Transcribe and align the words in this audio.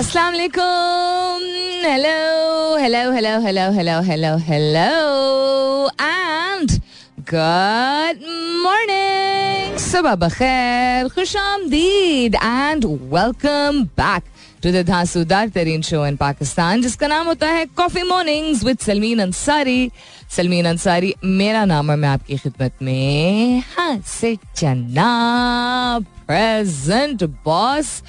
अस्सलाम 0.00 0.32
वालेकुम 0.32 1.42
hello 1.84 2.76
hello 2.80 3.00
hello 3.12 3.32
hello 3.40 3.64
hello 3.72 3.96
hello 4.04 4.30
hello 4.46 4.84
and 6.02 6.70
good 7.32 8.22
morning 8.62 9.76
सुबह 9.78 10.14
बखैर 10.24 11.08
खुश 11.16 11.36
आमदीद 11.36 12.34
and 12.34 12.86
welcome 13.12 13.82
back 14.00 14.32
to 14.62 14.70
the 14.72 14.84
धांसूदार 14.88 15.48
तरीन 15.58 15.82
शो 15.90 16.06
इन 16.06 16.16
पाकिस्तान 16.16 16.82
जिसका 16.82 17.06
नाम 17.08 17.26
होता 17.26 17.48
है 17.58 17.66
coffee 17.76 18.02
mornings 18.08 18.64
with 18.64 18.78
Salmeen 18.86 19.20
Ansari 19.28 19.90
Salmeen 20.36 20.66
Ansari 20.74 21.14
मेरा 21.42 21.64
नाम 21.76 21.90
है 21.90 21.96
मैं 21.96 22.08
आपकी 22.08 22.36
खिदमत 22.38 22.82
में 22.82 23.62
हाँ 23.76 23.94
से 24.18 24.36
चन्ना 24.56 25.10
प्रेजेंट 26.26 27.24
बॉस 27.44 28.02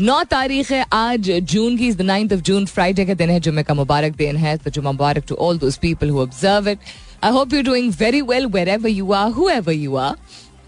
नौ 0.00 0.22
तारीख 0.24 0.70
है 0.72 0.84
आज, 0.92 1.30
जून 1.30 1.76
की 1.76 1.90
नाइन्थ 2.04 2.32
ऑफ़ 2.32 2.40
जून 2.40 2.66
फ्राइडे 2.66 3.04
का 3.06 3.14
दिन 3.14 3.30
है, 3.30 3.40
जुम्मे 3.40 3.62
का 3.62 3.74
मुबारक 3.74 4.12
दिन 4.16 4.36
है 4.36 4.56
तो 4.56 4.70
जुम्मा 4.70 4.92
मुबारक 4.92 5.24
to 5.28 5.34
all 5.34 5.58
those 5.58 5.76
people 5.76 6.10
who 6.10 6.20
observe 6.22 6.68
it 6.68 6.78
I 7.24 7.30
hope 7.30 7.54
you 7.54 7.62
doing 7.62 7.92
very 7.92 8.20
well 8.22 8.46
wherever 8.68 8.88
you 8.88 9.12
are 9.12 9.30
whoever 9.48 9.72
you 9.72 9.96
are 9.96 10.16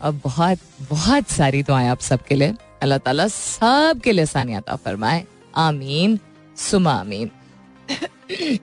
अब 0.02 0.20
बहुत 0.24 0.58
बहुत 0.90 1.30
सारी 1.30 1.62
दुआएँ 1.62 1.88
आप 1.88 2.00
सबके 2.00 2.34
लिए। 2.34 2.54
अल्लाह 2.82 2.98
ताला 2.98 3.28
सब 3.28 4.00
के 4.04 4.12
लिए 4.12 4.26
सानियाता 4.26 4.76
फरमाए। 4.76 5.24
आमीन 5.56 6.18
सुमा 6.56 6.92
आमीन। 6.92 7.30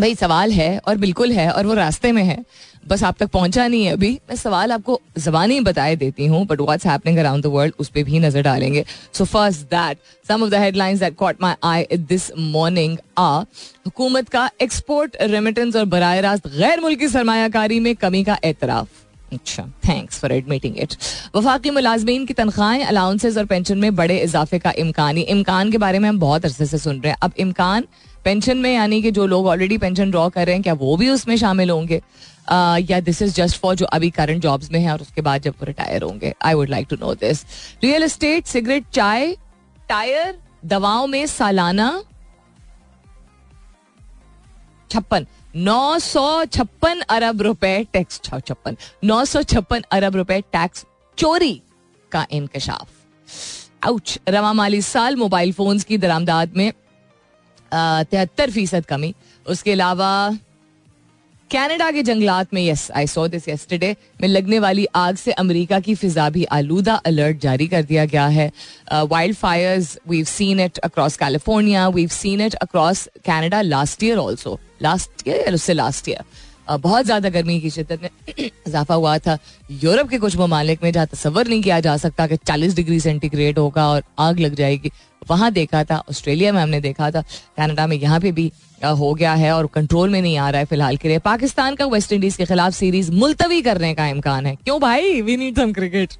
भाई, 0.00 0.14
सवाल 0.14 0.52
है 0.52 0.78
और 0.78 0.96
बिल्कुल 0.96 1.32
है 1.32 1.50
और 1.50 1.66
वो 1.66 1.74
रास्ते 1.74 2.12
में 2.12 2.24
है। 2.24 2.44
बस 2.84 3.02
आप 3.04 3.16
तक 3.18 3.28
पहुँचा 3.30 3.66
नहीं 3.66 3.84
है 3.84 3.92
अभी। 3.92 4.10
मैं 4.28 4.36
सवाल 4.36 4.72
आपको 4.72 5.00
जबानी 5.18 5.58
बताए 5.60 5.96
देती 5.96 6.26
हूँ 6.26 6.44
but 6.46 6.60
what's 6.60 6.86
happening 6.86 7.18
around 7.18 7.42
the 7.42 7.46
world 7.46 7.74
उस 7.80 7.88
पर 7.88 8.02
भी 8.02 8.18
नज़र 8.20 8.42
डालेंगे। 8.42 8.84
So 9.14 9.24
first 9.24 9.60
that 9.66 9.98
some 10.28 10.42
of 10.42 10.50
the 10.50 10.54
headlines 10.54 11.00
that 11.00 11.16
caught 11.16 11.42
my 11.42 11.54
eye 11.64 11.96
this 11.98 12.30
morning 12.38 12.96
आ 13.18 13.30
हुकूमत 13.38 14.28
का 14.28 14.50
एक्सपोर्ट 14.62 15.16
रेमिटेंस 15.22 15.76
और 15.76 15.84
बरह 15.86 16.18
रास्त 16.20 16.48
गैर 16.48 16.80
मुल्की 16.80 17.08
सरमाकारी 17.08 17.80
में 17.80 17.94
कमी 17.96 18.24
का 18.24 18.38
एतराफ़। 18.44 19.00
अच्छा 19.32 19.62
थैंक्स 19.88 20.18
फॉर 20.20 20.32
एडमिटिंग 20.32 20.78
इट 20.78 20.94
वफाकी 21.34 21.70
मुलाजमीन 21.70 22.26
की 22.26 22.34
तनख्वाहें 22.34 22.84
अलाउंसेज 22.84 23.38
और 23.38 23.44
पेंशन 23.44 23.78
में 23.78 23.94
बड़े 23.96 24.18
इजाफे 24.18 24.58
का 24.58 24.72
इम्कान। 24.78 25.18
इम्कान 25.18 25.70
के 25.70 25.78
बारे 25.78 25.98
में 25.98 26.08
हम 26.08 26.18
बहुत 26.20 26.44
अरसे 26.44 26.66
से 26.66 26.78
सुन 26.78 27.00
रहे 27.00 27.10
हैं। 27.10 27.18
अब 27.22 27.32
इम्कान 27.38 27.86
पेंशन 28.24 28.58
में, 28.58 28.74
यानी 28.74 29.00
कि 29.02 29.10
जो 29.10 29.26
लोग 29.26 29.46
ऑलरेडी 29.46 29.78
पेंशन 29.78 30.10
ड्रॉ 30.10 30.28
कर 30.28 30.46
रहे 30.46 30.54
हैं, 30.54 30.62
क्या 30.62 30.74
वो 30.74 30.96
भी 30.96 31.08
उसमें 31.10 31.36
शामिल 31.36 31.70
होंगे? 31.70 32.00
या 32.48 33.00
दिस 33.00 33.22
इज़ 33.22 33.34
जस्ट 33.34 33.60
फॉर 33.60 33.74
जो 33.76 33.86
अभी 33.86 34.10
करंट 34.10 34.42
जॉब्स 34.42 34.70
में 34.70 34.78
है 34.80 34.92
और 34.92 35.00
उसके 35.00 35.20
बाद 35.20 35.42
जब 35.42 35.54
वो 35.60 35.66
रिटायर 35.66 36.02
होंगे। 36.02 36.34
I 36.42 36.54
would 36.54 36.68
like 36.68 36.86
to 36.90 36.96
know 37.00 37.14
this 37.16 37.44
real 37.82 38.02
estate 38.02 38.46
cigarette 38.46 38.88
चाय 38.92 39.36
टायर 39.88 40.38
दवाओं 40.64 41.06
में 41.06 41.26
सालाना, 41.26 42.02
छप्पन। 44.90 45.26
नौ 45.56 45.98
सौ 45.98 46.44
छप्पन 46.46 47.00
अरब 47.10 47.42
रुपए 47.42 47.86
टैक्स 47.92 48.20
छप्पन। 48.24 48.76
नौ 49.04 49.24
सौ 49.24 49.42
छप्पन 49.44 49.84
अरब 49.92 50.16
रुपए 50.16 50.40
टैक्स 50.52 50.84
चोरी 51.18 51.60
का 52.12 52.26
इंकशाफ 52.32 52.88
आउच 53.86 54.18
रवा 54.28 54.52
माली 54.52 54.80
साल 54.82 55.16
मोबाइल 55.16 55.52
फोन्स 55.52 55.84
की 55.84 55.98
दरामदाद 55.98 56.52
में 56.56 56.72
तिहत्तर 57.72 58.50
फ़ीसद 58.50 58.86
कमी। 58.86 59.14
उसके 59.46 59.72
अलावा 59.72 60.10
कनाडा 61.52 61.90
के 61.92 62.02
जंगलात 62.02 62.52
में 62.54 62.60
yes 62.62 62.90
I 62.96 63.06
saw 63.06 63.26
this 63.28 63.48
yesterday 63.48 63.94
में 64.20 64.26
लगने 64.28 64.58
वाली 64.58 64.86
आग 64.96 65.16
से 65.16 65.32
अमेरिका 65.32 65.80
की 65.80 65.94
फिजा 65.94 66.28
भी 66.30 66.44
आलूदा 66.56 66.94
अलर्ट 67.06 67.40
जारी 67.40 67.66
कर 67.68 67.82
दिया 67.82 68.04
गया 68.04 68.26
है। 68.26 68.50
Wild 68.92 69.36
fires 69.36 69.98
we've 70.08 70.24
seen 70.24 70.60
it 70.60 70.78
across 70.88 71.16
California 71.16 71.86
we've 71.88 72.08
seen 72.10 72.40
it 72.40 72.54
across 72.56 73.06
Canada 73.26 73.60
last 73.62 74.02
year 74.02 74.18
also 74.18 74.58
last 74.82 75.28
year 75.28 75.44
या 75.46 75.54
उससे 75.54 75.72
लास्ट 75.72 76.08
ईयर 76.08 76.24
बहुत 76.70 77.04
ज़्यादा 77.04 77.28
गर्मी 77.28 77.60
की 77.60 77.70
शिद्दत 77.70 78.02
में 78.02 78.10
इजाफा 78.38 78.94
हुआ 78.94 79.16
था। 79.18 79.38
यूरोप 79.82 80.08
के 80.08 80.18
कुछ 80.18 80.36
ममालिक 80.36 80.82
में 80.82 80.90
जहाँ 80.92 81.06
तस्वर 81.06 81.48
नहीं 81.48 81.62
किया 81.62 81.80
जा 81.80 81.96
सकता 81.96 82.26
कि 82.26 82.36
40 82.38 82.76
डिग्री 82.76 82.98
सेंटीग्रेड 83.00 83.58
होगा 83.58 83.88
और 83.88 84.02
आग 84.18 84.40
लग 84.40 84.54
जाएगी, 84.54 84.90
वहाँ 85.30 85.50
देखा 85.52 85.82
था, 85.84 85.96
ऑस्ट्रेलिया 86.10 86.52
में 86.52 86.60
हमने 86.62 86.80
देखा 86.80 87.10
था, 87.10 87.20
कनाडा 87.56 87.86
में 87.86 87.96
यहाँ 87.96 88.20
पे 88.20 88.32
भी 88.32 88.50
हो 88.84 89.12
गया 89.14 89.32
है 89.34 89.52
और 89.52 89.66
कंट्रोल 89.66 90.10
में 90.10 90.20
नहीं 90.22 90.36
आ 90.38 90.48
रहा 90.50 90.58
है 90.58 90.64
फ़िलहाल 90.64 90.96
के 90.96 91.08
लिए। 91.08 91.18
पाकिस्तान 91.20 91.74
का 91.74 91.86
वेस्ट 91.86 92.12
इंडीज 92.12 92.36
के 92.36 92.44
खिलाफ 92.44 92.72
सीरीज़ 92.72 93.10
मुलतवी 93.12 93.60
करने 93.62 93.92
का 93.94 94.06
इम्कान 94.06 94.46
है। 94.46 94.54
क्यों 94.56 94.80
भाई? 94.80 95.20
वी 95.20 95.36
नीड 95.36 95.58
सम 95.58 95.72
क्रिकेट 95.72 96.14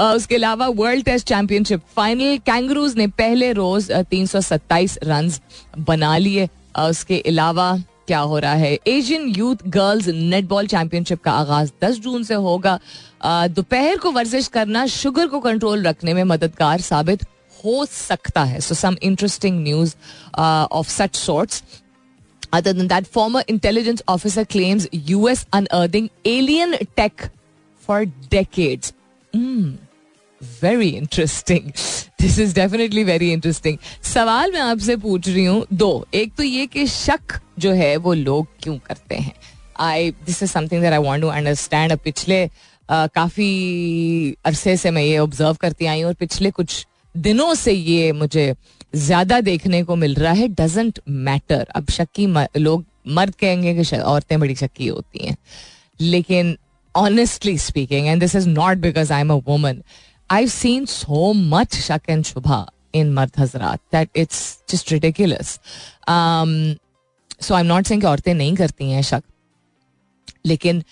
उसके 0.00 0.34
अलावा 0.34 0.66
world 0.68 1.04
test 1.04 1.28
championship 1.28 1.80
final 1.96 2.36
kangaroos 2.46 2.96
ने 2.96 3.06
पहले 3.08 3.52
रोज 3.52 3.90
तीन 4.10 4.26
सौ 4.26 4.40
सत्ताईस 4.40 4.98
रन 5.04 5.30
बना 5.78 6.16
लिए। 6.18 6.48
उसके 6.80 7.22
अलावा 7.28 7.76
क्या 8.06 8.18
हो 8.20 8.38
रहा 8.38 8.54
है? 8.54 8.78
Asian 8.86 9.28
youth 9.28 9.56
girls 9.68 10.08
netball 10.08 10.66
championship 10.66 11.22
का 11.22 11.32
आगाज़ 11.32 11.70
10 11.82 11.98
जून 11.98 12.24
से 12.24 12.34
होगा। 12.36 12.78
दोपहर 13.24 13.98
को 13.98 14.10
वर्जिश 14.10 14.48
करना 14.48 14.86
शुगर 14.86 15.26
को 15.26 15.40
कंट्रोल 15.40 15.82
रखने 15.82 16.14
में 16.14 16.24
मददगार 16.24 16.80
साबित 16.80 17.24
हो 17.64 17.84
सकता 17.86 18.42
है। 18.44 18.60
So 18.60 18.74
some 18.74 18.96
interesting 19.02 19.62
news 19.62 19.94
of 20.38 20.88
such 20.88 21.16
sorts 21.16 21.62
Other 22.52 22.72
than 22.72 22.88
that, 22.88 23.06
former 23.06 23.42
intelligence 23.48 24.02
officer 24.06 24.44
claims 24.44 24.86
US 24.92 25.46
unearthing 25.52 26.10
alien 26.24 26.74
tech 26.96 27.30
for 27.76 28.04
decades. 28.04 28.92
Mm, 29.34 29.78
very 30.40 30.90
interesting. 30.90 31.72
This 32.18 32.38
is 32.38 32.52
definitely 32.54 33.04
very 33.04 33.32
interesting. 33.32 33.78
सवाल 34.04 34.52
मैं 34.52 34.60
आपसे 34.60 34.96
पूछ 34.96 35.28
रही 35.28 35.44
हूँ 35.44 35.66
दो 35.72 35.90
एक 36.14 36.34
तो 36.36 36.42
ये 36.42 36.66
कि 36.66 36.86
शक 36.86 37.38
जो 37.58 37.72
है 37.72 37.96
वो 37.96 38.12
लोग 38.14 38.46
क्यों 38.62 38.76
करते 38.86 39.14
हैं 39.14 39.32
I 39.80 40.10
this 40.26 40.42
is 40.42 40.50
something 40.50 40.82
that 40.82 40.92
I 40.92 40.98
want 40.98 41.22
to 41.22 41.28
understand 41.28 41.96
पिछले 42.04 42.46
uh, 42.46 43.08
काफ़ी 43.14 44.36
अरसे 44.44 44.76
से 44.76 44.90
मैं 44.90 45.02
ये 45.02 45.18
ऑब्ज़र्व 45.18 45.56
करती 45.60 45.86
आई 45.86 46.00
हूँ 46.00 46.08
और 46.08 46.14
पिछले 46.20 46.50
कुछ 46.50 46.86
दिनों 47.14 47.54
से 47.54 47.72
ये 47.72 48.12
मुझे 48.12 48.52
ज़्यादा 48.94 49.40
देखने 49.40 49.82
को 49.84 49.96
मिल 49.96 50.14
रहा 50.14 50.32
है 50.32 50.48
डजेंट 50.48 50.98
मैटर 51.08 51.66
अब 51.76 51.90
शक्की 51.90 52.26
लोग 52.58 52.84
मर्द 53.08 53.34
कहेंगे 53.34 53.74
कि 53.74 53.96
औरतें 53.96 54.38
बड़ी 54.40 54.54
शक्की 54.54 54.86
होती 54.86 55.26
हैं। 55.26 55.36
लेकिन 56.00 56.56
honestly 56.94 57.56
speaking 57.58 58.06
and 58.06 58.20
this 58.20 58.34
is 58.36 58.48
not 58.48 58.78
because 58.78 59.12
I 59.12 59.20
am 59.20 59.32
a 59.32 59.40
woman 59.46 59.82
I 60.30 60.46
seen 60.48 60.84
so 60.86 61.32
much 61.32 61.74
शक 61.76 62.00
एंड 62.08 62.24
शुभा 62.24 62.66
इन 62.94 63.12
मर्द 63.12 63.32
हजरात 63.38 63.80
that 63.92 64.08
it's 64.16 64.42
just 64.70 64.92
ridiculous 64.92 65.58
so 67.40 67.54
I 67.54 67.60
am 67.60 67.66
not 67.66 67.86
saying 67.86 68.04
औरतें 68.04 68.34
नहीं 68.34 68.54
करती 68.56 68.90
हैं 68.90 69.02
शक 69.02 69.22
लेकिन 70.46 70.82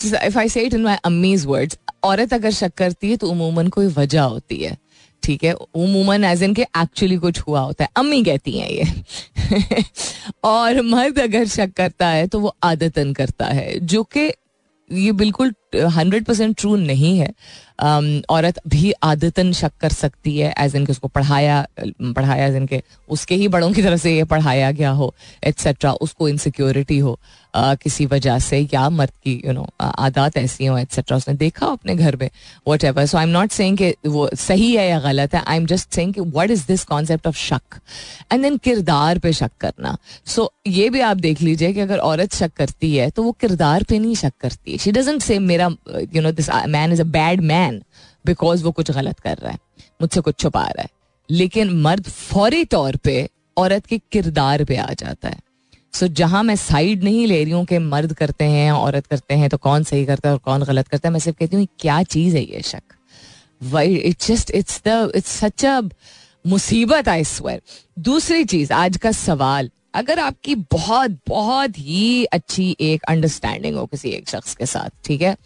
इफ़ 0.00 0.38
आई 0.38 0.48
से 0.48 0.62
इट 0.62 0.74
इन 0.74 0.82
माई 0.82 0.96
अम्मीज 1.04 1.46
वर्ड्स 1.46 1.78
औरत 2.04 2.32
अगर 2.34 2.50
शक 2.50 2.72
करती 2.74 3.10
है 3.10 3.16
तो 3.16 3.28
उमूमन 3.30 3.68
कोई 3.68 3.86
वजह 3.86 4.22
होती 4.22 4.56
है। 4.56 4.76
ठीक 5.22 5.44
है? 5.44 5.52
उमूमन 5.52 6.24
एज 6.24 6.42
इन 6.42 6.54
के 6.54 6.62
एक्चुअली 6.62 7.16
कुछ 7.16 7.40
हुआ 7.40 7.60
होता 7.60 7.84
है। 7.84 7.90
अम्मी 7.96 8.22
कहती 8.24 8.58
हैं 8.58 8.70
ये। 8.70 9.84
और 10.44 10.80
मर्द 10.82 11.18
अगर 11.18 11.46
शक 11.46 11.72
करता 11.76 12.08
है 12.08 12.26
तो 12.26 12.40
वो 12.40 12.56
आदतन 12.62 13.12
करता 13.12 13.46
है, 13.46 13.78
जो 13.80 14.02
कि 14.02 14.32
ये 14.92 15.12
बिल्कुल 15.12 15.54
हंड्रेड 15.74 16.24
परसेंट 16.24 16.56
ट्रू 16.58 16.76
नहीं 16.76 17.18
है। 17.18 17.34
औरत 18.30 18.60
भी 18.68 18.92
आदतन 19.02 19.52
शक 19.52 19.72
कर 19.80 19.90
सकती 19.90 20.38
है 20.38 20.54
एज 20.58 20.76
इनके 20.76 20.92
उसको 20.92 21.08
पढ़ाया 21.08 21.66
पढ़ाया 22.02 22.46
एज 22.46 22.56
इनके 22.56 22.82
उसके 23.08 23.34
ही 23.34 23.48
बड़ों 23.48 23.72
की 23.72 23.82
तरफ़ 23.82 24.00
से 24.00 24.16
ये 24.16 24.24
पढ़ाया 24.24 24.70
गया 24.70 24.90
हो 24.90 25.14
एट्सेट्रा 25.44 25.92
उसको 25.92 26.28
इनसिक्योरिटी 26.28 26.98
हो 26.98 27.20
Uh, 27.54 27.80
किसी 27.82 28.06
वजह 28.06 28.38
से 28.38 28.58
या 28.74 28.88
मर्द 28.90 29.10
की 29.10 29.42
यू 29.46 29.52
नो 29.52 29.68
आदत 29.80 30.36
ऐसी 30.36 30.66
हो 30.66 30.78
एट्सेट्रा 30.78 31.16
उसने 31.16 31.34
देखा 31.34 31.66
अपने 31.66 31.94
घर 31.94 32.16
में 32.16 32.30
whatever 32.84 33.06
so 33.06 33.18
I 33.18 33.24
am 33.24 33.30
not 33.30 33.50
कि 33.60 33.94
वो 34.06 34.30
सही 34.34 34.76
है 34.76 34.88
या 34.88 35.00
गलत 35.00 35.34
है 35.34 35.42
आई 35.46 35.56
एम 35.56 35.66
जस्ट 35.66 36.00
कि 36.00 36.20
what 36.20 36.50
is 36.50 36.64
this 36.68 36.84
concept 36.84 37.26
of 37.26 37.36
शक? 37.36 37.80
एंड 38.32 38.42
देन 38.42 38.56
किरदार 38.56 39.18
पे 39.18 39.32
शक 39.32 39.50
करना। 39.60 39.96
सो 40.26 40.42
so, 40.42 40.72
ये 40.72 40.90
भी 40.90 41.00
आप 41.00 41.16
देख 41.16 41.42
लीजिए 41.42 41.72
कि 41.72 41.80
अगर 41.80 41.98
औरत 41.98 42.34
शक 42.34 42.52
करती 42.52 42.96
है 42.96 43.10
तो 43.10 43.22
वो 43.22 43.32
किरदार 43.32 43.82
पे 43.82 43.98
नहीं 43.98 44.14
शक 44.14 44.32
करती। 44.40 44.72
है 44.72 44.78
शी 44.78 44.92
डजेंट 44.92 45.22
से 45.22 45.38
मेरा 45.38 45.63
you 45.66 46.22
know 46.22 46.32
this 46.32 46.50
man 46.68 46.92
is 46.92 47.00
a 47.00 47.04
bad 47.04 47.40
man 47.40 47.82
because 48.26 48.64
वो 48.64 48.70
कुछ 48.72 48.90
गलत 48.90 49.20
कर 49.20 49.36
रहा 49.36 49.52
है 49.52 49.58
मुझसे 50.02 50.20
कुछ 50.20 50.38
छुपा 50.38 50.62
रहा 50.62 50.82
है। 50.82 50.88
लेकिन 51.30 51.72
मर्द 51.82 52.08
फौरी 52.08 52.64
तौर 52.64 52.96
पे 52.96 53.28
औरत 53.56 53.86
के 53.86 53.98
किरदार 54.12 54.64
पे 54.64 54.76
आ 54.76 54.92
जाता 54.92 55.28
है। 55.28 55.38
सो 55.94 56.06
so, 56.06 56.12
जहाँ 56.12 56.42
मैं 56.42 56.56
साइड 56.56 57.04
नहीं 57.04 57.26
ले 57.26 57.42
रही 57.44 57.52
हूँ 57.52 57.64
कि 57.64 57.78
मर्द 57.78 58.12
करते 58.12 58.44
हैं 58.44 58.70
औरत 58.72 59.06
करते 59.06 59.34
हैं 59.34 59.48
तो 59.50 59.56
कौन 59.56 59.84
सही 59.84 60.04
करता 60.04 60.28
है 60.28 60.34
और 60.34 60.38
कौन 60.38 60.62
गलत 60.62 60.88
करता 60.88 61.08
है 61.08 61.12
मैं 61.12 61.20
सिर्फ़ 61.20 61.38
कहती 61.38 61.56
हूँ 61.56 61.66
क्या 61.78 62.02
चीज़ 62.02 62.36
है 62.36 62.42
ये 62.44 62.62
शक? 62.62 62.82
Why 63.62 63.94
it's 63.94 64.28
just 64.28 64.50
it's 64.50 64.82
it's 64.86 65.30
such 65.30 65.64
a 65.64 65.80
मुसीबत 66.46 67.08
आई 67.08 67.24
स्वेर 67.24 67.60
दूसरी 67.98 68.44
चीज़ 68.44 68.72
आज 68.72 68.96
का 68.96 69.12
सवाल 69.12 69.70
अगर 69.94 70.18
आपकी 70.20 70.54
बहुत 70.72 71.18
बहुत 71.28 71.78
ही 71.78 72.24
अच्छी 72.32 72.76
एक 72.80 73.04
अंडरस्टैंडिंग 73.08 73.76
हो 73.76 73.84
किसी 73.86 74.10
एक 74.10 74.28
शख्स 74.28 74.54
के 74.54 74.66
साथ, 74.66 74.90
ठीक 75.04 75.22
है? 75.22 75.36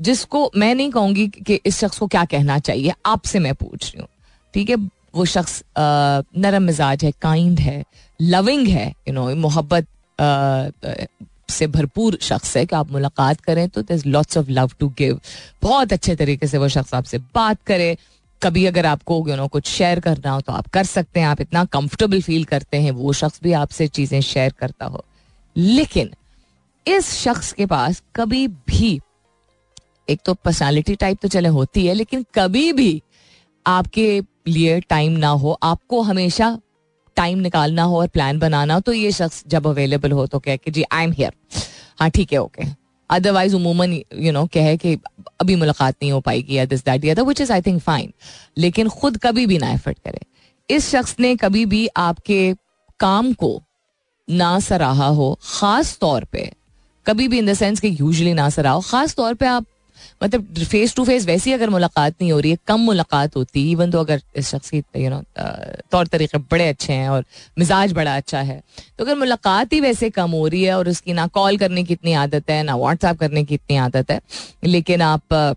जिसको 0.00 0.50
मैं 0.56 0.74
नहीं 0.74 0.90
कहूँगी 0.90 1.26
कि 1.28 1.60
इस 1.66 1.78
शख्स 1.80 1.98
को 1.98 2.06
क्या 2.06 2.24
कहना 2.24 2.58
चाहिए, 2.58 2.92
आपसे 3.06 3.38
मैं 3.38 3.54
पूछ 3.54 3.84
रही 3.84 4.00
हूँ, 4.00 4.08
ठीक 4.54 4.70
है? 4.70 4.76
वो 5.14 5.24
शख्स 5.24 5.62
नरम 5.78 6.62
मिजाज 6.62 7.04
है 7.04 7.10
काइंड 7.22 7.60
है 7.60 7.84
लविंग 8.20 8.66
है 8.68 8.88
यू 9.08 9.14
नो 9.14 9.34
मोहब्बत 9.34 9.86
से 11.50 11.66
भरपूर 11.66 12.16
शख्स 12.22 12.56
है 12.56 12.64
कि 12.66 12.76
आप 12.76 12.90
मुलाकात 12.92 13.40
करें 13.40 13.68
तो 13.68 13.82
दर 13.82 14.02
lots 14.06 14.38
of 14.38 14.50
love 14.50 14.70
to 14.78 14.88
give 14.98 15.20
बहुत 15.62 15.92
अच्छे 15.92 16.14
तरीके 16.16 16.46
से 16.46 16.58
वो 16.58 16.68
शख्स 16.68 16.94
आपसे 16.94 17.18
बात 17.34 17.58
करे 17.66 17.96
कभी 18.42 18.64
अगर 18.66 18.86
आपको 18.86 19.24
यू 19.28 19.36
नो 19.36 19.46
कुछ 19.48 19.66
शेयर 19.66 20.00
करना 20.00 20.30
हो 20.30 20.40
तो 20.40 20.52
आप 20.52 20.66
कर 20.68 20.84
सकते 20.84 21.20
हैं। 21.20 21.26
आप 21.26 21.40
इतना 21.40 21.64
कंफर्टेबल 21.66 22.20
फील 22.22 22.44
करते 22.44 22.76
हैं, 22.76 22.90
वो 22.90 23.12
शख्स 23.12 23.40
भी 23.42 23.52
आपसे 23.54 23.86
चीज़ें 23.88 24.20
शेयर 24.22 24.52
करता 24.58 24.86
हो। 24.86 25.04
लेकिन 25.56 26.10
इस 26.86 27.12
शख्स 27.14 27.52
के 27.52 27.66
पास 27.66 28.02
कभी 28.16 28.46
भी, 28.48 29.00
एक 30.08 30.20
तो 30.24 30.34
पर्सनालिटी 30.34 30.94
टाइप 30.94 31.18
तो 31.22 31.28
चले 31.28 31.48
होती 31.50 31.86
है, 31.86 31.94
लेकिन 31.94 32.24
कभी 32.34 32.72
भी 32.72 33.02
आपके 33.66 34.20
लिए 34.48 34.80
टाइम 34.80 35.12
ना 35.18 35.28
हो, 35.28 35.58
आपको 35.62 36.00
हमेशा 36.02 36.58
टाइम 37.16 37.38
निकालना 37.38 37.82
हो 37.82 37.98
और 37.98 38.08
प्लान 38.08 38.38
बनाना 38.38 38.74
हो 38.74 38.80
तो 38.80 38.92
ये 38.92 39.10
शख्स 39.12 39.42
जब 39.48 39.66
अवेलेबल 39.66 40.12
हो 40.12 40.26
तो 40.26 40.38
कह 40.38 40.56
कि, 40.56 40.70
जी 40.70 40.84
आई 40.92 41.04
एम 41.04 41.12
हेयर 41.12 41.32
हाँ 42.00 42.10
ठीक 42.10 42.32
है 42.32 42.38
ओके 42.38 42.64
अदरवाइज़ 43.10 43.54
उमूमन 43.56 43.92
यू 43.92 44.32
नो 44.32 44.46
कहे 44.46 44.76
कि 44.76 44.98
अभी 45.40 45.56
मुलाकात 45.56 45.94
नहीं 46.02 46.12
हो 46.12 46.20
पाएगी 46.20 46.58
या 46.58 46.64
this 46.64 46.84
that 46.84 47.18
which 47.18 47.40
is 47.40 47.52
I 47.52 47.62
think 47.62 47.80
fine 47.80 48.12
लेकिन 48.58 48.88
खुद 48.88 49.16
कभी 49.16 49.46
भी 49.46 49.58
ना 49.58 49.72
एफर्ट 49.72 49.98
करे 49.98 50.20
इस 50.68 50.90
शख्स 50.90 51.16
ने 51.20 51.36
कभी 51.36 51.66
भी 51.66 51.88
आपके 51.96 52.54
काम 53.00 53.32
को 53.32 53.62
ना 54.30 54.58
सराहा 54.60 55.06
हो 55.06 55.38
खास 55.42 55.98
तौर 55.98 56.24
पे 56.24 56.50
कभी 57.06 57.28
भी 57.28 57.38
इन 57.38 57.46
द 57.46 57.54
सेंस 57.54 57.80
कि 57.80 57.96
यूजली 58.00 58.32
ना 58.34 58.48
सराहो 58.50 58.80
खास 58.80 59.14
तौर 59.14 59.34
पे 59.34 59.46
आप 59.46 59.66
मतलब 60.24 60.64
फेस 60.64 60.94
टू 60.96 61.04
फेस 61.04 61.26
वैसी 61.26 61.52
अगर 61.52 61.70
मुलाकात 61.70 62.14
नहीं 62.20 62.30
हो 62.32 62.38
रही 62.40 62.50
है, 62.50 62.58
कम 62.66 62.80
मुलाकात 62.80 63.36
होती 63.36 63.70
इवन 63.70 63.90
तो 63.90 64.00
अगर 64.00 64.20
इस 64.36 64.48
शख्स 64.48 64.70
की 64.70 64.78
यू 64.96 65.10
नो 65.10 65.22
तौर 65.92 66.06
तरीके 66.06 66.38
बड़े 66.50 66.68
अच्छे 66.68 66.92
हैं 66.92 67.08
और 67.08 67.24
मिजाज 67.58 67.92
बड़ा 67.92 68.16
अच्छा 68.16 68.40
है 68.42 68.60
तो 68.98 69.04
अगर 69.04 69.16
मुलाकात 69.16 69.72
ही 69.72 69.80
वैसे 69.80 70.10
कम 70.12 70.30
हो 70.30 70.46
रही 70.46 70.62
है 70.62 70.78
और 70.78 70.88
उसकी 70.88 71.12
ना 71.12 71.26
कॉल 71.34 71.56
करने 71.58 71.84
की 71.84 71.92
इतनी 71.94 72.12
आदत 72.14 72.50
है, 72.50 72.62
ना 72.62 72.76
व्हाट्सएप 72.76 73.18
करने 73.18 73.44
की 73.44 73.54
इतनी 73.54 73.76
आदत 73.78 74.10
है, 74.10 74.20
लेकिन 74.64 75.02
आप 75.02 75.56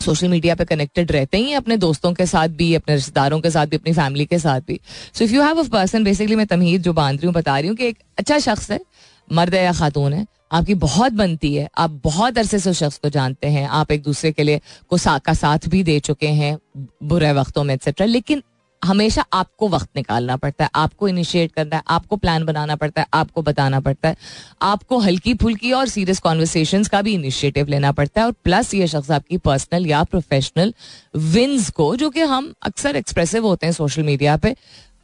सोशल 0.00 0.28
मीडिया 0.28 0.54
पे 0.54 0.64
कनेक्टेड 0.64 1.12
रहते 1.12 1.38
ही 1.38 1.52
अपने 1.54 1.76
दोस्तों 1.78 2.12
के 2.14 2.26
साथ 2.26 2.48
भी, 2.48 2.72
अपने 2.74 2.94
रिश्तेदारों 2.94 3.40
के 3.40 3.50
साथ 3.50 3.66
भी, 3.66 3.76
अपनी 3.76 3.92
फैमिली 3.92 4.24
के 4.26 4.38
साथ 4.38 4.60
भी। 4.60 4.78
So 5.14 5.24
if 5.24 5.32
you 5.32 5.42
have 5.42 5.58
a 5.58 5.68
person 5.70 6.04
basically 6.04 6.36
मैं 6.36 6.46
तमहीद 6.46 6.82
जो 6.82 6.92
बाँध 6.92 7.16
रही 7.16 7.26
हूँ, 7.26 7.34
बता 7.34 7.58
रही 7.58 7.68
हूँ 7.68 7.76
कि 7.76 7.86
एक 7.86 7.98
अच्छा 8.18 8.38
शख्स 8.38 8.70
है, 8.70 8.80
मर्द 9.28 9.54
है 9.54 9.64
या 9.64 9.72
खातून 9.72 10.12
है 10.12 10.26
आपकी 10.52 10.74
बहुत 10.74 11.12
बनती 11.12 11.54
है। 11.54 11.68
आप 11.78 12.00
बहुत 12.04 12.38
अरसे 12.38 12.58
से 12.58 12.74
शख्स 12.74 12.98
को 12.98 13.08
जानते 13.08 13.46
हैं। 13.46 13.68
आप 13.68 13.92
एक 13.92 14.02
दूसरे 14.02 14.32
के 14.32 14.42
लिए 14.42 14.60
को 14.88 14.98
सा, 14.98 15.18
का 15.18 15.34
साथ 15.34 15.58
भी 15.68 15.82
दे 15.82 16.00
चुके 16.00 16.28
हैं 16.28 16.58
बुरे 17.02 17.32
वक्तों 17.32 17.64
में 17.64 17.74
एक्सेट्रा 17.74 18.06
लेकिन 18.06 18.42
हमेशा 18.84 19.24
आपको 19.32 19.68
वक्त 19.68 19.88
निकालना 19.96 20.36
पड़ता 20.36 20.64
है। 20.64 20.70
आपको 20.74 21.08
इनिशिएट 21.08 21.52
करना 21.52 21.76
है। 21.76 21.82
आपको 21.88 22.16
प्लान 22.16 22.44
बनाना 22.44 22.76
पड़ता 22.76 23.00
है। 23.00 23.06
आपको 23.14 23.42
बताना 23.42 23.80
पड़ता 23.80 24.08
है। 24.08 24.16
आपको 24.62 24.98
हल्की 24.98 25.34
फुल्की 25.34 25.72
और 25.72 25.88
सीरियस 25.88 26.18
कॉन्वर्सेशन 26.18 26.84
का 26.84 27.02
भी 27.02 27.14
इनिशिएटिव 27.14 27.66
लेना 27.66 27.92
पड़ता 27.92 28.20
है। 28.20 28.26
और 28.26 28.32
प्लस 28.32 28.74
ये 28.74 28.86
शख्स 28.86 29.10
आपकी 29.10 29.36
पर्सनल 29.36 29.86
या 29.86 30.04
प्रोफेशनल 30.04 30.74
विन्स 31.16 31.70
को 31.70 31.96
जो 31.96 32.10
कि 32.10 32.20
हम 32.20 32.54
अक्सर 32.62 32.96
एक्सप्रेसिव 32.96 33.46
होते 33.46 33.66
हैं 33.66 33.72
सोशल 33.72 34.02
मीडिया 34.02 34.36
पे 34.36 34.56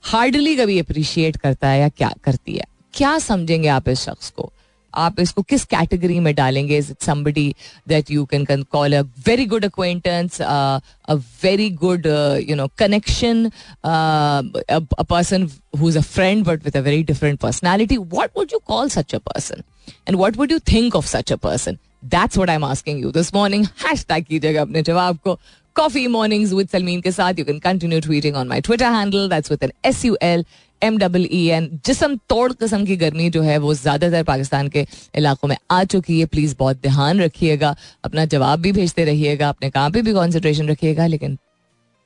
हार्डली 0.02 0.56
कभी 0.56 0.78
अप्रिशिएट 0.78 1.36
करता 1.36 1.68
है 1.68 1.80
या 1.80 1.88
क्या 1.88 2.12
करती 2.24 2.54
है। 2.54 2.64
क्या 2.94 3.18
समझेंगे 3.18 3.68
आप 3.68 3.88
इस 3.88 4.00
शख्स 4.00 4.30
को? 4.30 4.52
आप 4.94 5.20
इसको 5.20 5.42
किस 5.42 5.64
कैटेगरी 5.64 6.18
में 6.20 6.34
डालेंगे? 6.34 6.78
Is 6.78 6.90
it 6.90 7.02
somebody 7.02 7.54
that 7.88 8.10
you 8.10 8.24
can 8.32 8.62
call 8.72 8.96
a 8.96 9.00
very 9.26 9.46
good 9.46 9.64
acquaintance 9.64 10.40
a 10.42 11.14
very 11.42 11.68
good 11.84 12.06
you 12.48 12.56
know 12.56 12.66
connection 12.78 13.44
a 13.44 15.02
person 15.10 15.48
who 15.80 15.88
is 15.88 15.98
a 15.98 16.02
friend 16.02 16.44
but 16.46 16.64
with 16.64 16.76
a 16.76 16.80
very 16.80 17.02
different 17.04 17.38
personality 17.40 17.96
what 17.96 18.30
would 18.36 18.52
you 18.52 18.58
call 18.66 18.88
such 18.88 19.14
a 19.14 19.18
person 19.32 19.62
and 20.08 20.16
what 20.18 20.36
would 20.36 20.52
you 20.52 20.58
think 20.72 20.96
of 20.96 21.06
such 21.06 21.32
a 21.32 21.36
person 21.48 21.78
that's 22.04 22.38
what 22.38 22.50
I 22.50 22.56
am 22.56 22.64
asking 22.64 23.02
you 23.02 23.10
this 23.12 23.34
morning 23.34 23.66
hashtag 24.08 24.24
कीजिएगा 24.24 24.62
अपने 24.62 24.82
जवाब 24.82 25.18
को. 25.24 25.38
Coffee 25.76 26.06
mornings 26.06 26.52
with 26.52 26.68
Salmeen 26.68 27.00
के 27.00 27.10
साथ. 27.12 27.38
You 27.38 27.44
can 27.44 27.58
continue 27.58 28.00
tweeting 28.00 28.36
on 28.36 28.48
my 28.48 28.60
Twitter 28.60 28.92
handle 28.92 29.28
that's 29.28 29.50
with 29.50 29.62
an 29.64 29.72
S 29.84 30.04
U 30.04 30.16
L 30.22 30.44
M 30.82 30.99
double 30.99 31.26
E 31.32 31.44
N 31.50 31.69
जिसम 31.87 32.17
तोड़ 32.29 32.52
किस्म 32.55 32.84
की 32.84 32.96
गर्मी 32.96 33.29
जो 33.31 33.43
है 33.43 33.56
वो 33.58 33.75
ज़्यादातर 33.75 34.23
पाकिस्तान 34.25 34.69
के 34.69 34.87
इलाकों 35.17 35.49
में 35.49 35.56
आ 35.70 35.82
चुकी 35.87 36.19
है। 36.20 36.26
प्लीज़ 36.26 36.55
बहुत 36.58 36.82
ध्यान 36.82 37.20
रखिएगा, 37.20 37.75
अपना 38.05 38.25
जवाब 38.26 38.61
भी 38.61 38.73
भेजते 38.73 39.05
रहिएगा, 39.05 39.49
अपने 39.49 39.70
काम 39.70 39.93
पे 39.93 40.02
भी 40.02 40.12
कॉन्सेंट्रेशन 40.12 40.69
रखिएगा, 40.69 41.06
लेकिन 41.06 41.38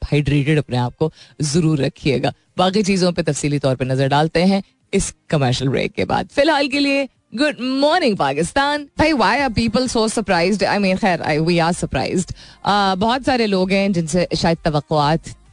हाइड्रेटेड 0.02 0.58
अपने 0.58 0.76
आप 0.76 0.94
को 0.98 1.12
ज़रूर 1.42 1.80
रखिएगा। 1.80 2.32
बाकी 2.58 2.82
चीज़ों 2.82 3.12
पर 3.12 3.22
तफसीली 3.22 3.58
तौर 3.58 3.76
पर 3.76 3.86
नज़र 3.86 4.08
डालते 4.08 4.42
हैं 4.44 4.62
इस 4.92 5.12
कमर्शियल 5.30 5.70
ब्रेक 5.70 5.92
के 5.92 6.04
बाद। 6.04 6.28
फ़िलहाल 6.28 6.68
के 6.68 6.78
लिए 6.78 7.04
गुड 7.36 7.60
मॉर्निंग 7.80 8.16
पाकिस्तान। 8.16 8.86
भाई 8.98 9.12
why 9.14 9.38
are 9.38 9.48
people 9.52 9.86
so 9.88 10.06
surprise 10.08 10.64
I 10.64 10.78
mean 10.78 10.96
खैर 10.96 11.40
वी 11.40 11.58
आर 11.58 11.72
सरप्राइज़ 11.74 12.26
बहुत 12.66 13.24
सारे 13.24 13.46
लोग 13.46 13.72
हैं 13.72 13.92
जिनसे 13.92 14.28
शायद 14.36 14.58
तो 14.64 14.70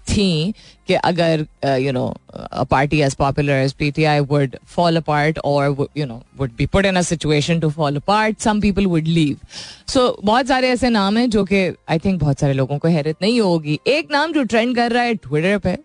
थी 0.09 0.53
कि 0.87 0.93
अगर 0.93 1.45
you 1.65 1.91
know 1.91 2.15
party 2.71 3.01
as 3.01 3.15
popular 3.15 3.53
as 3.53 3.73
P 3.73 3.91
T 3.91 4.03
I 4.03 4.19
would 4.19 4.55
follow 4.65 5.01
part 5.01 5.39
or 5.39 5.87
you 5.97 6.05
know 6.05 6.21
would 6.37 6.51
be 6.57 6.65
put 6.65 6.85
in 6.85 6.95
a 6.95 7.01
situation 7.01 7.59
to 7.59 7.69
follow 7.69 7.99
part 7.99 8.39
some 8.39 8.59
people 8.61 8.85
would 8.85 9.07
leave 9.07 9.37
so 9.87 10.19
बहुत 10.23 10.47
सारे 10.47 10.69
ऐसे 10.69 10.89
नाम 10.89 11.17
हैं 11.17 11.29
जो 11.29 11.43
कि 11.43 11.65
आई 11.89 11.99
थिंक 11.99 12.19
बहुत 12.19 12.39
सारे 12.39 12.53
लोगों 12.53 12.77
को 12.77 12.87
हैरत 12.87 13.15
नहीं 13.21 13.39
होगी। 13.41 13.79
एक 13.87 14.11
नाम 14.11 14.33
जो 14.33 14.43
ट्रेंड 14.43 14.75
कर 14.75 14.91
रहा 14.91 15.03
है 15.03 15.13
ट्विटर 15.15 15.57
पे 15.57 15.77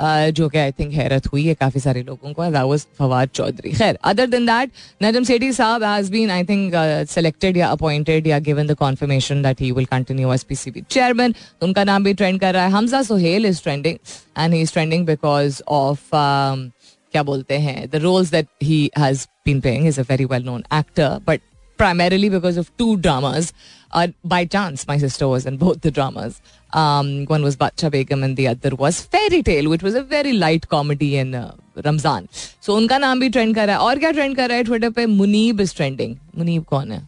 जो 0.00 0.48
कि 0.48 0.58
आई 0.58 0.72
थिंक 0.72 0.92
हैरत 0.94 1.26
हुई 1.32 1.44
है 1.46 1.54
काफ़ी 1.54 1.80
सारे 1.80 2.02
लोगों 2.02 2.32
को 2.32 2.44
दैट 2.50 2.96
फवाद 2.98 3.28
चौधरी 3.34 3.72
खैर 3.72 3.98
other 4.04 4.26
than 4.26 4.46
that 4.46 4.70
Najam 5.02 5.24
Sethi 5.24 5.52
साहब 5.52 5.82
has 5.84 6.10
been 6.12 6.30
I 6.30 6.44
think 6.44 6.72
selected 7.10 7.56
या 7.56 7.68
अपॉइंटेड 7.68 8.26
या 8.26 8.38
given 8.48 8.66
the 8.66 8.74
confirmation 8.78 9.42
that 9.42 9.60
he 9.60 9.70
will 9.72 9.84
continue 9.84 10.32
as 10.34 10.44
PCB 10.44 10.82
chairman 10.90 11.34
उनका 11.62 11.84
नाम 11.84 12.04
भी 12.04 12.14
ट्रेंड 12.14 12.40
कर 12.40 12.54
रहा 12.54 12.64
है. 12.64 12.70
Hamza 12.70 13.02
Sohail 13.02 13.46
is 13.46 13.62
trending 13.62 13.98
and 14.38 14.54
he 14.54 14.60
is 14.60 14.72
trending 14.72 15.06
because 15.06 15.62
of 15.68 16.08
क्या 16.12 17.22
बोलते 17.22 17.58
हैं 17.58 17.88
the 17.90 17.96
roles 18.02 18.30
that 18.30 18.46
he 18.62 18.90
has 18.98 19.26
been 19.46 19.60
playing 19.60 19.86
is 19.86 20.00
a 20.00 20.04
very 20.10 20.24
well 20.24 20.44
known 20.44 20.64
actor 20.74 21.18
but 21.26 21.40
primarily 21.78 22.28
because 22.32 22.58
of 22.60 22.66
two 22.80 22.96
dramas. 23.04 23.46
Uh, 23.93 24.07
by 24.23 24.45
chance, 24.45 24.87
my 24.87 24.97
sister 24.97 25.27
was 25.27 25.45
in 25.45 25.57
both 25.57 25.81
the 25.81 25.91
dramas. 25.91 26.41
Um, 26.73 27.25
one 27.25 27.41
was 27.41 27.55
Bacha 27.55 27.89
Begum 27.89 28.23
and 28.23 28.37
the 28.37 28.47
other 28.47 28.75
was 28.75 29.01
Fairy 29.01 29.41
Tale, 29.41 29.69
which 29.69 29.81
was 29.81 29.95
a 29.95 30.03
very 30.03 30.33
light 30.33 30.69
comedy 30.69 31.17
in 31.17 31.33
uh, 31.35 31.51
Ramzan 31.85 32.27
so 32.33 32.71
so, 32.71 32.77
उनका 32.77 32.97
नाम 32.97 33.19
भी 33.19 33.29
trend 33.29 33.53
कर 33.55 33.67
रहा 33.67 33.75
है 33.75 33.81
और 33.81 33.99
क्या 33.99 34.11
trend 34.11 34.35
कर 34.35 34.47
रहा 34.49 34.57
है 34.57 34.63
ट्विटर 34.63 34.89
पे 34.89 35.05
मुनीब 35.05 35.61
इज 35.61 35.75
ट्रेंडिंग 35.75 36.15
मुनीब 36.37 36.63
कौन 36.71 36.91
है 36.91 37.07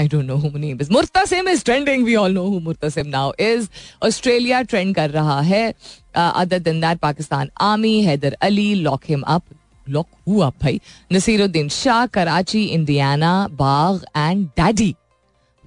I 0.00 0.06
don't 0.12 0.26
know 0.26 0.36
who 0.42 0.50
Muneeb 0.50 0.80
is. 0.82 0.88
Murtasim 0.88 1.48
is 1.52 1.62
trending. 1.62 2.04
We 2.04 2.16
all 2.16 2.30
know 2.36 2.44
who 2.50 2.60
Murtasim 2.68 3.10
now 3.14 3.32
is. 3.46 3.68
Australia 4.08 4.64
trend 4.64 4.94
कर 4.94 5.10
रहा 5.10 5.40
है. 5.48 5.74
Uh, 6.14 6.32
other 6.42 6.58
than 6.68 6.80
that, 6.84 7.00
Pakistan 7.02 7.50
Army, 7.60 7.92
Haider 8.06 8.32
Ali, 8.48 8.66
lock 8.86 9.04
him 9.04 9.24
up. 9.34 9.54
Lock 9.86 10.08
who 10.24 10.40
up 10.40 10.58
भाई? 10.62 10.80
Nasiruddin 11.10 11.70
Shah, 11.70 12.06
Karachi, 12.06 12.64
Indiana, 12.78 13.34
Bagh 13.50 14.04
and 14.14 14.48
Daddy. 14.54 14.96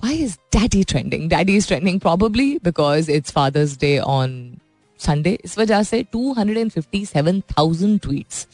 Why 0.03 0.13
is 0.13 0.39
daddy 0.51 0.85
trending? 0.85 1.29
Daddy 1.29 1.57
is 1.57 1.67
trending 1.67 2.01
probably 2.01 2.59
because 2.61 3.09
it's 3.09 3.31
Father's 3.31 3.77
Day 3.77 3.99
on 4.01 4.61
Sunday. 5.01 5.37
इस 5.45 5.59
वजह 5.59 5.83
से 5.83 6.03
257,000 6.15 7.99
tweets 8.03 8.47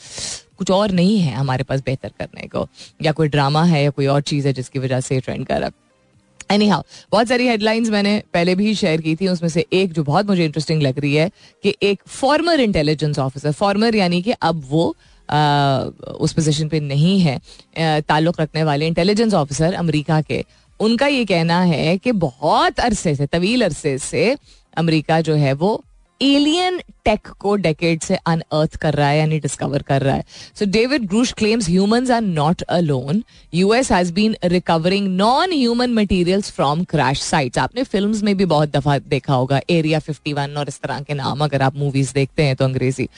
कुछ 0.59 0.71
और 0.71 0.91
नहीं 0.91 1.19
है 1.19 1.35
हमारे 1.35 1.65
पास 1.65 1.83
बेहतर 1.87 2.13
करने 2.19 2.47
को 2.47 2.69
या 3.03 3.13
कोई 3.13 3.29
ड्रामा 3.29 3.63
है 3.65 3.83
या 3.83 3.91
कोई 3.91 4.07
और 4.07 4.21
चीज़ 4.31 4.47
है 4.47 4.53
जिसकी 4.53 4.79
वजह 4.79 5.01
से 5.01 5.21
ट्रेंड 5.21 5.47
कर 5.47 5.61
रहा 5.61 6.55
एनी 6.55 6.69
हाउ 6.69 6.83
बहुत 7.13 7.29
सारी 7.29 7.47
हेडलाइंस 7.49 7.89
मैंने 7.91 8.23
पहले 8.35 8.55
भी 8.55 8.75
शेयर 8.75 9.01
की 9.01 9.15
थी 9.17 9.29
उसमें 9.29 9.49
से 9.49 9.67
एक 9.73 9.93
जो 9.93 10.05
बहुत 10.05 10.27
मुझे 10.27 10.45
इंटरेस्टिंग 10.45 10.83
लग 10.83 10.99
रही 10.99 11.15
है 11.15 11.31
कि 11.65 11.75
एक 11.83 12.01
फॉर्मर 12.09 12.61
इंटेलिजेंस 12.61 13.19
ऑफिसर 13.19 13.53
फॉर्मर 13.53 13.97
यानी 13.97 14.23
कि 14.23 14.33
अब 14.33 14.63
वो 14.69 14.95
आ, 15.29 15.83
उस 16.25 16.33
पोजीशन 16.33 16.69
पे 16.69 16.81
नहीं 16.81 17.19
है 17.21 17.39
ताल्लुक 17.77 18.41
रखने 18.41 18.63
वाले 18.65 18.87
इंटेलिजेंस 18.87 19.35
ऑफिसर 19.35 19.75
अमेरिका 19.75 20.21
के 20.21 20.45
उनका 20.81 21.07
ये 21.07 21.25
कहना 21.25 21.61
है 21.63 21.97
कि 21.99 22.13
बहुत 22.15 22.81
अरसे 22.81 23.15
से, 23.15 23.27
तवील 23.27 23.65
अरसे 23.65 23.99
से 23.99 24.37
अमेरिका 24.77 25.21
जो 25.21 25.35
है 25.35 25.53
वो 25.55 25.83
एलियन 26.21 26.79
टेक 27.05 27.29
को 27.41 27.55
डेकेड 27.57 28.01
से 28.03 28.15
अनअर्थ 28.17 28.77
कर 28.77 28.95
रहा 28.95 29.09
है, 29.09 29.19
यानी 29.19 29.39
डिस्कवर 29.41 29.83
कर 29.83 30.03
रहा 30.03 30.15
है। 30.15 30.25
So 30.59 30.67
David 30.67 31.07
Grusch 31.09 31.33
claims 31.33 31.69
humans 31.69 32.11
are 32.11 32.21
not 32.21 32.63
a 32.63 32.77
alone 32.77 33.23
US 33.55 33.91
has 33.93 34.13
been 34.13 34.35
recovering 34.45 35.07
non 35.17 35.53
human 35.53 35.93
materials 35.95 36.51
from 36.51 36.85
crash 36.85 37.23
sites 37.23 37.59
आपने 37.59 37.83
फिल्म्स 37.85 38.23
में 38.23 38.37
भी 38.37 38.45
बहुत 38.45 38.77
दफ़ा 38.77 38.99
देखा 38.99 39.35
होगा 39.35 39.61
एरिया 39.71 40.01
51 40.01 40.57
और 40.57 40.69
इस 40.69 40.81
तरह 40.81 41.01
के 41.01 41.15
नाम 41.15 41.45
अगर 41.45 41.63
आप 41.63 41.77
मूवीज़ 41.77 42.13
देखते 42.15 42.43
हैं 42.43 42.57
तो 42.57 42.65
अंग्रेज़ी। 42.65 43.09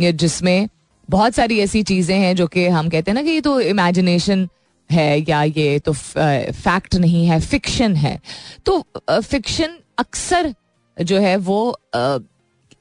जिसमें 0.00 0.68
बहुत 1.08 1.34
सारी 1.34 1.58
ऐसी 1.60 1.82
चीज़ें 1.82 2.16
हैं 2.18 2.34
जो 2.36 2.46
कि 2.46 2.66
हम 2.68 2.88
कहते 2.88 3.10
हैं 3.10 3.14
ना 3.14 3.22
कि 3.22 3.30
ये 3.30 3.40
तो 3.40 3.60
इमेजिनेशन 3.60 4.48
है 4.92 5.24
या 5.28 5.42
ये 5.42 5.78
तो 5.78 5.92
फैक्ट 5.92 6.94
नहीं 6.96 7.26
है 7.26 7.40
फिक्शन 7.42 7.96
है। 7.96 8.18
तो 8.66 8.84
फिक्शन 9.10 9.78
अक्सर 9.98 10.54
जो 10.96 11.18
है 11.18 11.36
वो 11.38 11.60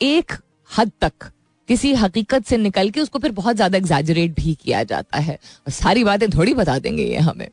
एक 0.01 0.33
हद 0.69 0.91
तक 1.01 1.31
किसी 1.69 1.93
हकीकत 1.95 2.45
से 2.45 2.57
निकल 2.57 2.89
के 2.89 3.01
उसको 3.01 3.19
फिर 3.19 3.31
बहुत 3.31 3.55
ज़्यादा 3.55 3.77
एग्जैजरेट 3.77 4.31
भी 4.35 4.53
किया 4.55 4.83
जाता 4.83 5.17
है। 5.19 5.33
और 5.33 5.71
सारी 5.71 6.03
बातें 6.03 6.29
थोड़ी 6.29 6.53
बता 6.53 6.77
देंगे 6.79 7.03
ये 7.03 7.17
हमें। 7.19 7.47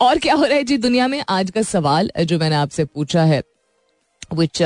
और 0.00 0.18
क्या 0.18 0.34
हो 0.34 0.44
रहा 0.44 0.56
है 0.56 0.64
जी 0.64 0.76
दुनिया 0.78 1.06
में? 1.08 1.22
आज 1.28 1.50
का 1.50 1.62
सवाल 1.62 2.10
जो 2.20 2.38
मैंने 2.38 2.56
आपसे 2.56 2.84
पूछा 2.84 3.22
है 3.24 3.42
विच 4.34 4.62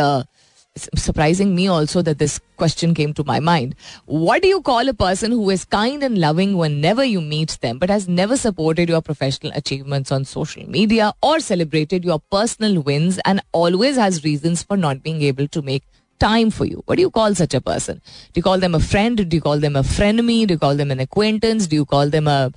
surprising 0.76 1.54
me 1.54 1.68
also 1.68 2.02
that 2.02 2.18
this 2.18 2.40
question 2.56 2.94
came 2.94 3.12
to 3.14 3.24
my 3.24 3.40
mind. 3.40 3.74
What 4.04 4.42
do 4.42 4.48
you 4.48 4.62
call 4.62 4.88
a 4.88 4.94
person 4.94 5.30
who 5.30 5.50
is 5.50 5.64
kind 5.64 6.02
and 6.02 6.18
loving 6.18 6.56
whenever 6.56 7.04
you 7.04 7.20
meet 7.20 7.58
them, 7.60 7.78
but 7.78 7.90
has 7.90 8.08
never 8.08 8.36
supported 8.36 8.88
your 8.88 9.02
professional 9.02 9.52
achievements 9.54 10.12
on 10.12 10.24
social 10.24 10.68
media 10.68 11.12
or 11.22 11.40
celebrated 11.40 12.04
your 12.04 12.20
personal 12.30 12.82
wins 12.82 13.18
and 13.24 13.42
always 13.52 13.96
has 13.96 14.24
reasons 14.24 14.62
for 14.62 14.76
not 14.76 15.02
being 15.02 15.22
able 15.22 15.48
to 15.48 15.62
make 15.62 15.82
time 16.18 16.50
for 16.50 16.64
you? 16.64 16.82
What 16.86 16.96
do 16.96 17.02
you 17.02 17.10
call 17.10 17.34
such 17.34 17.54
a 17.54 17.60
person? 17.60 18.00
Do 18.32 18.38
you 18.38 18.42
call 18.42 18.58
them 18.58 18.74
a 18.74 18.80
friend? 18.80 19.28
Do 19.28 19.36
you 19.36 19.40
call 19.40 19.58
them 19.58 19.76
a 19.76 19.82
frenemy? 19.82 20.46
Do 20.46 20.54
you 20.54 20.58
call 20.58 20.74
them 20.74 20.90
an 20.90 21.00
acquaintance? 21.00 21.66
Do 21.66 21.76
you 21.76 21.84
call 21.84 22.08
them 22.08 22.26
a 22.26 22.52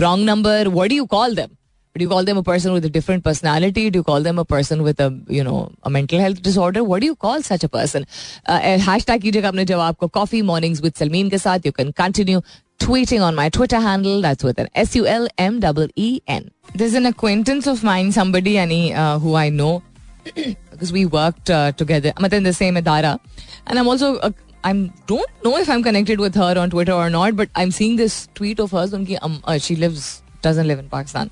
wrong 0.00 0.24
number? 0.24 0.64
What 0.64 0.88
do 0.88 0.94
you 0.94 1.06
call 1.06 1.34
them? 1.34 1.56
Do 1.95 2.03
you 2.03 2.09
call 2.09 2.23
them 2.23 2.37
a 2.37 2.43
person 2.43 2.71
with 2.71 2.85
a 2.85 2.89
different 2.89 3.23
personality? 3.23 3.89
Do 3.89 3.99
you 3.99 4.03
call 4.03 4.21
them 4.21 4.39
a 4.39 4.45
person 4.45 4.83
with 4.83 4.99
a 5.01 5.09
you 5.27 5.43
know 5.43 5.71
a 5.83 5.89
mental 5.89 6.19
health 6.19 6.41
disorder? 6.41 6.83
What 6.83 7.01
do 7.01 7.07
you 7.07 7.15
call 7.15 7.41
such 7.41 7.63
a 7.63 7.69
person? 7.69 8.05
Hashtag 8.47 9.21
कीजिएगा 9.21 9.49
अपने 9.49 9.65
जवाब 9.65 9.97
को 10.01 10.11
coffee 10.11 10.41
mornings 10.41 10.81
with 10.81 10.97
Salmeen 10.97 11.29
के 11.29 11.39
साथ. 11.39 11.65
You 11.65 11.71
can 11.71 11.91
continue 11.91 12.41
tweeting 12.79 13.21
on 13.21 13.35
my 13.35 13.49
Twitter 13.49 13.79
handle. 13.79 14.21
That's 14.21 14.43
with 14.43 14.59
an 14.59 14.69
S 14.75 14.95
U 14.95 15.05
L 15.07 15.27
M 15.37 15.59
E 15.63 15.87
E 15.95 16.21
N. 16.27 16.51
There's 16.75 16.93
an 16.93 17.05
acquaintance 17.05 17.67
of 17.67 17.83
mine, 17.83 18.11
somebody 18.11 18.57
Annie, 18.57 18.93
uh, 18.93 19.19
who 19.19 19.35
I 19.35 19.49
know 19.49 19.83
because 20.23 20.93
we 20.93 21.05
worked 21.05 21.49
uh, 21.49 21.71
together. 21.73 22.13
I'm 22.15 22.25
in 22.25 22.43
the 22.43 22.53
same 22.53 22.75
adara, 22.75 23.19
and 23.67 23.79
I'm 23.79 23.87
also. 23.87 24.17
Uh, 24.17 24.31
I 24.61 24.73
don't 25.07 25.29
know 25.43 25.57
if 25.57 25.69
I'm 25.69 25.81
connected 25.81 26.19
with 26.19 26.35
her 26.35 26.57
on 26.57 26.69
Twitter 26.69 26.91
or 26.91 27.09
not, 27.09 27.37
but 27.37 27.49
I'm 27.55 27.71
seeing 27.71 27.95
this 27.95 28.27
tweet 28.35 28.59
of 28.59 28.71
hers. 28.71 28.91
Unki, 28.91 29.17
um, 29.21 29.41
uh, 29.45 29.57
she 29.57 29.75
lives 29.77 30.21
doesn't 30.41 30.67
live 30.67 30.79
in 30.79 30.89
Pakistan. 30.89 31.31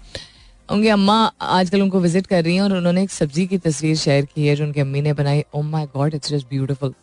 उनकी 0.73 0.89
अम्मा 0.89 1.17
आजकल 1.43 1.83
उनको 1.83 2.01
visit 2.01 2.27
कर 2.27 2.45
रही 2.45 2.55
हैं 2.55 2.63
और 2.63 2.73
उन्होंने 2.73 3.03
एक 3.03 3.11
सब्ज़ी 3.11 3.47
की 3.47 3.59
तस्वीर 3.61 3.97
शेयर 3.97 4.25
की 4.25 4.47
है 4.47 4.57
जो 4.57 4.65
उनकी 4.65 4.81
अम्मी 4.81 5.01
ने 5.03 5.13
बनाई। 5.13 5.45
ओ 5.55 5.63
my 5.63 5.87
god 5.97 6.15
it's 6.15 6.31
just 6.31 6.47
beautiful 6.51 6.95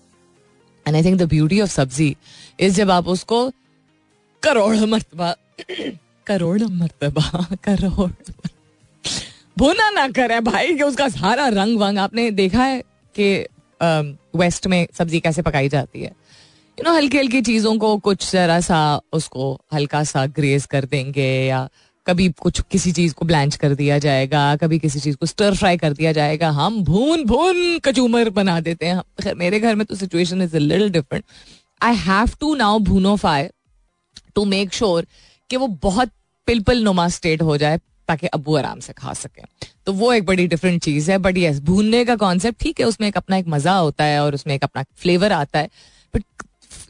and 0.85 0.95
I 0.95 1.03
think 1.03 1.19
the 1.19 1.27
beauty 1.29 1.59
of 1.61 1.69
sabzi 1.69 2.15
is 2.59 2.75
जब 2.75 2.91
आप 2.91 3.07
उसको 3.07 3.49
करोड़ 4.43 4.75
मरतबा 4.75 5.35
करोड़ 6.27 6.61
मरतबा, 6.61 7.45
करोड़ 7.63 8.11
भुना 9.57 9.89
ना 9.89 10.07
करे 10.09 10.39
भाई 10.41 10.73
कि 10.75 10.83
उसका 10.83 11.07
सारा 11.09 11.47
रंग 11.49 11.79
वंग। 11.79 11.97
आपने 11.99 12.29
देखा 12.31 12.63
है 12.63 12.81
कि 13.15 13.45
वेस्ट 14.37 14.67
में 14.67 14.87
सब्ज़ी 14.97 15.19
कैसे 15.19 15.41
पकाई 15.41 15.69
जाती 15.69 16.01
है। 16.01 16.11
यू 16.77 16.83
नो 16.83 16.93
हल्की 16.95 17.17
हल्की 17.17 17.41
चीज़ों 17.41 17.77
को 17.77 17.97
कुछ 17.99 18.31
जरा 18.31 18.59
सा 18.61 18.79
उसको 19.13 19.51
हल्का 19.73 20.03
सा 20.03 20.25
ग्रेज 20.35 20.65
कर 20.65 20.85
देंगे 20.85 21.27
या 21.45 21.67
कभी 22.09 22.27
कुछ 22.39 22.61
किसी 22.71 22.91
चीज़ 22.91 23.13
को 23.13 23.25
ब्लैंच 23.25 23.55
कर 23.55 23.73
दिया 23.75 23.97
जाएगा, 23.99 24.55
कभी 24.57 24.79
किसी 24.79 24.99
चीज़ 24.99 25.15
को 25.17 25.25
स्टर 25.25 25.55
फ्राई 25.55 25.77
कर 25.77 25.93
दिया 25.93 26.11
जाएगा, 26.13 26.49
हम 26.51 26.83
भून 26.83 27.23
भून 27.25 27.79
कचूमर 27.79 28.29
बना 28.31 28.59
देते 28.61 28.85
हैं। 28.85 29.33
मेरे 29.35 29.59
घर 29.59 29.75
में 29.75 29.85
तो 29.85 29.95
situation 29.95 30.41
is 30.41 30.55
a 30.55 30.59
little 30.59 30.89
different 30.91 31.23
I 31.81 31.95
have 31.97 32.29
to 32.39 32.53
now 32.55 32.79
भूनोफाई 32.81 33.47
to 34.35 34.45
make 34.45 34.73
sure 34.73 35.05
कि 35.49 35.57
वो 35.57 35.67
बहुत 35.83 36.09
पिलपल 36.47 36.83
नुमा 36.83 37.07
स्टेट 37.09 37.41
हो 37.41 37.57
जाए 37.57 37.77
ताकि 38.07 38.27
अबू 38.29 38.55
आराम 38.55 38.79
से 38.79 38.93
खा 38.93 39.13
सके। 39.13 39.41
तो 39.85 39.93
वो 39.93 40.11
एक 40.13 40.25
बड़ी 40.25 40.47
डिफरेंट 40.47 40.81
चीज़ 40.83 41.11
है 41.11 41.17
बट 41.19 41.37
यस 41.37 41.59
भूनने 41.63 42.03
का 42.05 42.15
कॉन्सेप्ट 42.17 42.61
ठीक 42.61 42.79
है, 42.79 42.85
उसमें 42.85 43.07
एक 43.07 43.17
अपना 43.17 43.37
एक 43.37 43.47
मज़ा 43.47 43.75
होता 43.75 44.03
है 44.03 44.19
और 44.19 44.35
उसमें 44.35 44.53
एक 44.55 44.63
अपना 44.63 44.83
फ्लेवर 44.97 45.31
आता 45.33 45.59
है 45.59 45.69
बट 46.13 46.23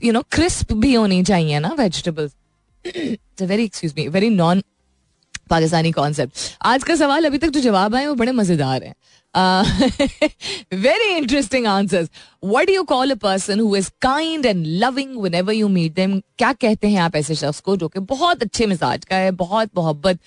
यू 0.03 0.13
नो 0.13 0.21
क्रिस्प 0.31 0.73
भी 0.73 0.93
होनी 0.93 1.23
चाहिए 1.23 1.59
ना 1.59 1.75
vegetables 1.79 2.35
very 3.41 3.63
excuse 3.63 3.93
me 3.97 4.07
very 4.09 4.29
non 4.31 4.61
Pakistani 5.49 5.91
concept 5.91 6.37
आज 6.65 6.83
का 6.83 6.95
सवाल 6.95 7.25
अभी 7.25 7.37
तक 7.37 7.49
जो 7.49 7.59
जवाब 7.61 7.95
आए 7.95 8.07
वो 8.07 8.13
बड़े 8.15 8.31
मज़ेदार 8.31 8.83
हैं। 8.83 8.93
Very 9.37 11.15
interesting 11.15 11.65
answers 11.67 12.09
what 12.43 12.69
you 12.69 12.83
call 12.83 13.11
a 13.11 13.15
person 13.21 13.59
who 13.59 13.75
is 13.75 13.89
kind 14.01 14.45
and 14.45 14.65
loving 14.83 15.17
whenever 15.33 15.53
you 15.53 15.67
meet 15.69 15.93
them 15.93 16.19
क्या 16.37 16.51
कहते 16.53 16.87
हैं 16.87 16.99
आप 17.01 17.15
ऐसे 17.15 17.35
शख्स 17.35 17.59
को 17.59 17.75
जो 17.77 17.87
कि 17.87 17.99
बहुत 18.09 18.43
अच्छे 18.43 18.65
मिजाज 18.65 19.05
का 19.05 19.15
है, 19.15 19.31
बहुत 19.31 19.69
मोहब्बत 19.75 20.19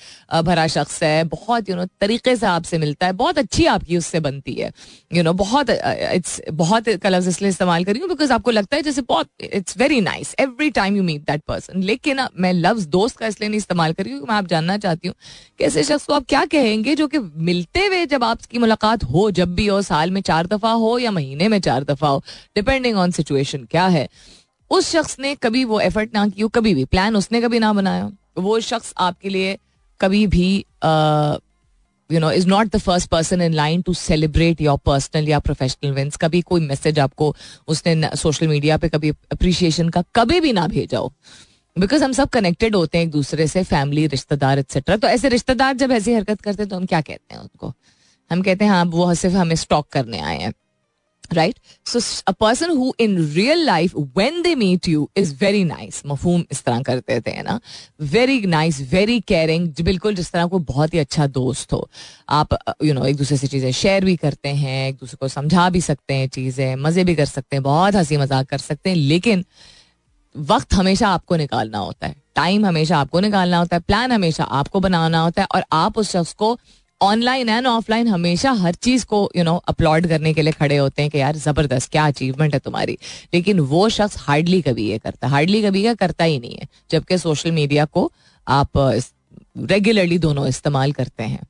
भरा 0.45 0.67
शख्स 0.67 1.03
है, 1.03 1.25
बहुत 1.25 1.69
यू 1.69 1.77
नो 1.77 1.85
तरीके 2.01 2.35
से 2.37 2.47
आपसे 2.47 2.79
मिलता 2.79 3.07
है, 3.07 3.13
बहुत 3.13 3.39
अच्छी 3.39 3.65
आपकी 3.67 3.97
उससे 3.97 4.21
बनती 4.21 4.55
है। 4.55 4.71
यू 5.15 5.23
नो 5.23 5.33
बहुत 5.35 5.71
इट्स 5.71 6.41
बहुत 6.53 6.89
का 7.03 7.09
लफ्ज 7.09 7.29
इसलिए 7.29 7.51
इस्तेमाल 7.51 7.85
करी 7.85 8.01
हूँ 8.01 8.09
बिकॉज़ 8.09 8.33
आपको 8.33 8.51
लगता 8.51 8.77
है 8.77 8.83
जैसे 8.83 9.03
बहुत 9.03 9.29
it's 9.43 9.77
very 9.79 10.01
nice 10.01 10.35
every 10.41 10.71
time 10.71 10.97
you 10.97 11.03
meet 11.03 11.23
that 11.31 11.43
person 11.49 11.83
लेकिन 11.83 12.21
मैं 12.37 12.53
लफ्ज 12.53 12.87
दोस्त 12.89 13.17
का 13.17 13.27
इसलिए 13.27 13.49
नहीं 13.49 13.59
इस्तेमाल 13.59 13.93
करी 13.93 14.13
हूँ, 14.13 14.21
मैं 14.29 14.35
आप 14.35 14.47
जानना 14.49 14.77
चाहती 14.79 15.09
हूँ 15.09 15.15
कि 15.59 15.65
ऐसे 15.65 15.85
शख्स 15.85 16.07
को 16.07 16.15
आप 16.15 16.25
क्या 16.29 16.45
कहेंगे 16.53 16.95
जो 16.95 17.07
कि 17.09 17.19
मिलते 17.19 17.87
हुए 17.87 18.05
जब 18.07 18.25
आपकी 18.25 18.59
मुलाकात 18.59 18.92
हो, 19.05 19.31
जब 19.31 19.55
भी 19.55 19.67
हो, 19.67 19.81
साल 19.83 20.11
में 20.11 20.21
चार 20.23 20.47
दफ़ा 20.47 20.73
हो 20.73 20.99
या 20.99 21.11
महीने 21.11 21.49
में 21.49 21.61
चार 21.61 21.85
दफ़ा 21.85 22.09
हो 22.09 22.23
डिपेंडिंग 22.57 22.97
ऑन 22.99 23.11
सिचुएशन 23.11 23.67
क्या 23.71 23.87
है। 23.89 24.09
उस 24.71 24.91
शख्स 24.91 25.19
ने 25.21 25.35
कभी 25.35 25.65
वो 25.65 25.81
एफर्ट 25.81 26.15
ना 26.15 26.27
की 26.29 26.49
कभी 26.55 26.75
भी 26.75 26.85
प्लान 26.87 27.17
उसने 27.17 27.41
कभी 27.41 27.59
ना 27.59 27.73
बनाया 27.73 28.11
वो 28.39 28.59
शख्स 28.63 28.93
आपके 28.99 29.29
लिए 29.29 29.59
कभी 30.01 30.27
भी 30.27 30.55
you 32.11 32.21
know 32.21 32.31
is 32.31 32.47
not 32.49 32.67
the 32.67 32.79
first 32.79 33.09
person 33.11 33.43
in 33.43 33.53
line 33.55 33.83
to 33.83 33.93
celebrate 33.95 34.61
your 34.61 34.79
personal 34.79 35.29
या 35.29 35.39
प्रोफेशनल 35.39 35.93
विंस 35.93 36.17
कभी 36.17 36.41
कोई 36.43 36.61
मैसेज 36.61 36.99
आपको 36.99 37.35
उसने 37.69 38.11
सोशल 38.17 38.49
मीडिया 38.49 38.77
पे 38.77 38.89
कभी 38.89 39.11
अप्रिशिएशन 39.33 39.89
का 39.89 40.03
कभी 40.15 40.41
भी 40.41 40.53
ना 40.53 40.67
भेजा 40.69 40.99
हो। 40.99 41.13
बिकॉज़ 41.77 42.05
हम 42.05 42.13
सब 42.13 42.29
कनेक्टेड 42.29 42.75
होते 42.77 42.99
हैं 42.99 43.05
एक 43.05 43.11
दूसरे 43.11 43.47
से 43.47 43.63
फैमिली 43.65 44.07
रिश्तेदार 44.07 44.59
एक्सेट्रा 44.59 44.97
तो 44.97 45.09
ऐसे 45.09 45.29
रिश्तेदार 45.29 45.77
जब 45.77 45.93
ऐसी 45.93 46.15
हरकत 46.15 46.41
करते 46.41 46.63
हैं 46.63 46.69
तो 46.71 46.77
हम 46.77 46.87
क्या 46.87 47.01
कहते 47.01 47.35
हैं 47.35 47.41
उनको? 47.41 47.73
हम 48.31 48.43
कहते 48.43 48.65
हैं 48.65 48.73
हाँ 48.73 48.85
वो 48.85 49.15
सिर्फ़ 49.15 49.37
हमें 49.37 49.57
स्टॉक 49.57 49.89
करने 49.93 50.21
आए 50.21 50.39
हैं 50.39 50.53
right 51.33 51.59
so 51.87 52.01
a 52.27 52.33
person 52.41 52.71
who 52.71 52.93
in 53.01 53.17
real 53.35 53.65
life 53.67 53.95
when 53.97 54.41
they 54.43 54.55
meet 54.55 54.89
you 54.89 55.09
is 55.17 55.35
very 55.41 55.63
nice 55.65 56.03
मफहूम 56.07 56.45
इस 56.53 56.63
तरह 56.65 56.83
करते 56.83 57.21
थे 57.21 57.43
ना? 57.43 57.59
वेरी 58.01 58.41
नाइस 58.47 58.81
वेरी 58.91 59.19
केयरिंग 59.21 59.69
बिल्कुल 59.83 60.15
जिस 60.15 60.31
तरह 60.33 60.47
को 60.47 60.59
बहुत 60.61 60.95
ही 60.95 60.99
अच्छा 60.99 61.27
दोस्त 61.27 61.73
हो। 61.73 61.89
आप 62.29 62.53
यू 62.53 62.87
you 62.87 62.95
नो 62.95 63.01
know, 63.01 63.11
एक 63.11 63.17
दूसरे 63.17 63.37
से 63.37 63.47
चीज़ें 63.47 63.71
शेयर 63.73 64.05
भी 64.05 64.17
करते 64.17 64.49
हैं 64.49 64.89
एक 64.89 64.97
दूसरे 64.97 65.17
को 65.21 65.29
समझा 65.29 65.69
भी 65.71 65.81
सकते 65.81 66.15
हैं 66.15 66.29
चीज़ें 66.29 66.75
मज़े 66.77 67.05
भी 67.05 67.15
कर 67.15 67.25
सकते 67.27 67.57
हैं 67.57 67.63
बहुत 67.63 67.95
हँसी 67.95 68.17
मज़ाक 68.17 68.49
कर 68.49 68.59
सकते 68.59 68.91
हैं 68.91 68.97
लेकिन 68.97 69.45
वक्त 70.35 70.75
हमेशा 70.75 71.09
आपको 71.09 71.37
निकालना 71.37 71.79
होता 71.79 72.07
है। 72.07 72.15
टाइम 72.35 72.67
हमेशा 72.67 72.99
आपको 72.99 73.21
निकालना 73.21 73.59
होता 73.59 73.77
है 73.77 73.83
प्लान 73.87 74.13
हमेशा 74.13 74.45
आपको 74.45 74.81
बनाना 74.81 75.21
होता 75.21 75.43
है 75.43 75.49
और 75.55 75.65
आप 75.73 75.99
उस 75.99 76.11
शख्स 76.13 76.33
को 76.33 76.57
ऑनलाइन 77.03 77.49
एंड 77.49 77.67
ऑफलाइन 77.67 78.09
हमेशा 78.09 78.51
हर 78.55 78.75
चीज़ 78.83 79.05
को 79.07 79.31
यू 79.37 79.45
नो 79.45 79.55
अपलोड 79.69 80.07
करने 80.09 80.33
के 80.35 80.43
लिए 80.43 80.53
खड़े 80.53 80.77
होते 80.77 81.03
हैं 81.03 81.11
कि 81.11 81.19
यार 81.19 81.37
ज़बरदस्त, 81.37 81.91
क्या 81.93 82.07
अचीवमेंट 82.07 82.55
है 82.55 82.61
तुम्हारी। 82.61 82.99
लेकिन 83.35 83.61
वो 83.61 83.89
शख्स 83.91 84.17
हार्डली 84.21 84.61
कभी 84.63 84.89
ये 84.91 84.99
करता 84.99 85.29
हार्डली 85.29 85.63
कभी 85.63 85.83
क्या 85.83 85.95
करता 85.97 86.25
ही 86.25 86.39
नहीं 86.39 86.57
है, 86.57 86.69
जबकि 86.91 87.19
सोशल 87.19 87.53
मीडिया 87.53 87.85
को 87.87 88.11
आप 88.47 88.79
रेगुलरली 89.71 90.19
दोनों 90.19 90.47
इस्तेमाल 90.49 90.93
करते 90.93 91.23
हैं। 91.25 91.47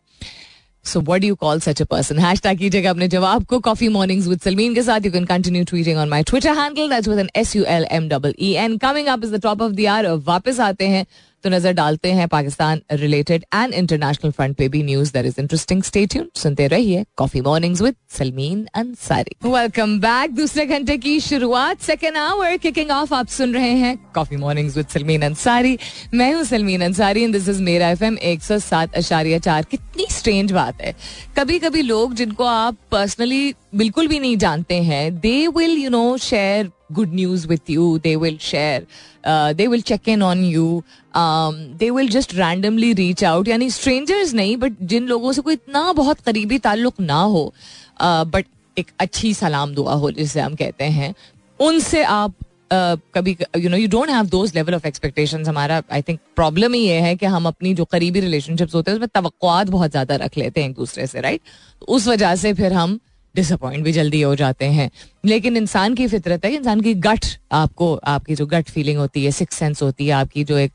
So 0.85 1.01
what 1.01 1.25
you 1.25 1.35
call 1.35 1.61
such 1.61 1.81
a 1.83 1.85
person 1.85 2.19
hashtag 2.43 2.59
कीजिएगा 2.59 2.91
अपने 2.91 3.09
जवाब 3.09 3.45
को 3.47 3.59
कॉफ़ी 3.61 3.89
मॉर्निंग्स 3.89 4.27
विद 4.27 4.41
सलमीन 4.41 4.75
के 4.75 4.83
साथ। 4.83 5.05
You 5.07 5.13
can 5.13 5.25
continue 5.25 5.65
tweeting 5.65 5.99
on 5.99 6.09
my 6.09 6.23
Twitter 6.23 6.57
handle 6.59 6.89
that's 6.91 7.09
with 7.09 7.19
N 7.19 7.29
S 7.37 7.55
U 7.57 7.65
L 7.65 7.87
M 7.91 8.09
double 8.09 8.35
E 8.41 8.53
and 8.55 8.79
coming 8.81 9.07
up 9.09 9.25
is 9.25 9.35
the 9.35 9.41
top 9.43 9.63
of 9.63 9.73
the 9.73 9.87
hour 9.89 10.07
वापस 10.27 10.61
आते 10.61 10.89
हैं। 10.89 11.05
तो 11.45 11.51
नज़र 11.51 11.73
डालते 11.73 12.13
हैं 12.13 12.29
Pakistan 12.29 12.81
related 12.93 13.45
and 13.55 13.75
international 13.75 14.31
front 14.31 14.57
पे 14.57 14.69
भी 14.69 14.83
news 14.83 15.13
that 15.13 15.27
is 15.27 15.41
interesting 15.41 15.83
stay 15.83 16.07
tune 16.07 16.29
सुनते 16.37 16.67
रहिए 16.69 17.05
coffee 17.17 17.41
mornings 17.41 17.83
with 17.83 17.95
Salmeen 18.19 18.67
Ansari 18.75 19.37
welcome 19.45 19.99
back 20.01 20.35
दूसरे 20.35 20.67
घंटे 20.67 20.97
की 20.99 21.19
शुरुआत 21.21 21.81
सेकेंड 21.83 22.17
आवर 22.17 22.57
किकिंग 22.57 22.91
ऑफ़ 22.91 23.15
आप 23.15 23.29
सुन 23.29 23.55
रहे 23.55 23.73
हैं 23.77 23.97
coffee 24.15 24.37
mornings 24.37 24.77
with 24.77 24.87
Salmeen 24.87 25.23
Ansari 25.23 25.79
मैं 26.15 26.33
हूँ 26.35 26.45
सलमीन 26.45 26.83
अंसारी 26.83 27.27
दिस 27.27 27.49
इज़ 27.49 27.63
मेरा 27.63 27.91
एफ़ 27.91 28.05
एम 28.05 28.19
एक 28.19 28.43
सौ 28.43 28.59
सात 28.59 28.95
अशारिया 28.95 29.39
चार। 29.39 29.65
कितनी 29.71 30.07
स्ट्रेंज 30.11 30.53
बात 30.53 30.81
है। 30.83 30.95
कभी 31.37 31.59
कभी 31.59 31.83
लोग 31.83 32.15
जिनको 32.15 32.45
आप 32.45 32.77
पर्सनली 32.91 33.55
बिल्कुल 33.75 34.09
भी 34.09 34.19
नहीं 34.19 34.37
जानते 34.37 34.75
हैं 34.83 35.21
they 35.21 35.47
will 35.49 35.77
you 35.79 35.91
know 35.91 36.17
share 36.17 36.71
good 36.93 37.13
news 37.13 37.47
with 37.47 37.71
you. 37.75 37.99
They 37.99 38.17
will 38.25 38.39
share 38.39 38.81
uh, 39.27 39.53
they 39.53 39.69
will 39.75 39.85
check 39.91 40.09
in 40.09 40.23
on 40.23 40.45
you. 40.55 40.67
Um, 41.15 41.59
they 41.83 41.91
will 41.99 42.11
just 42.19 42.37
randomly 42.39 42.95
reach 42.95 43.25
out. 43.25 43.49
यानी 43.49 43.71
strangers 43.71 44.35
नहीं 44.35 44.57
but 44.57 44.73
जिन 44.83 45.07
लोगों 45.07 45.33
से 45.33 45.43
कोई 45.43 45.55
इतना 45.55 45.93
बहुत 45.93 46.21
करीबी 46.21 46.59
ताल्लुक 46.59 46.95
ना 47.01 47.21
हो 47.21 47.55
बट 48.03 48.45
uh, 48.45 48.79
एक 48.79 48.87
अच्छी 49.01 49.35
सलाम 49.35 49.75
दुआ 49.75 49.95
हो 49.95 50.11
जिसे 50.11 50.41
हम 50.41 50.55
कहते 50.55 50.85
हैं 50.85 51.15
उनसे 51.61 52.05
आप 52.05 52.35
Uh, 52.73 52.99
कभी 53.15 53.37
you 53.59 53.71
know 53.71 53.77
you 53.77 53.89
don't 53.89 54.11
have 54.11 54.27
those 54.27 54.55
level 54.55 54.75
of 54.75 54.87
expectations 54.87 55.49
हमारा 55.49 55.83
आई 55.93 56.03
थिंक 56.03 56.21
प्रॉब्लम 56.37 56.75
ही 56.75 56.81
ये 56.81 56.95
है 56.95 57.17
कि 57.17 57.27
हम 57.27 57.47
अपनी 57.47 57.75
जो 57.75 57.85
करीबी 57.85 58.21
रिलेशनशिप्स 58.21 58.75
होते 58.75 58.91
हैं 58.91 58.99
उसमें 58.99 59.31
तो 59.31 59.73
बहुत 59.73 59.91
ज़्यादा 59.91 60.17
रख 60.17 60.39
लेते 60.39 60.63
हैं 60.63 60.69
एक 60.69 60.75
दूसरे 60.75 61.07
से 61.07 61.21
राइट? 61.21 61.41
तो 61.81 61.87
उस 61.87 62.09
वजह 62.09 62.35
से 62.35 62.53
फिर 62.55 62.73
हम 62.73 63.01
डिसअपॉइंट 63.35 63.85
भी 63.85 63.93
जल्दी 63.93 64.21
हो 64.23 64.35
जाते 64.35 64.65
हैं। 64.65 64.91
लेकिन 65.25 65.57
इंसान 65.57 65.95
की 65.95 66.07
फितरत 66.09 66.45
है, 66.45 66.55
इंसान 66.55 66.81
की 66.81 66.95
गट 66.97 67.27
आपको, 67.53 67.95
आपकी 67.97 68.35
जो 68.35 68.47
गट 68.47 68.71
फीलिंग 68.71 68.99
होती 68.99 69.25
है 69.25 69.31
सिक्स 69.31 69.57
सेंस 69.57 69.83
होती 69.83 70.07
है, 70.07 70.13
आपकी 70.13 70.45
जो 70.45 70.59
एक, 70.59 70.73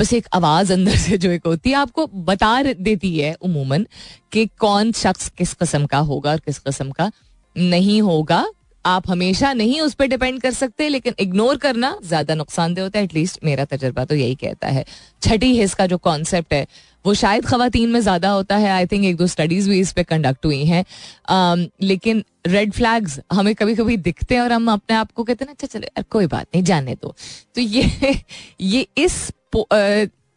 बस 0.00 0.12
एक 0.12 0.26
आवाज़ 0.34 0.72
अंदर 0.72 0.96
से 0.96 1.18
जो 1.18 1.30
एक 1.30 1.46
होती 1.46 1.70
है, 1.70 1.76
आपको 1.76 2.06
बता 2.06 2.62
देती 2.62 3.18
है 3.18 3.34
उमूमन 3.34 3.86
कि 4.32 4.46
कौन 4.58 4.92
शख्स 4.92 5.28
किस 5.28 5.54
कस्म 5.54 5.86
का 5.86 5.98
होगा 5.98 6.30
और 6.30 6.38
किस 6.38 6.58
कस्म 6.58 6.90
का 6.90 7.10
नहीं 7.56 8.00
होगा। 8.02 8.46
आप 8.84 9.08
हमेशा 9.10 9.52
नहीं 9.52 9.80
उस 9.80 9.94
पर 9.94 10.06
डिपेंड 10.06 10.40
कर 10.40 10.50
सकते, 10.50 10.88
लेकिन 10.88 11.14
इग्नोर 11.20 11.56
करना 11.56 11.96
ज़्यादा 12.04 12.34
नुकसानदेह 12.34 12.84
होता 12.84 12.98
है 12.98 13.04
एटलीस्ट 13.04 13.38
मेरा 13.44 13.64
तजर्बा 13.64 14.04
तो 14.04 14.14
यही 14.14 14.34
कहता 14.34 14.68
है। 14.68 14.84
छठी 15.22 15.52
हिस्स 15.54 15.74
का 15.74 15.86
जो 15.86 15.98
कॉन्सेप्ट 15.98 16.52
है 16.52 16.66
वो 17.04 17.14
शायद 17.14 17.46
खातन 17.46 17.88
में 17.88 18.00
ज़्यादा 18.00 18.30
होता 18.30 18.56
है। 18.56 18.70
आई 18.70 18.86
थिंक 18.86 19.04
एक 19.04 19.16
दो 19.16 19.26
स्टडीज़ 19.26 19.68
भी 19.70 19.80
इस 19.80 19.92
पे 19.92 20.02
कंडक्ट 20.02 20.46
हुई 20.46 20.64
हैं। 20.64 20.84
Um, 21.32 21.66
लेकिन 21.82 22.24
रेड 22.46 22.72
फ्लैग्स 22.72 23.20
हमें 23.32 23.54
कभी 23.54 23.74
कभी 23.74 23.96
दिखते 23.96 24.34
हैं 24.34 24.42
और 24.42 24.52
हम 24.52 24.70
अपने 24.72 24.96
आप 24.96 25.12
को 25.12 25.24
कहते 25.24 25.44
हैं 25.44 25.52
अच्छा 25.52 25.66
चले 25.66 26.02
कोई 26.02 26.26
बात 26.26 26.46
नहीं 26.54 26.64
जाने 26.64 26.94
दो। 26.94 27.14
तो 27.54 27.60
ये 27.60 28.16
ये 28.60 28.86
इस 28.98 29.30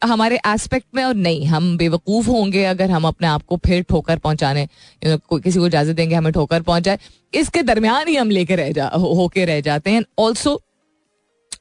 हमारे 0.01 0.39
एस्पेक्ट 0.47 0.87
में 0.95 1.03
और 1.03 1.15
नहीं 1.15 1.45
हम 1.45 1.77
बेवकूफ़ 1.77 2.27
होंगे 2.27 2.63
अगर 2.65 2.91
हम 2.91 3.05
अपने 3.07 3.27
आप 3.27 3.43
को 3.43 3.57
फिर 3.57 3.83
ठोकर 3.83 4.17
पहुँचाने 4.17 4.67
किसी 5.03 5.59
को 5.59 5.67
इजाज़त 5.67 5.95
देंगे 5.95 6.15
हमें 6.15 6.31
ठोकर 6.33 6.61
पहुँचाए। 6.61 6.99
इसके 7.33 7.63
दरमियान 7.63 8.07
ही 8.07 8.15
हम 8.15 8.29
लेके 8.29 8.55
रह 8.55 8.71
जा 8.71 8.87
होके 8.87 9.45
रह 9.45 9.61
जाते 9.61 9.89
हैं। 9.89 9.97
एंड 9.97 10.05
ऑल्सो 10.19 10.61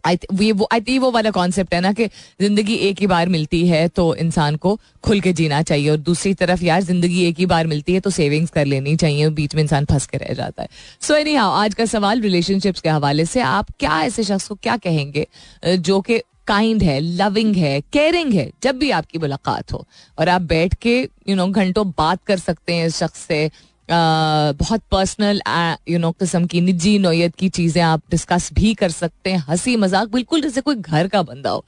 आई 0.05 0.17
थिंक 0.17 1.01
वो 1.01 1.11
वाला 1.11 1.31
कॉन्सेप्ट 1.31 1.75
है 1.75 1.81
ना 1.81 1.93
कि 1.93 2.07
ज़िंदगी 2.41 2.75
एक 2.89 3.01
ही 3.01 3.07
बार 3.07 3.29
मिलती 3.29 3.67
है 3.69 3.87
तो 3.89 4.15
इंसान 4.17 4.57
को 4.57 4.79
खुल 5.05 5.21
के 5.21 5.33
जीना 5.33 5.63
चाहिए 5.63 5.89
और 5.91 5.97
दूसरी 5.99 6.35
तरफ़ 6.35 6.65
यार 6.65 6.83
ज़िंदगी 6.83 7.25
एक 7.25 7.39
ही 7.39 7.47
बार 7.47 7.67
मिलती 7.67 7.95
है 7.95 8.01
तो 8.01 8.11
सेविंग्स 8.11 8.51
कर 8.51 8.67
लेनी 8.67 8.97
चाहिए 8.97 9.29
बीच 9.31 9.55
में 9.55 9.63
इंसान 9.63 9.85
फंस 9.85 10.07
के 10.07 10.19
रह 10.19 10.35
जाता 10.35 10.63
है। 10.63 10.69
सो 11.01 11.15
एनी 11.15 11.35
हाउ 11.35 11.51
आज 11.53 11.75
का 11.75 11.85
सवाल 11.87 12.21
रिलेशनशिप्स 12.21 12.81
के 12.81 12.89
हवाले 12.89 13.25
से 13.27 13.41
आप 13.43 13.71
क्या 13.81 14.03
ऐसे 14.03 14.25
शख्स 14.25 14.49
को 14.49 14.55
क्या 14.55 14.77
कहेंगे 14.77 15.27
जो 15.67 16.01
कि 16.01 16.19
काइंड 16.47 16.83
है 16.83 16.99
लविंग 17.01 17.57
है 17.57 17.81
केयरिंग 17.93 18.33
है, 18.35 18.51
जब 18.63 18.79
भी 18.79 18.91
आपकी 18.91 19.19
मुलाकात 19.19 19.73
हो 19.73 19.87
और 20.19 20.29
आप 20.29 20.43
बैठ 20.43 20.75
के 20.83 21.01
यू 21.29 21.37
नो 21.37 21.47
घंटों 21.49 21.87
बात 21.89 22.25
कर 22.27 22.39
सकते 22.39 22.75
हैं 22.75 22.87
इस 22.87 22.97
शख्स 22.97 23.19
से 23.19 23.51
बहुत 23.93 24.81
पर्सनल 24.91 25.41
यू 25.89 25.99
नो 25.99 26.11
किस्म 26.13 26.47
की 26.47 26.61
निजी 26.61 26.99
नोयत 26.99 27.35
की 27.35 27.49
चीज़ें 27.49 27.83
आप 27.83 28.03
डिस्कस 28.11 28.53
भी 28.53 28.75
कर 28.75 28.91
सकते 28.91 29.31
हैं। 29.31 29.45
हँसी 29.49 29.77
मज़ाक 29.77 30.09
बिल्कुल 30.09 30.41
जैसे 30.41 30.61
कोई 30.61 30.75
घर 30.77 31.09
का 31.09 31.23
बंदा 31.23 31.51
हो। 31.51 31.65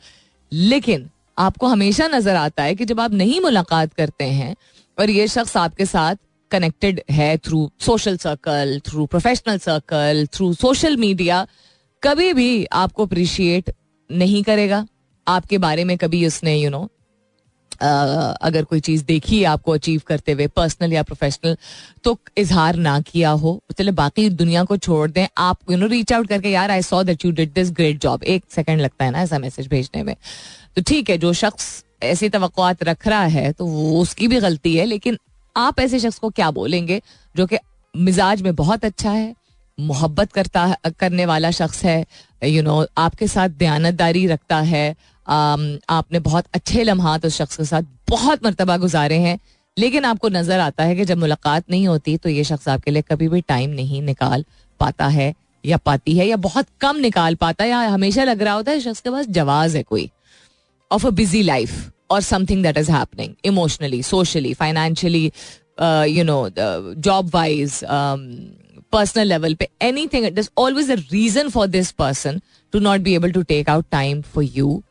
लेकिन 0.53 1.09
आपको 1.39 1.67
हमेशा 1.67 2.09
नज़र 2.09 2.37
आता 2.37 2.63
है 2.63 2.75
कि 2.75 2.85
जब 2.85 3.01
आप 3.01 3.13
नहीं 3.13 3.41
मुलाकात 3.41 3.93
करते 3.93 4.25
हैं 4.25 4.55
और 4.99 5.11
ये 5.11 5.27
शख्स 5.29 5.57
आपके 5.57 5.87
साथ 5.87 6.17
कनेक्टेड 6.51 7.01
है 7.11 7.37
through 7.39 7.71
social 7.81 8.17
circle 8.17 8.81
through 8.87 9.07
professional 9.07 9.59
circle 9.59 10.27
through 10.33 10.53
social 10.55 10.97
media 10.97 11.47
कभी 12.03 12.33
भी 12.33 12.65
आपको 12.73 13.07
अप्रिशिएट 13.07 13.71
नहीं 14.11 14.43
करेगा। 14.43 14.87
आपके 15.27 15.59
बारे 15.59 15.85
में 15.85 15.97
कभी 15.99 16.27
उसने 16.27 16.57
यू 16.57 16.63
you 16.63 16.71
नो 16.71 16.79
know, 16.79 16.89
अगर 17.83 18.65
कोई 18.65 18.81
चीज़ 18.81 19.05
देखी 19.05 19.39
है 19.39 19.45
आपको 19.45 19.73
अचीव 19.73 20.03
करते 20.07 20.33
हुए 20.33 20.47
पर्सनल 20.47 20.93
या 20.93 21.03
प्रोफेशनल 21.03 21.57
तो 22.05 22.19
इजहार 22.39 22.77
ना 22.77 23.01
किया 23.01 23.31
हो। 23.31 23.59
चले 23.79 23.93
बाकी 23.93 24.29
दुनिया 24.31 24.65
को 24.65 24.77
छोड़ 24.77 25.11
दें। 25.11 25.27
आप 25.39 25.71
यू 25.71 25.77
नो 25.77 25.87
रीच 25.87 26.13
आउट 26.13 26.29
करके 26.29 26.51
यार 26.51 26.71
I 26.71 26.83
saw 26.83 27.03
that 27.03 27.25
you 27.25 27.31
did 27.31 27.53
this 27.53 27.71
great 27.71 28.01
job 28.01 28.25
एक 28.25 28.45
सेकंड 28.51 28.81
लगता 28.81 29.05
है 29.05 29.11
ना 29.11 29.23
ऐसा 29.23 29.39
मैसेज 29.39 29.69
भेजने 29.69 30.03
में। 30.03 30.15
तो 30.77 30.83
ठीक 30.83 31.11
है 31.11 31.19
जो 31.19 31.33
शख्स 31.33 31.85
ऐसी 32.03 32.29
तो 32.29 32.51
रख 32.83 33.07
रहा 33.09 33.25
है 33.25 33.53
तो 33.53 33.67
वो 33.67 34.01
उसकी 34.01 34.29
भी 34.29 34.41
गलती 34.41 34.77
है 34.77 34.85
लेकिन 34.85 35.19
आप 35.57 35.81
ऐसे 35.81 35.99
शख्स 36.01 36.19
को 36.19 36.31
क्या 36.31 36.51
बोलेंगे 36.51 37.01
जो 37.37 37.47
कि 37.47 37.59
मिजाज 37.97 38.43
में 38.43 38.55
बहुत 38.55 38.85
अच्छा 38.85 39.11
है 39.11 39.35
मोहब्बत 39.81 40.33
करता 40.33 40.77
करने 40.99 41.27
वाला 41.27 41.51
शख्स 41.51 41.85
है 41.85 42.07
यू 42.45 42.51
you 42.51 42.65
नो 42.65 42.81
know, 42.81 42.93
आपके 42.99 43.27
साथ 43.27 43.49
दयानतदारी 43.49 44.27
रखता 44.27 44.61
है 44.61 44.97
आपने 45.27 46.19
बहुत 46.21 46.45
अच्छे 46.55 46.85
लम्हात 46.85 47.27
उस 47.27 47.37
शख्स 47.39 47.57
के 47.57 47.65
साथ 47.65 47.83
बहुत 48.11 48.45
मरतबा 48.45 48.77
गुजारे 48.77 49.19
हैं। 49.19 49.39
लेकिन 49.77 50.05
आपको 50.05 50.29
नज़र 50.29 50.61
आता 50.61 50.85
है 50.85 50.97
कि 50.97 51.05
जब 51.05 51.19
मुलाकात 51.19 51.71
नहीं 51.71 51.87
होती 51.89 52.17
तो 52.17 52.29
ये 52.29 52.45
शख्स 52.45 52.69
आपके 52.69 52.91
लिए 52.91 53.03
कभी 53.03 53.29
भी 53.29 53.41
टाइम 53.41 53.71
नहीं 53.71 54.03
निकाल 54.03 54.45
पाता 54.81 55.07
है 55.07 55.35
या 55.65 55.77
पाती 55.77 56.17
है 56.17 56.27
या 56.27 56.37
बहुत 56.37 56.67
कम 56.81 56.97
निकाल 56.97 57.35
पाता 57.35 57.65
है 57.65 57.71
या 57.71 57.79
हमेशा 57.79 58.25
लग 58.25 58.43
रहा 58.43 58.55
होता 58.55 58.73
है 58.73 58.81
शख्स 58.81 59.01
के 59.01 59.11
पास 59.11 59.27
जवाब 59.29 59.77
है 59.77 59.83
कोई 59.83 60.11
ऑफ़ 60.91 61.07
अ 61.07 61.11
बिज़ी 61.11 61.43
लाइफ 61.43 61.71
और 62.11 62.21
something 62.21 62.63
that 62.63 62.79
is 62.79 62.91
happening 62.93 63.35
emotionally 63.45 64.03
socially 64.03 64.55
financially 64.55 65.25
you 66.09 66.25
know 66.25 66.49
job 66.59 67.31
wise 67.35 67.81
personal 68.93 69.29
level 69.29 69.55
पे 69.55 69.69
any 69.83 70.07
thing 70.07 70.27
it 70.27 70.39
is 70.39 70.49
always 70.59 70.91
a 70.91 70.95
reason 71.13 71.49
for 71.49 71.67
this 71.67 71.91
person 71.93 72.41
to 72.73 72.79
not 72.79 73.01
be 73.01 73.15
able 73.15 73.33
to 73.33 73.43
take 73.43 73.69
out 73.69 73.87
time 73.91 74.21
for 74.35 74.45
you 74.45 74.83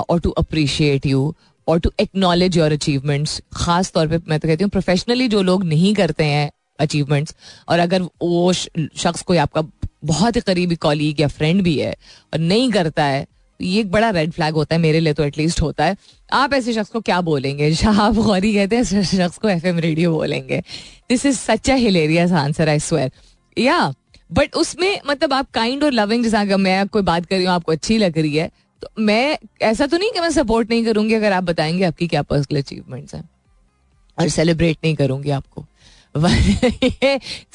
और 0.00 0.20
to 0.20 0.30
appreciate 0.30 1.06
you 1.06 1.34
और 1.68 1.80
to 1.80 1.92
acknowledge 2.00 2.56
your 2.58 2.72
achievements 2.72 3.40
खास 3.56 3.92
तौर 3.92 4.08
पे 4.08 4.18
मैं 4.28 4.40
तो 4.40 4.48
कहती 4.48 4.64
हूँ 4.64 4.70
प्रोफेशनली 4.70 5.28
जो 5.28 5.42
लोग 5.42 5.64
नहीं 5.64 5.94
करते 5.94 6.24
हैं 6.24 6.50
अचीवमेंट्स 6.80 7.34
और 7.68 7.78
अगर 7.78 8.02
वो 8.02 8.52
शख्स 8.52 9.22
कोई 9.22 9.36
आपका 9.36 9.62
बहुत 10.04 10.36
ही 10.36 10.40
करीबी 10.40 10.76
कॉलीग 10.76 11.20
या 11.20 11.28
फ्रेंड 11.28 11.62
भी 11.62 11.78
है, 11.78 11.94
और 12.32 12.38
नहीं 12.38 12.70
करता 12.70 13.04
है, 13.04 13.26
ये 13.60 13.80
एक 13.80 13.90
बड़ा 13.90 14.10
रेड 14.10 14.32
फ्लैग 14.32 14.54
होता 14.54 14.74
है, 14.74 14.80
मेरे 14.80 15.00
लिए 15.00 15.12
तो 15.12 15.24
एटलीस्ट 15.24 15.60
होता 15.62 15.84
है। 15.84 15.96
आप 16.32 16.54
ऐसे 16.54 16.72
शख्स 16.72 16.90
को 16.90 17.00
क्या 17.00 17.20
बोलेंगे? 17.20 17.74
शाहब 17.82 18.14
गौरी 18.16 18.52
कहते 18.54 18.76
हैं, 18.76 18.82
ऐसे 18.82 19.04
शख्स 19.04 19.38
को 19.38 19.48
एफ़ 19.48 19.66
रेडियो 19.66 20.12
बोलेंगे। 20.12 20.60
This 21.08 21.26
is 21.26 21.38
such 21.38 21.70
a 21.70 21.74
hilarious 21.74 22.32
answer 22.32 22.68
I 22.68 22.78
swear 22.78 23.10
yeah 23.56 23.92
but 24.30 24.54
उसमें 24.54 25.00
मतलब 25.06 25.32
आप 25.32 25.50
काइंड 25.50 25.84
और 25.84 25.92
लविंग 25.92 26.24
जैसा 26.24 26.56
मैं 26.56 26.86
कोई 26.88 27.02
बात 27.02 27.26
कर 27.26 27.36
रही 27.36 27.44
हूँ, 27.44 27.54
आपको 27.54 27.72
अच्छी 27.72 27.98
लग 27.98 28.18
रही 28.18 28.36
है 28.36 28.50
तो 28.84 29.02
मैं, 29.02 29.38
ऐसा 29.62 29.86
तो 29.86 29.96
नहीं 29.96 30.10
कि 30.10 30.20
मैं 30.20 30.30
सपोर्ट 30.30 30.70
नहीं 30.70 30.84
करूँगी 30.84 31.14
अगर 31.14 31.32
आप 31.32 31.44
बताएँगे 31.44 31.84
आपकी 31.84 32.08
क्या 32.08 32.22
पर्सनल 32.22 32.58
अचीवमेंट्स 32.58 33.14
हैं। 33.14 33.28
और 34.20 34.28
सेलिब्रेट 34.28 34.78
नहीं 34.84 34.94
करूँगी 34.94 35.30
आपको। 35.30 35.66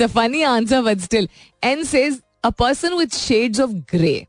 Funny 0.08 0.42
answer 0.44 0.82
but 0.82 1.00
still 1.00 1.30
an 1.63 1.84
sage 1.84 2.20
a 2.44 2.50
person 2.50 2.94
with 2.94 3.12
shades 3.12 3.60
of 3.60 3.72
grey 3.72 4.26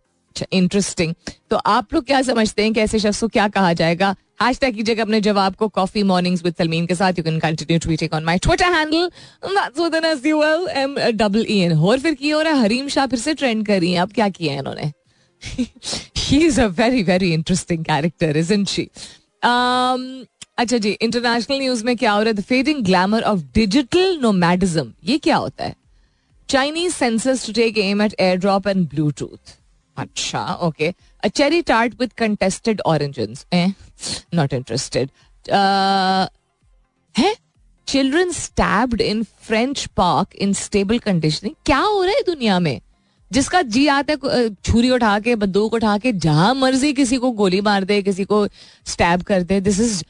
interesting 0.53 1.15
तो 1.51 1.57
आप 1.57 1.95
लोग 1.95 2.05
क्या 2.05 2.23
समझते 2.23 2.63
हैं 2.63 2.73
कि 2.73 2.81
ऐसे 2.81 2.99
शख्स 2.99 3.21
को 3.21 3.29
क्या 3.29 3.49
कहा 3.49 3.73
जाएगा? 3.73 4.15
हैश 4.43 4.59
टैग 4.59 4.75
कीजिएगा 4.75 5.03
अपने 5.03 5.21
जवाब 5.21 5.55
को 5.55 5.69
कॉफ़ी 5.69 6.03
मॉर्निंग्स 6.03 6.45
विद 6.45 6.55
सलमीन 6.59 6.87
के 6.87 6.95
साथ। 6.95 7.13
You 7.13 7.25
can 7.25 7.39
continue 7.39 7.79
tweeting 7.79 8.15
on 8.15 8.25
my 8.25 8.39
Twitter 8.39 8.73
handle 8.73 9.11
M 10.77 10.95
double 11.11 11.47
E 11.51 11.59
N 11.59 11.73
और 11.73 11.99
फिर 11.99 12.15
की 12.15 12.31
हो 12.31 12.41
रहा 12.41 12.53
है? 12.53 12.61
हरीम 12.61 12.89
शाह 12.89 13.07
फिर 13.07 13.19
से 13.19 13.35
ट्रेंड 13.35 13.67
कर 13.67 13.81
रही 13.81 13.93
हैं। 13.93 14.01
अब 14.01 14.13
क्या 14.13 14.29
किया 14.29 14.53
है 14.53 14.59
इन्होंने? 14.59 14.93
He 16.31 16.45
is 16.47 16.61
a 16.61 16.67
very 16.79 17.03
very 17.03 17.33
interesting 17.35 17.85
character 17.85 18.37
is 18.37 18.53
in 18.53 18.65
she 18.65 18.89
अच्छा 20.59 20.77
जी 20.77 20.91
इंटरनेशनल 20.91 21.59
न्यूज़ 21.59 21.85
में 21.85 21.97
क्या 21.97 22.13
हो 22.13 22.21
रहा 22.21 22.29
है? 22.29 22.35
The 22.35 22.41
fading 22.45 22.83
glamour 22.85 23.23
of 23.23 23.41
digital 23.55 24.19
nomadism 24.23 24.93
ये 25.05 25.19
क्या 25.19 25.37
होता 25.37 25.65
है? 25.65 25.75
Chinese 26.49 26.95
censors 26.95 27.47
to 27.47 27.53
take 27.53 27.79
aim 27.79 28.03
at 28.03 28.15
AirDrop 28.39 28.67
and 28.69 28.89
Bluetooth 28.89 29.55
अच्छा 29.97 30.45
okay 30.63 30.93
a 31.23 31.29
cherry 31.29 31.63
tart 31.63 31.95
with 32.01 32.13
contested 32.19 32.81
oranges 32.87 33.47
not 34.35 34.53
interested 34.53 35.11
है? 37.15 37.35
Children 37.89 38.33
stabbed 38.33 39.01
in 39.01 39.23
French 39.43 39.87
park 39.97 40.35
in 40.37 40.53
stable 40.55 40.99
conditioning 40.99 41.55
क्या 41.67 41.79
हो 41.79 42.03
रहा 42.03 42.15
है 42.15 42.23
दुनिया 42.27 42.59
में? 42.61 42.81
जिसका 43.31 43.61
जी 43.65 43.87
आता 43.89 44.13
है 44.15 44.49
छुरी 44.55 44.91
उठा 44.91 45.19
के, 45.19 45.35
बंदूक 45.37 45.75
उठा 45.75 45.97
के, 45.99 46.13
जहाँ 46.15 46.55
मर्ज़ी 46.55 46.93
किसी 46.93 47.17
को 47.17 47.31
गोली 47.33 47.61
मार 47.61 47.85
दे, 47.85 48.01
किसी 48.03 48.25
को 48.25 48.47
स्टैब 48.87 49.23
कर 49.23 49.43
दे 49.43 49.61
दिस 49.61 49.81
इज़ 49.81 50.03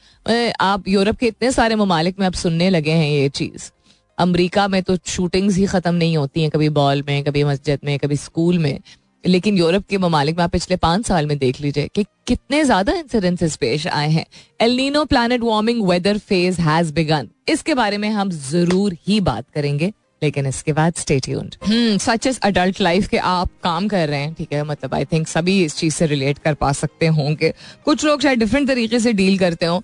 आप 0.61 0.87
यूरोप 0.87 1.17
के 1.17 1.27
इतने 1.27 1.51
सारे 1.51 1.75
ममालिक 1.75 2.19
में 2.19 2.25
आप 2.27 2.33
सुनने 2.35 2.69
लगे 2.69 2.91
हैं 2.91 3.09
ये 3.09 3.29
चीज़। 3.31 3.69
अमेरिका 4.17 4.67
में 4.67 4.81
तो 4.83 4.97
शूटिंग्स 5.07 5.55
ही 5.57 5.65
खत्म 5.65 5.93
नहीं 5.95 6.17
होती 6.17 6.41
हैं, 6.41 6.49
कभी 6.49 6.69
बॉल 6.71 7.03
में, 7.07 7.23
कभी 7.23 7.43
मस्जिद 7.43 7.79
में, 7.85 7.97
कभी 7.99 8.15
स्कूल 8.17 8.57
में। 8.59 8.79
लेकिन 9.23 9.57
यूरोप 9.57 9.83
के 9.89 9.97
ममालिक 9.97 10.37
में 10.37 10.43
आप 10.43 10.51
पिछले 10.51 10.75
पाँच 10.77 11.05
साल 11.05 11.25
में 11.27 11.37
देख 11.37 11.59
लीजिए 11.61 11.89
कि 11.95 12.03
कितने 12.27 12.63
ज़्यादा 12.63 12.93
इंसिडेंसेस 12.93 13.55
पेश 13.55 13.87
आए 13.87 14.09
हैं। 14.09 14.25
El Nino 14.61 15.03
planet 15.05 15.41
warming 15.41 15.83
weather 15.87 16.17
phase 16.19 16.61
has 16.61 16.93
begun 16.93 17.27
इसके 17.49 17.73
बारे 17.75 17.97
में 17.97 18.09
हम 18.09 18.29
ज़रूर 18.29 18.95
ही 19.07 19.19
बात 19.21 19.45
करेंगे। 19.55 19.91
लेकिन 20.21 20.45
इसके 20.47 20.73
बाद 20.73 20.93
stay 20.97 21.19
tuned 21.19 21.55
such 22.01 22.27
is 22.27 22.39
adult 22.43 22.81
life 22.81 23.07
के 23.07 23.17
आप 23.17 23.49
काम 23.63 23.87
कर 23.87 24.07
रहे 24.09 24.19
हैं, 24.19 24.33
ठीक 24.33 24.53
है? 24.53 24.63
मतलब 24.63 24.93
आई 24.93 25.05
थिंक 25.05 25.27
सभी 25.27 25.63
इस 25.65 25.75
चीज़ 25.77 25.93
से 25.95 26.05
रिलेट 26.07 26.37
कर 26.37 26.53
पा 26.53 26.71
सकते 26.73 27.07
होंगे। 27.09 27.53
कुछ 27.85 28.05
लोग 28.05 28.21
शायद 28.21 28.39
डिफरेंट 28.39 28.67
तरीके 28.67 28.99
से 28.99 29.13
डील 29.13 29.37
करते 29.39 29.65
हो, 29.65 29.83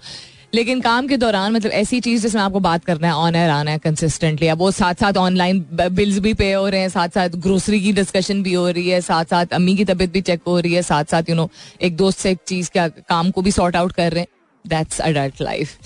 लेकिन 0.54 0.82
काम 0.82 1.08
के 1.08 1.18
दौरान 1.18 1.54
मतलब 1.54 1.72
ऐसी 1.72 2.00
चीज़ 2.00 2.22
जिसमें 2.22 2.42
आपको 2.42 2.60
बात 2.60 2.86
करना 2.86 3.08
है 3.08 3.14
ऑन 3.16 3.36
एयर 3.36 3.50
आना 3.50 3.72
है 3.72 3.78
कंसिस्टेंटली 3.78 4.48
अब 4.48 4.58
वो 4.58 4.70
साथ 4.72 4.94
साथ 4.94 5.18
ऑनलाइन 5.18 5.66
बिल्स 5.72 6.20
भी 6.20 6.34
पे 6.34 6.52
हो 6.54 6.68
रहे 6.68 6.82
हैं 6.82 6.90
साथ 6.90 7.10
साथ 7.10 7.30
ग्रोसरी 7.38 7.80
की 7.82 7.92
डिस्कशन 7.94 8.44
भी 8.44 8.54
हो 8.54 8.70
रही 8.70 8.90
है 8.90 9.02
साथ 9.02 9.26
साथ 9.26 9.54
अम्मी 9.54 9.76
की 9.76 9.86
तबीयत 9.86 10.12
भी 10.12 10.22
चेक 10.22 10.42
हो 10.48 10.60
रही 10.60 10.74
है 10.74 10.82
साथ 10.82 11.12
साथ 11.12 11.30
यू 11.30 11.36
नो 11.36 11.50
एक 11.82 11.98
दोस्त 11.98 12.20
से 12.20 12.32
एक 12.32 12.38
चीज़ 12.48 12.70
का 12.74 12.88
काम 12.88 13.32
को 13.32 13.42
भी 13.42 13.52
सॉर्ट 13.52 13.76
आउट 13.76 13.92
कर 13.92 14.12
रहे 14.12 14.22
हैं। 14.22 14.28
That's 14.66 15.00
adult 15.00 15.42
life 15.42 15.78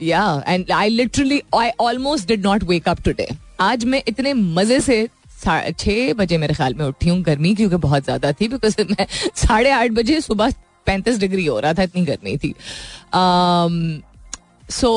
yeah, 0.00 0.42
and 0.46 0.70
i 0.70 0.88
literally, 0.88 1.42
i 1.52 1.72
almost 1.78 2.28
did 2.28 2.42
not 2.42 2.62
wake 2.64 2.86
up 2.86 3.02
today. 3.02 3.28
आज 3.60 3.84
मैं 3.84 4.02
इतने 4.08 4.32
मज़े 4.34 4.80
से 4.80 5.08
छह 5.78 6.12
बजे 6.14 6.38
मेरे 6.38 6.54
ख्याल 6.54 6.74
में 6.74 6.84
उठी 6.86 7.08
हूँ 7.10 7.20
गर्मी 7.22 7.54
क्योंकि 7.54 7.76
बहुत 7.76 8.04
ज़्यादा 8.04 8.32
थी 8.32 8.48
बिकॉज़ 8.48 8.76
मैं 8.90 9.06
साढ़े 9.36 9.70
आठ 9.70 9.90
बजे 9.92 10.20
सुबह 10.20 10.52
पैंतीस 10.86 11.18
डिग्री 11.18 11.44
हो 11.46 11.58
रहा 11.60 11.72
था, 11.74 11.82
इतनी 11.82 12.04
गर्मी 12.04 12.36
थी। 12.36 12.54
सो 14.72 14.90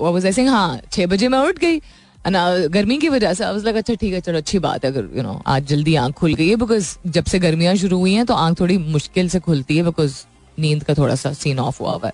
वॉज़ 0.00 0.26
ऐसे 0.26 0.44
हाँ 0.44 0.80
छह 0.92 1.06
बजे 1.06 1.28
मैं 1.28 1.38
उठ 1.48 1.58
गई। 1.58 1.80
गर्मी 2.26 2.98
की 2.98 3.08
वजह 3.08 3.34
से 3.34 3.44
लगा 3.44 3.78
अच्छा 3.78 3.94
ठीक 3.94 4.12
है, 4.14 4.20
चलो, 4.20 4.38
अच्छी 4.38 4.58
बात 4.58 4.84
है, 4.84 4.90
अगर 4.90 5.16
यू 5.16 5.22
नो 5.22 5.40
आज 5.46 5.66
जल्दी 5.68 5.94
आँख 5.96 6.14
खुल 6.18 6.34
गई 6.34 6.48
है 6.48 6.56
बिकॉज़ 6.56 6.96
जब 7.06 7.24
से 7.24 7.38
गर्मियाँ 7.38 7.74
शुरू 7.76 7.98
हुई 7.98 8.12
हैं 8.14 8.26
तो 8.26 8.34
आँख 8.34 8.60
थोड़ी 8.60 8.78
मुश्किल 8.78 9.28
से 9.28 9.40
खुलती 9.40 9.76
है 9.76 9.82
बिकॉज़ 9.84 10.14
नींद 10.58 10.84
का 10.84 10.94
थोड़ा 10.94 11.14
सा 11.14 11.32
सीन 11.32 11.58
ऑफ़ 11.58 11.82
हुआ 11.82 11.92
हुआ 11.92 12.06
है। 12.06 12.12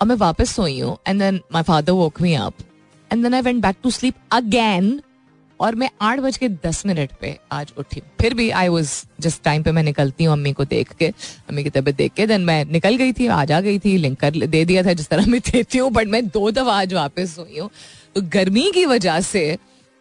अब 0.00 0.06
मैं 0.06 0.16
वापस 0.16 0.50
सोई 0.56 0.78
हूँ 0.80 0.96
and 1.08 1.20
then 1.20 1.40
my 1.52 1.62
father 1.62 1.92
woke 1.92 2.20
me 2.22 2.34
up 2.34 2.54
and 3.10 3.22
then 3.22 3.34
I 3.34 3.40
went 3.42 3.62
back 3.62 3.76
to 3.82 3.90
sleep 3.90 4.14
again 4.32 5.00
और 5.60 5.74
मैं 5.74 5.88
आठ 6.02 6.18
बज 6.20 6.36
के 6.36 6.48
दस 6.48 6.84
मिनट 6.86 7.12
पे 7.20 7.36
आज 7.52 7.72
उठी। 7.78 8.02
फिर 8.20 8.34
भी 8.34 8.48
आई 8.50 8.68
वॉज़ 8.68 8.90
जिस 9.20 9.42
टाइम 9.44 9.62
पे 9.62 9.72
मैं 9.72 9.82
निकलती 9.82 10.24
हूँ 10.24 10.32
अम्मी 10.32 10.52
को 10.52 10.64
देख 10.64 10.92
के 10.98 11.06
अम्मी 11.06 11.64
की 11.64 11.70
तबीयत 11.70 11.96
देख 11.96 12.12
के 12.16 12.26
देन 12.26 12.44
मैं 12.44 12.64
निकल 12.64 12.96
गई 12.96 13.12
थी 13.12 13.26
आज 13.36 13.52
आ 13.52 13.60
गई 13.60 13.78
थी 13.78 13.96
लिंक 13.96 14.18
कर 14.20 14.46
दे 14.46 14.64
दिया 14.64 14.82
था 14.86 14.92
जिस 14.92 15.08
तरह 15.08 15.26
मैं 15.26 15.40
देती 15.50 15.78
हूँ 15.78 15.90
बट 15.92 16.08
मैं 16.08 16.26
दो 16.28 16.50
दफ़ा 16.50 16.80
आज 16.80 16.94
वापस 16.94 17.34
सोई 17.36 17.58
हूँ। 17.58 17.70
तो 18.14 18.22
गर्मी 18.34 18.70
की 18.74 18.84
वजह 18.86 19.20
से 19.20 19.52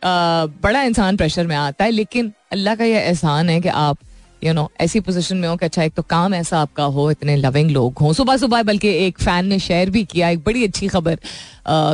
आ, 0.01 0.45
बड़ा 0.63 0.81
इंसान 0.83 1.17
प्रेशर 1.17 1.47
में 1.47 1.55
आता 1.55 1.83
है 1.85 1.91
लेकिन 1.91 2.31
अल्लाह 2.51 2.75
का 2.75 2.85
यह 2.85 2.99
एहसान 2.99 3.49
है 3.49 3.59
कि 3.61 3.69
आप 3.69 3.97
यू 4.41 4.53
नो 4.53 4.69
ऐसी 4.81 4.99
पोजीशन 4.99 5.37
में 5.37 5.47
हो 5.47 5.55
कि 5.57 5.65
अच्छा 5.65 5.83
एक 5.83 5.93
तो 5.93 6.01
काम 6.03 6.33
ऐसा 6.33 6.59
आपका 6.59 6.83
हो, 6.85 7.09
इतने 7.11 7.35
लविंग 7.35 7.69
लोग 7.71 7.99
हों। 7.99 8.11
सुबह 8.13 8.37
सुबह 8.37 8.63
बल्कि 8.63 8.89
एक 9.05 9.19
फ़ैन 9.19 9.45
ने 9.45 9.59
शेयर 9.59 9.89
भी 9.89 10.03
किया, 10.05 10.29
एक 10.29 10.43
बड़ी 10.43 10.63
अच्छी 10.63 10.87
खबर। 10.87 11.19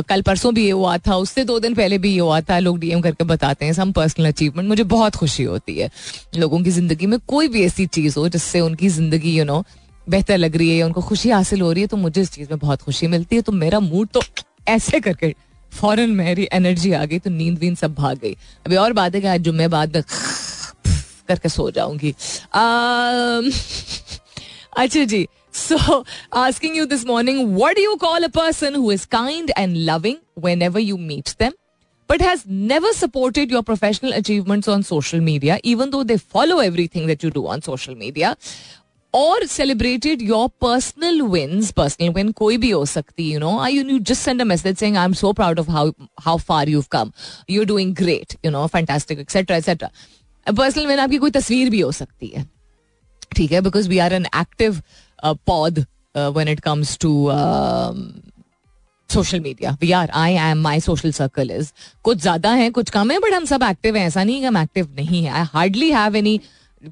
कल 0.08 0.22
परसों 0.22 0.52
भी 0.54 0.64
ये 0.64 0.70
हुआ 0.72 0.96
था, 0.98 1.16
उससे 1.16 1.44
दो 1.44 1.58
दिन 1.58 1.74
पहले 1.74 1.98
भी 1.98 2.12
ये 2.12 2.18
हुआ 2.18 2.40
था, 2.40 2.58
लोग 2.58 2.78
डीएम 2.78 3.00
करके 3.00 3.24
बताते 3.24 3.64
हैं 3.64 3.72
सम 3.72 3.92
पर्सनल 3.92 4.26
अचीवमेंट 4.26 4.68
मुझे 4.68 4.84
बहुत 4.84 5.16
खुशी 5.16 5.42
होती 5.44 5.78
है। 5.78 5.90
लोगों 6.36 6.60
की 6.62 6.70
ज़िंदगी 6.70 7.06
में 7.06 7.18
कोई 7.26 7.48
भी 7.48 7.64
ऐसी 7.64 7.86
चीज़ 7.88 8.18
हो, 8.18 8.28
जिससे 8.28 8.60
उनकी 8.60 8.88
ज़िंदगी 8.90 9.36
यू 9.38 9.44
नो 9.44 9.64
बेहतर 10.06 10.38
लग 10.38 10.56
रही 10.56 10.76
है 10.76 10.84
उनको 10.84 11.02
खुशी 11.02 11.30
हासिल 11.30 11.60
हो 11.60 11.72
रही 11.72 11.82
है 11.82 11.86
तो 11.86 11.96
मुझे 11.96 12.20
इस 12.20 12.32
चीज़ 12.32 12.48
में 12.50 12.58
बहुत 12.58 12.82
खुशी 12.82 13.06
मिलती 13.06 13.36
है। 13.36 13.42
तो 13.42 13.52
मेरा 13.54 13.80
मूड 13.80 14.08
तो 14.08 14.20
ऐसे 14.68 15.00
करके, 15.00 15.34
फ़ौरन 15.72 16.10
मेरी 16.12 16.48
एनर्जी 16.52 16.92
आ 16.92 17.04
गई 17.04 17.18
तो 17.18 17.30
नींद 17.30 17.58
वींद 17.58 17.76
सब 17.76 17.94
भाग 17.94 18.18
गई। 18.18 18.36
अभी 18.66 18.76
और 18.76 18.92
बात 18.92 19.14
है 19.14 19.20
कि 19.20 19.26
आज 19.26 19.40
जुम्मे 19.40 19.68
बाद 19.68 19.96
में 19.96 20.02
करके 21.28 21.48
सो 21.48 21.70
जाऊँगी 21.70 22.14
अच्छा 24.76 25.04
जी 25.04 25.26
so 25.54 26.04
asking 26.36 26.76
you 26.76 26.84
this 26.92 27.06
morning 27.06 27.56
what 27.58 27.78
you 27.78 27.94
call 28.06 28.24
a 28.24 28.28
person 28.38 28.74
who 28.74 28.92
is 28.92 29.06
kind 29.12 29.52
and 29.58 29.76
loving 29.90 30.16
whenever 30.62 30.80
you 30.80 30.96
meet 30.96 31.28
them 31.40 31.52
but 32.08 32.20
has 32.20 32.44
never 32.46 32.92
supported 32.92 33.50
your 33.50 33.62
professional 33.62 34.12
achievements 34.12 34.68
on 34.68 34.82
social 34.82 35.20
media, 35.20 35.58
even 35.62 35.90
though 35.90 36.02
they 36.04 36.16
follow 36.18 36.58
everything 36.58 37.06
that 37.06 37.22
you 37.22 37.30
do 37.30 37.46
on 37.46 37.62
social 37.62 37.94
media, 37.94 38.36
or 39.14 39.46
celebrated 39.46 40.20
your 40.20 40.50
personal 40.50 41.28
wins. 41.28 41.70
Personal 41.72 42.12
win 42.12 42.32
koi 42.32 42.56
bhi 42.64 42.72
ho 42.72 42.84
sakti, 42.84 43.24
you 43.34 43.38
know. 43.38 43.64
You, 43.66 43.84
you 43.84 44.00
just 44.00 44.22
send 44.22 44.40
a 44.40 44.44
message 44.44 44.78
saying, 44.78 44.98
"I'm 44.98 45.14
so 45.14 45.32
proud 45.32 45.62
of 45.64 45.68
how 45.68 45.84
how 46.28 46.36
far 46.36 46.64
you've 46.74 46.90
come. 46.90 47.14
You're 47.46 47.70
doing 47.72 47.94
great, 47.94 48.36
you 48.42 48.50
know, 48.50 48.66
fantastic, 48.76 49.20
etc., 49.26 49.56
etc." 49.56 49.90
Personal 50.46 50.86
win 50.86 50.98
आपकी 50.98 51.18
कोई 51.18 51.30
तस्वीर 51.30 51.70
भी 51.70 51.80
हो 51.80 51.92
सकती 51.92 52.26
है। 52.26 52.44
ठीक 53.36 53.52
है? 53.52 53.60
Because 53.60 53.88
we 53.88 53.98
are 53.98 54.12
an 54.12 54.26
active 54.36 54.80
pod 55.24 55.78
when 56.16 56.48
it 56.48 56.60
comes 56.60 56.96
to 56.98 57.30
social 59.10 59.40
media 59.40 59.76
we 59.80 59.90
are 59.92 60.10
I 60.10 60.34
am 60.34 60.60
my 60.62 60.80
social 60.80 61.12
circle 61.12 61.50
is 61.50 61.72
कुछ 62.04 62.18
ज़्यादा 62.18 62.52
है 62.52 62.70
कुछ 62.70 62.90
कम 62.90 63.10
है 63.10 63.18
बट 63.18 63.34
हम 63.34 63.44
सब 63.44 63.62
एक्टिव 63.62 63.96
हैं। 63.96 64.06
ऐसा 64.06 64.24
नहीं 64.24 64.40
कि 64.40 64.46
हम 64.46 64.56
एक्टिव 64.56 64.88
नहीं 64.96 65.24
है। 65.24 65.30
I 65.30 65.44
hardly 65.52 65.90
have 65.92 66.16
any 66.16 66.40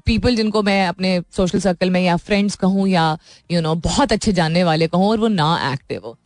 people 0.05 0.35
जिनको 0.35 0.61
मैं 0.63 0.87
अपने 0.87 1.19
सोशल 1.35 1.59
सर्कल 1.59 1.89
में 1.89 1.99
या 2.01 2.15
फ्रेंड्स 2.17 2.55
कहूँ 2.55 2.87
या 2.87 3.09
यू 3.51 3.57
you 3.57 3.63
नो 3.63 3.69
know, 3.69 3.83
बहुत 3.83 4.11
अच्छे 4.11 4.31
जानने 4.33 4.63
वाले 4.63 4.87
कहूँ 4.87 5.09
और 5.09 5.19
वो 5.19 5.27
ना 5.27 5.73
एक्टिव 5.73 6.01
हो। 6.05 6.17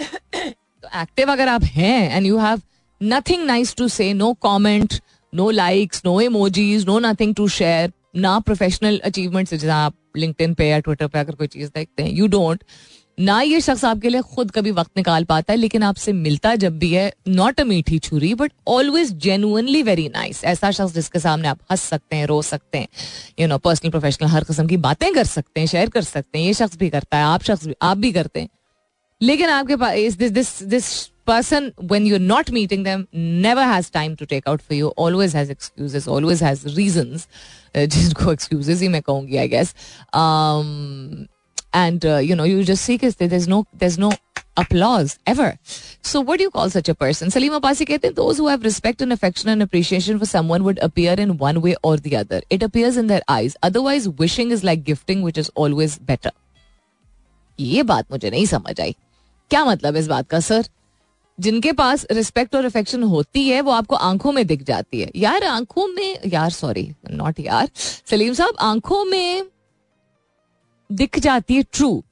तो 0.00 1.00
एक्टिव 1.00 1.32
अगर 1.32 1.48
आप 1.48 1.64
हैं 1.64 2.16
and 2.16 2.26
you 2.26 2.38
have 2.38 2.60
nothing 3.00 3.44
nice 3.46 3.74
to 3.76 3.88
say 3.88 4.12
no 4.14 4.32
comment 4.40 4.94
no 5.34 5.50
likes 5.50 6.02
no 6.04 6.20
emojis 6.20 6.86
no 6.86 6.98
nothing 7.00 7.34
to 7.34 7.48
share 7.48 7.92
ना 8.16 8.38
प्रोफेशनल 8.40 8.98
अचीवमेंट 9.04 9.50
जैसे 9.50 9.68
आप 9.68 9.94
लिंक्डइन 10.16 10.54
पे 10.54 10.68
या 10.68 10.78
ट्विटर 10.78 11.06
पे 11.06 11.18
अगर 11.18 11.34
कोई 11.34 11.46
चीज़ 11.46 11.68
देखते 11.68 12.02
हैं 12.02 12.12
यू 12.12 12.26
डोंट 12.26 12.64
ना 13.18 13.40
ये 13.42 13.60
शख्स 13.60 13.84
आपके 13.84 14.08
लिए 14.08 14.20
खुद 14.28 14.50
कभी 14.50 14.70
वक्त 14.70 14.90
निकाल 14.96 15.24
पाता 15.24 15.52
है, 15.52 15.58
लेकिन 15.58 15.82
आपसे 15.82 16.12
मिलता 16.12 16.54
जब 16.54 16.78
भी 16.78 16.90
है 16.92 17.12
नॉट 17.28 17.60
अ 17.60 17.64
मीठी 17.64 17.98
छुरी 17.98 18.32
but 18.34 18.52
always 18.68 19.12
genuinely 19.22 19.82
very 19.82 20.08
nice 20.08 20.42
ऐसा 20.44 20.70
शख्स 20.70 20.94
जिसके 20.94 21.18
सामने 21.18 21.48
आप 21.48 21.58
हंस 21.70 21.82
सकते 21.82 22.16
हैं, 22.16 22.26
रो 22.26 22.40
सकते 22.42 22.78
हैं 22.78 22.88
यू 23.40 23.46
नो 23.48 23.58
पर्सनल 23.58 23.90
प्रोफेशनल 23.90 24.28
हर 24.28 24.44
किस्म 24.44 24.66
की 24.66 24.76
बातें 24.78 25.12
कर 25.14 25.24
सकते 25.26 25.60
हैं 25.60 25.66
शेयर 25.66 25.90
कर 25.90 26.02
सकते 26.02 26.38
हैं, 26.38 26.46
ये 26.46 26.54
शख्स 26.54 26.76
भी 26.78 26.88
करता 26.90 27.16
है, 27.16 27.24
आप 27.24 27.42
शख्स 27.42 27.66
भी, 27.66 27.74
आप 27.82 27.96
भी 27.96 28.12
करते 28.12 28.40
हैं. 28.40 28.48
लेकिन 29.20 29.48
आपके 29.50 29.76
पास 29.76 30.14
this 30.14 30.62
this 30.64 31.10
person 31.25 31.73
when 31.77 32.05
you're 32.05 32.27
not 32.27 32.51
meeting 32.51 32.83
them 32.83 33.07
never 33.47 33.63
has 33.63 33.89
time 33.89 34.15
to 34.21 34.25
take 34.25 34.47
out 34.47 34.61
for 34.61 34.73
you 34.73 34.87
always 35.05 35.33
has 35.33 35.49
excuses 35.49 36.07
always 36.07 36.39
has 36.39 36.63
reasons 36.77 37.27
uh, 37.75 37.85
जिनको 37.95 38.31
excuses 38.37 38.81
ही 38.81 38.89
मैं 38.95 39.01
कहूँगी 39.01 39.39
I 39.39 39.47
guess 39.47 39.73
um, 40.13 41.27
and 41.73 42.05
uh, 42.05 42.17
you 42.17 42.35
know 42.35 42.49
you 42.51 42.63
just 42.63 42.83
see 42.83 42.97
कि 42.97 43.29
there's 43.29 43.47
no 43.47 43.65
there's 43.73 43.97
no 43.97 44.11
applause 44.57 45.17
ever 45.25 45.57
so 46.01 46.19
what 46.19 46.37
do 46.37 46.43
you 46.43 46.49
call 46.49 46.69
such 46.69 46.89
a 46.89 46.95
person 46.95 47.29
Salima 47.29 47.61
Pasi 47.61 47.85
कहते 47.85 48.07
हैं 48.07 48.15
those 48.15 48.37
who 48.37 48.47
have 48.47 48.63
respect 48.63 49.01
and 49.01 49.13
affection 49.13 49.49
and 49.49 49.61
appreciation 49.61 50.19
for 50.19 50.25
someone 50.25 50.63
would 50.63 50.79
appear 50.87 51.13
in 51.13 51.37
one 51.37 51.61
way 51.61 51.75
or 51.83 51.95
the 51.97 52.15
other 52.15 52.41
it 52.49 52.63
appears 52.63 52.97
in 52.97 53.07
their 53.07 53.21
eyes 53.27 53.55
otherwise 53.69 54.09
wishing 54.23 54.51
is 54.51 54.63
like 54.63 54.83
gifting 54.83 55.21
which 55.21 55.37
is 55.37 55.51
always 55.55 55.97
better 56.11 56.31
ये 57.59 57.83
बात 57.83 58.11
मुझे 58.11 58.29
नहीं 58.29 58.45
समझ 58.45 58.79
आई 58.81 58.95
क्या 59.49 59.63
मतलब 59.65 59.95
इस 59.95 60.07
बात 60.07 60.27
का 60.29 60.39
सर 60.39 60.67
जिनके 61.38 61.72
पास 61.72 62.06
रिस्पेक्ट 62.10 62.54
और 62.56 62.64
अफेक्शन 62.64 63.02
होती 63.02 63.48
है, 63.48 63.60
वो 63.60 63.70
आपको 63.72 63.96
आँखों 63.96 64.32
में 64.32 64.46
दिख 64.46 64.62
जाती 64.62 65.00
है। 65.00 65.10
यार, 65.16 65.44
आँखों 65.44 65.86
में, 65.88 66.18
यार 66.26 66.50
सॉरी 66.50 66.88
नॉट 67.10 67.40
यार। 67.40 67.68
सलीम 68.10 68.32
साहब, 68.32 68.56
आँखों 68.60 69.04
में 69.04 69.46
दिख 70.90 71.18
जाती 71.18 71.54
है 71.54 71.62
ट्रू 71.72 72.02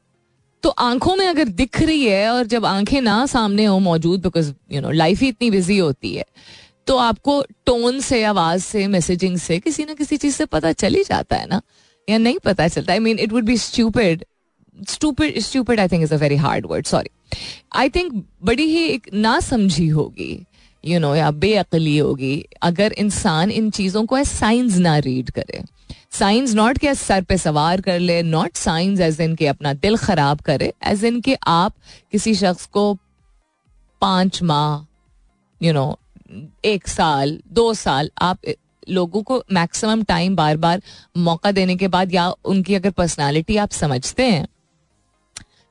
तो 0.62 0.68
आँखों 0.70 1.14
में 1.16 1.26
अगर 1.26 1.48
दिख 1.50 1.80
रही 1.82 2.04
है 2.04 2.28
और 2.30 2.46
जब 2.46 2.64
आँखें 2.66 3.00
ना 3.00 3.24
सामने 3.26 3.64
हो 3.64 3.78
मौजूद 3.78 4.22
बिकॉज़ 4.22 4.52
यू 4.72 4.80
नो 4.80 4.90
लाइफ 4.90 5.20
ही 5.20 5.28
इतनी 5.28 5.50
बिज़ी 5.50 5.78
होती 5.78 6.14
है 6.14 6.24
तो 6.86 6.96
आपको 6.96 7.40
टोन 7.66 8.00
से, 8.00 8.22
आवाज़ 8.24 8.62
से 8.62 8.86
मैसेजिंग 8.86 9.36
से 9.38 9.58
किसी 9.58 9.84
ना 9.84 9.94
किसी 9.94 10.16
चीज़ 10.16 10.34
से 10.36 10.46
पता 10.46 10.72
चल 10.72 10.94
ही 10.94 11.02
जाता 11.04 11.36
है 11.36 11.46
ना? 11.46 11.60
या 12.08 12.18
नहीं 12.18 12.38
पता 12.44 12.68
चलता? 12.68 12.92
I 12.92 12.98
mean 12.98 13.18
it 13.18 13.32
would 13.32 13.44
be 13.44 13.56
stupid 13.56 14.24
stupid 14.76 15.38
stupid 15.40 15.80
I 15.80 15.88
think 15.88 16.02
is 16.02 16.14
a 16.14 16.16
very 16.16 16.36
hard 16.36 16.66
word 16.66 16.86
sorry 16.86 17.10
I 17.76 17.88
think 17.88 18.12
बड़ी 18.44 18.64
ही 18.64 18.84
एक 18.84 19.08
ना 19.14 19.38
समझी 19.40 19.86
होगी 19.88 20.46
यू 20.84 20.98
नो 21.00 21.14
या 21.14 21.30
बेअकली 21.30 21.96
होगी, 21.98 22.44
अगर 22.62 22.92
इंसान 22.92 23.50
इन 23.50 23.70
चीज़ों 23.70 24.04
को 24.06 24.16
एज 24.18 24.26
साइंस 24.26 24.76
ना 24.76 24.96
रीड 24.98 25.30
करे। 25.30 25.62
साइंस 26.10 26.54
नॉट 26.54 26.78
के 26.78 26.94
सर 26.94 27.22
पे 27.22 27.36
सवार 27.38 27.80
कर 27.80 27.98
ले 27.98 28.22
नॉट 28.22 28.56
साइंस 28.56 29.00
एज 29.00 29.20
इन 29.20 29.34
के 29.34 29.46
अपना 29.46 29.72
दिल 29.74 29.96
खराब 29.96 30.40
करे 30.40 30.72
एज 30.84 31.04
इन 31.04 31.20
के 31.20 31.36
आप 31.46 31.74
किसी 32.12 32.34
शख्स 32.34 32.66
को 32.66 32.92
पाँच 34.02 34.42
माह 34.42 35.64
यू 35.66 35.72
नो 35.72 35.98
एक 36.64 36.88
साल, 36.88 37.38
दो 37.48 37.72
साल 37.74 38.10
आप 38.18 38.38
लोगों 38.88 39.22
को 39.22 39.42
मैक्सिमम 39.52 40.02
टाइम 40.02 40.36
बार 40.36 40.56
बार 40.56 40.82
मौका 41.18 41.52
देने 41.52 41.76
के 41.76 41.88
बाद 41.88 42.14
या 42.14 42.28
उनकी 42.44 42.74
अगर 42.74 42.90
पर्सनालिटी 42.90 43.56
आप 43.56 43.70
समझते 43.70 44.26
हैं 44.26 44.46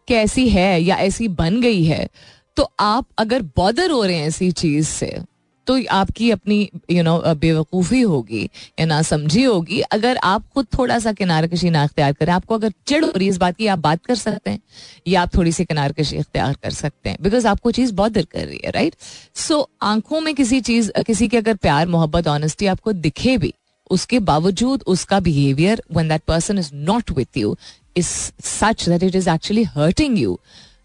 कि 0.08 0.14
ऐसी 0.14 0.50
है 0.50 0.82
या 0.82 0.96
ऐसी 0.96 1.28
बन 1.28 1.62
गई 1.62 1.84
है 1.84 2.10
तो 2.56 2.72
आप 2.80 3.06
अगर 3.18 3.42
बॉदर 3.42 3.92
हो 3.92 4.04
रहे 4.04 4.16
हैं 4.16 4.28
ऐसी 4.28 4.52
चीज़ 4.52 4.88
से 4.88 5.20
तो 5.68 5.80
आपकी 5.90 6.32
अपनी 6.32 6.70
यू 6.92 7.04
नो 7.04 7.24
बेवकूफ़ी 7.28 8.02
होगी 8.02 8.50
या 8.80 8.86
ना 8.86 9.02
समझी 9.02 9.44
होगी। 9.44 9.82
अगर 9.82 10.18
आप 10.18 10.44
खुद 10.54 10.68
थोड़ा 10.78 11.00
सा 11.00 11.14
किनार 11.14 11.48
कशी 11.48 11.70
ना 11.70 11.84
अख्तियार 11.84 12.14
करें 12.14 12.34
आपको 12.34 12.56
अगर 12.56 12.74
चिड़ 12.88 13.06
हो 13.06 13.12
रही 13.16 13.26
है 13.26 13.30
इस 13.30 13.38
बात 13.38 13.56
की 13.56 13.68
आप 13.68 13.80
बात 13.80 14.06
कर 14.06 14.16
सकते 14.16 14.50
हैं 14.52 14.60
या 15.08 15.22
आप 15.22 15.36
थोड़ी 15.36 15.52
सी 15.52 15.66
किनार 15.66 15.92
कशी 15.92 16.18
अख्तियार 16.18 16.54
कर 16.54 16.72
सकते 16.72 17.10
हैं 17.10 17.18
बिकॉज़ 17.22 17.48
आपको 17.48 17.72
चीज़ 17.72 17.94
बहुत 17.94 18.12
बॉदर 18.12 18.26
कर 18.26 18.46
रही 18.46 18.60
है 18.66 18.72
राइट 18.72 18.96
सो 19.36 19.60
so, 19.60 19.70
आँखों 19.82 20.22
में 20.22 20.36
किसी 20.36 20.62
चीज़ 20.62 20.92
किसी 21.08 21.28
के 21.28 21.38
अगर 21.38 21.56
प्यार 21.56 21.88
मोहब्बत 21.88 22.28
ऑनेस्टी 22.28 22.66
आपको 22.66 22.92
दिखे 22.92 23.38
भी 23.38 23.54
उसके 23.90 24.20
बावजूद 24.20 24.84
उसका 24.88 25.20
behaviour 25.20 25.84
one 25.94 26.08
that 26.08 26.22
person 26.22 26.58
is 26.58 26.70
not 26.74 27.12
with 27.12 27.38
you 27.38 27.58
is 27.95 28.33
such 28.39 28.85
that 28.87 29.03
it 29.03 29.15
is 29.15 29.27
actually 29.27 29.65
hurting 29.65 30.17
you, 30.17 30.39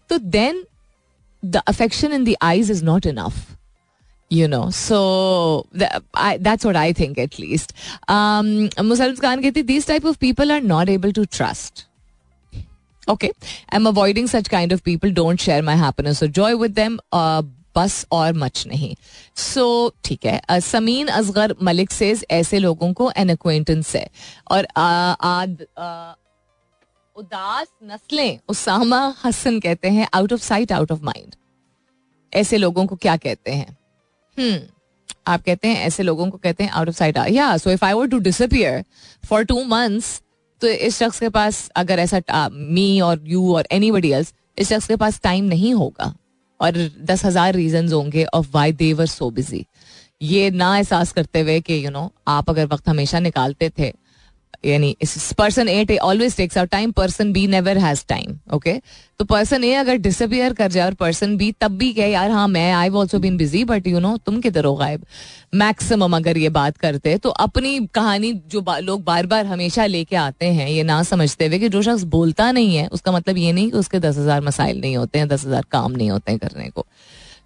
so 0.08 0.18
then 0.18 0.64
the 1.42 1.62
affection 1.66 2.12
in 2.12 2.24
the 2.24 2.36
eyes 2.40 2.70
is 2.70 2.82
not 2.82 3.06
enough. 3.06 3.56
You 4.30 4.48
know, 4.48 4.70
so 4.70 5.66
the, 5.72 6.02
I, 6.14 6.38
that's 6.38 6.64
what 6.64 6.74
I 6.74 6.94
think 6.94 7.18
at 7.18 7.38
least. 7.38 7.74
Um, 8.08 8.68
Musalman 8.90 9.20
Khan 9.20 9.42
कहती 9.42 9.66
these 9.66 9.84
type 9.84 10.04
of 10.04 10.18
people 10.18 10.50
are 10.50 10.60
not 10.60 10.88
able 10.88 11.12
to 11.12 11.26
trust. 11.26 11.84
Okay, 13.08 13.32
I'm 13.70 13.86
avoiding 13.86 14.26
such 14.28 14.48
kind 14.48 14.72
of 14.72 14.82
people. 14.82 15.10
Don't 15.10 15.38
share 15.38 15.60
my 15.60 15.74
happiness 15.74 16.22
or 16.22 16.28
joy 16.28 16.56
with 16.56 16.74
them. 16.76 16.98
Uh, 17.12 17.42
बस 17.76 18.06
और 18.12 18.32
much 18.32 18.64
नहीं 18.66 18.94
सो 19.36 19.88
so, 19.88 19.94
ठीक 20.04 20.24
है 20.26 20.60
समीन 20.60 21.08
असगर 21.08 21.54
मलिक 21.62 21.90
से 21.90 22.14
ऐसे 22.30 22.58
लोगों 22.58 22.92
को 22.92 23.10
एन 23.16 23.28
अक्वेंटेंस 23.28 23.94
है 23.96 24.06
और 24.50 24.66
आद 24.76 25.66
उदास 27.17 27.67
नस्लें, 27.83 28.39
उसामा 28.49 28.97
हसन 29.23 29.59
कहते 29.59 29.89
हैं 29.89 30.07
out 30.15 30.33
of 30.33 30.41
sight 30.41 30.71
out 30.71 30.91
of 30.91 31.01
mind 31.03 31.35
ऐसे 32.33 32.57
लोगों 32.57 32.85
को 32.85 32.95
क्या 32.95 33.15
कहते 33.17 33.51
हैं? 33.51 33.77
हम्म 34.37 34.59
आप 35.27 35.43
कहते 35.43 35.67
हैं, 35.67 35.77
ऐसे 35.77 36.03
लोगों 36.03 36.29
को 36.29 36.37
कहते 36.37 36.63
हैं 36.63 36.71
आउट 36.71 36.87
ऑफ़ 36.89 36.95
साइट 36.95 37.17
या 37.29 37.55
so 37.57 37.71
if 37.71 37.85
I 37.85 37.93
were 37.93 38.07
to 38.07 38.19
disappear 38.19 38.83
for 39.23 39.43
two 39.45 39.63
months 39.65 40.21
तो 40.61 40.67
इस 40.67 40.97
शख्स 40.99 41.19
के 41.19 41.29
पास 41.29 41.67
अगर 41.75 41.99
ऐसा 41.99 42.47
मी 42.51 42.99
और 43.01 43.23
यू 43.27 43.53
और 43.55 43.67
एनी 43.71 43.91
बडी 43.91 44.11
एल्स 44.13 44.33
इस 44.57 44.69
शख्स 44.69 44.87
के 44.87 44.95
पास 44.95 45.19
टाइम 45.23 45.45
नहीं 45.45 45.73
होगा। 45.73 46.13
और 46.59 46.77
दस 47.01 47.25
हज़ार 47.25 47.53
रीजन 47.53 47.91
होंगे 47.91 48.25
of 48.25 48.47
why 48.53 48.71
they're 48.75 49.05
so 49.07 49.29
busy 49.31 49.65
ये 50.21 50.49
ना 50.51 50.75
एहसास 50.77 51.11
करते 51.13 51.41
हुए 51.41 51.59
कि 51.61 51.85
यू 51.85 51.89
नो 51.91 52.11
आप 52.27 52.49
अगर 52.49 52.65
वक्त 52.67 52.89
हमेशा 52.89 53.19
निकालते 53.19 53.69
थे 53.79 53.93
यानी 54.63 54.95
person 55.37 55.69
A 55.69 55.97
always 55.97 56.35
takes 56.37 56.57
out 56.57 56.69
time 56.69 56.91
person 56.91 57.31
B 57.33 57.45
never 57.47 57.77
has 57.77 58.03
time 58.07 58.37
okay 58.53 58.73
तो 59.19 59.25
पर्सन 59.25 59.63
ए 59.63 59.73
अगर 59.75 59.95
डिसअपियर 59.97 60.53
कर 60.53 60.71
जाए 60.71 60.85
और 60.85 60.93
पर्सन 60.93 61.35
बी 61.37 61.51
तब 61.61 61.77
भी 61.77 61.91
कहे 61.93 62.09
यार 62.11 62.31
हाँ 62.31 62.47
मैं 62.47 62.71
I 62.73 62.89
also 62.91 63.19
been 63.19 63.37
busy 63.37 63.63
but 63.65 63.87
you 63.87 63.99
know 63.99 64.15
तुम 64.17 64.39
किधर 64.41 64.65
हो 64.65 64.75
गायब? 64.75 65.05
मैक्सिमम 65.55 66.15
अगर 66.15 66.37
ये 66.37 66.49
बात 66.49 66.77
करते 66.77 67.17
तो 67.17 67.29
अपनी 67.29 67.79
कहानी 67.93 68.33
जो 68.47 68.61
बा, 68.61 68.77
लोग 68.79 69.03
बार 69.03 69.25
बार 69.25 69.45
हमेशा 69.45 69.85
लेके 69.85 70.15
आते 70.15 70.45
हैं 70.45 70.67
ये 70.69 70.83
ना 70.83 71.01
समझते 71.03 71.47
हुए 71.47 71.59
कि 71.59 71.69
जो 71.69 71.81
शख्स 71.81 72.03
बोलता 72.15 72.51
नहीं 72.51 72.75
है 72.75 72.87
उसका 72.89 73.11
मतलब 73.11 73.37
ये 73.37 73.51
नहीं 73.51 73.71
कि 73.71 73.77
उसके 73.77 73.99
दस 73.99 74.17
हज़ार 74.17 74.41
मसाइल 74.41 74.81
नहीं 74.81 74.97
होते 74.97 75.19
हैं 75.19 75.27
दस 75.27 75.45
हज़ार 75.45 75.65
काम 75.71 75.91
नहीं 75.91 76.09
होते 76.09 76.31
हैं 76.31 76.39
करने 76.39 76.69
को। 76.69 76.85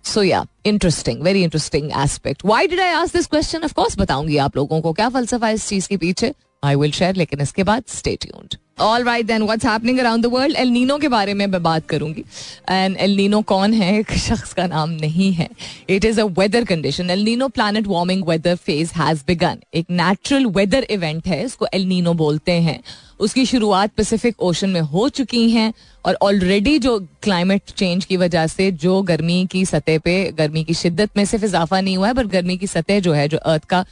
So 0.04 0.24
yeah 0.24 0.46
interesting 0.66 1.22
very 1.24 1.44
interesting 1.44 1.92
aspect 2.04 2.46
why 2.46 2.68
did 2.68 2.80
I 2.80 2.94
ask 2.94 3.16
this 3.16 3.28
question 3.28 3.64
of 3.64 3.74
course 3.74 3.98
बताऊँगी 4.00 4.38
आप 4.38 4.56
लोगों 4.58 4.82
को। 4.82 4.94
क्या 4.94 5.10
फलसफा 5.10 5.50
इस 5.50 5.68
चीज़ 5.68 5.88
के 5.90 5.98
पीछे? 5.98 6.34
आई 6.64 6.76
विल 6.76 6.92
शेयर 6.92 7.16
लेकिन 7.16 7.42
इसके 7.42 7.64
बाद 7.64 7.84
stay 7.90 8.16
tuned 8.22 8.56
all 8.82 9.04
right 9.04 9.26
then 9.26 9.44
what's 9.44 9.66
happening 9.66 10.00
around 10.00 10.24
the 10.24 10.30
world 10.34 10.58
El 10.58 10.70
Nino 10.70 10.98
के 10.98 11.08
बारे 11.08 11.34
में 11.34 11.46
मैं 11.48 11.62
बात 11.64 11.88
करूँगी. 11.88 12.24
एंड 12.70 12.96
एल 12.98 13.16
नीनो 13.16 13.42
कौन 13.42 13.74
है? 13.74 14.00
एक 14.00 14.12
शख्स 14.18 14.54
का 14.54 14.66
नाम 14.68 14.90
नहीं 14.92 15.32
है. 15.34 15.48
It 15.90 16.06
is 16.06 16.22
a 16.22 16.24
weather 16.40 16.66
condition 16.66 17.10
El 17.10 17.24
Nino 17.24 17.48
planet 17.50 17.88
warming 17.88 18.24
weather 18.28 18.56
phase 18.56 18.92
has 18.96 19.24
begun 19.28 19.60
एक 19.74 19.86
नेचुरल 19.92 20.46
वेदर 20.48 20.88
इवेंट 20.92 21.28
है, 21.28 21.44
इसको 21.46 21.68
एल 21.74 21.86
नीनो 21.88 22.14
बोलते 22.14 22.52
हैं. 22.52 22.80
उसकी 23.20 23.46
शुरुआत 23.46 23.92
पैसिफिक 23.98 24.42
ओशन 24.42 24.70
में 24.70 24.82
हो 24.82 25.08
चुकी 25.12 25.50
हैं 25.52 25.74
और 26.06 26.18
ऑलरेडी 26.22 26.78
जो 26.80 26.98
क्लाइमेट 27.24 27.72
चेंज 27.72 28.06
की 28.06 28.18
वजह 28.18 28.48
से 28.48 28.72
जो 28.74 29.02
गर्मी 29.04 29.46
की 29.52 29.66
सतह 29.66 29.98
पे, 30.00 30.24
गर्मी 30.32 30.64
की 30.64 30.74
शिद्दत 30.74 31.18
में 31.18 31.26
सिर्फ़ 31.26 31.46
इजाफा 31.46 31.82
नहीं 31.82 31.98
हुआ 31.98 32.08
है, 32.08 32.14
पर 32.14 32.28
गर्मी 32.28 32.58
की 32.58 32.68
सतह 32.68 33.00
जो 33.00 33.14
है, 33.14 33.28
जो 33.28 33.38
अर्थ 33.38 33.66
का 33.66 33.86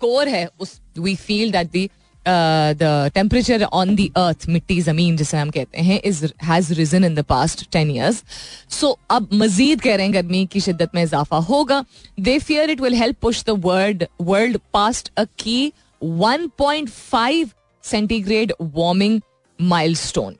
कोर 0.00 0.28
है, 0.28 0.48
उस 0.60 0.80
we 0.98 1.14
feel 1.16 1.52
that 1.52 1.70
the 1.70 1.88
the 2.26 3.10
temperature 3.14 3.62
on 3.64 3.94
the 3.96 4.08
earth 4.16 4.48
मिट्टी, 4.48 4.80
ज़मीन, 4.82 5.16
जिसे 5.16 5.36
हम 5.36 5.50
कहते 5.50 5.80
हैं 5.80 6.00
is 6.04 6.24
has 6.44 6.72
risen 6.74 7.04
in 7.04 7.14
the 7.14 7.22
past 7.24 7.70
ten 7.72 7.90
years 7.90 8.22
so 8.70 8.98
अब 9.10 9.28
मजीद 9.34 9.80
कह 9.80 9.96
रहे 9.96 10.06
हैं 10.06 10.14
गर्मी 10.14 10.44
की 10.46 10.60
शिद्दत 10.60 10.94
में 10.94 11.02
इजाफा 11.02 11.36
होगा। 11.50 11.84
They 12.20 12.38
fear 12.38 12.70
it 12.70 12.80
will 12.80 12.94
help 12.94 13.16
push 13.22 13.44
the 13.44 13.60
world 13.66 14.06
world 14.22 14.58
past 14.72 15.12
a 15.16 15.24
की 15.38 15.72
1.5 16.02 17.54
सेंटीग्रेड 17.84 18.52
वार्मिंग 18.62 19.20
माइलस्टोन 19.58 20.36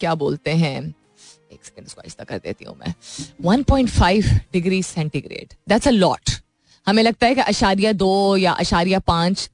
क्या 0.00 0.14
बोलते 0.14 0.50
हैं? 0.52 0.80
एक 1.52 1.64
सेकंड 1.64 1.86
इसको 1.86 2.00
आहिस्ता 2.00 2.24
कर 2.24 2.38
देती 2.38 2.64
हूँ 2.64 2.76
मैं। 2.78 2.94
1.5 3.48 4.24
degree 4.52 4.82
centigrade 4.82 5.54
that's 5.68 5.88
a 5.88 5.90
lot 5.90 6.30
हमें 6.86 7.02
लगता 7.02 7.26
है 7.26 7.34
कि 7.34 7.40
अशारिया 7.42 7.92
दो 7.94 8.36
या 8.36 8.52
अशारिया 8.54 8.98
पाँच 9.00 9.50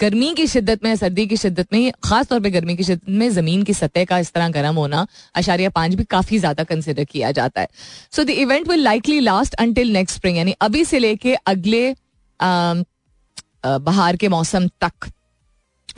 गर्मी 0.00 0.32
की 0.34 0.46
शिद्दत 0.46 0.84
में, 0.84 0.94
सर्दी 0.96 1.26
की 1.26 1.36
शिद्दत 1.36 1.72
में 1.72 1.92
खास 2.04 2.26
तौर 2.26 2.40
पे 2.40 2.50
गर्मी 2.50 2.76
की 2.76 2.84
शिद्दत 2.84 3.08
में 3.10 3.28
ज़मीन 3.30 3.62
की 3.62 3.74
सतह 3.74 4.04
का 4.04 4.18
इस 4.18 4.32
तरह 4.32 4.48
गर्म 4.50 4.76
होना 4.76 5.06
अशारिया 5.34 5.70
पाँच 5.70 5.94
भी 5.94 6.04
काफ़ी 6.10 6.38
ज़्यादा 6.38 6.64
कंसिडर 6.64 7.04
किया 7.04 7.30
जाता 7.32 7.60
है। 7.60 7.68
So 8.12 8.24
the 8.24 8.30
event 8.30 8.68
will 8.68 8.82
likely 8.82 9.18
last 9.20 9.54
until 9.56 9.92
next 9.92 10.16
spring 10.16 10.36
यानी 10.38 10.54
अभी 10.60 10.84
से 10.84 10.98
लेके 10.98 11.34
अगले 11.34 11.94
बहार 13.64 14.16
के 14.16 14.28
मौसम 14.28 14.68
तक 14.80 15.10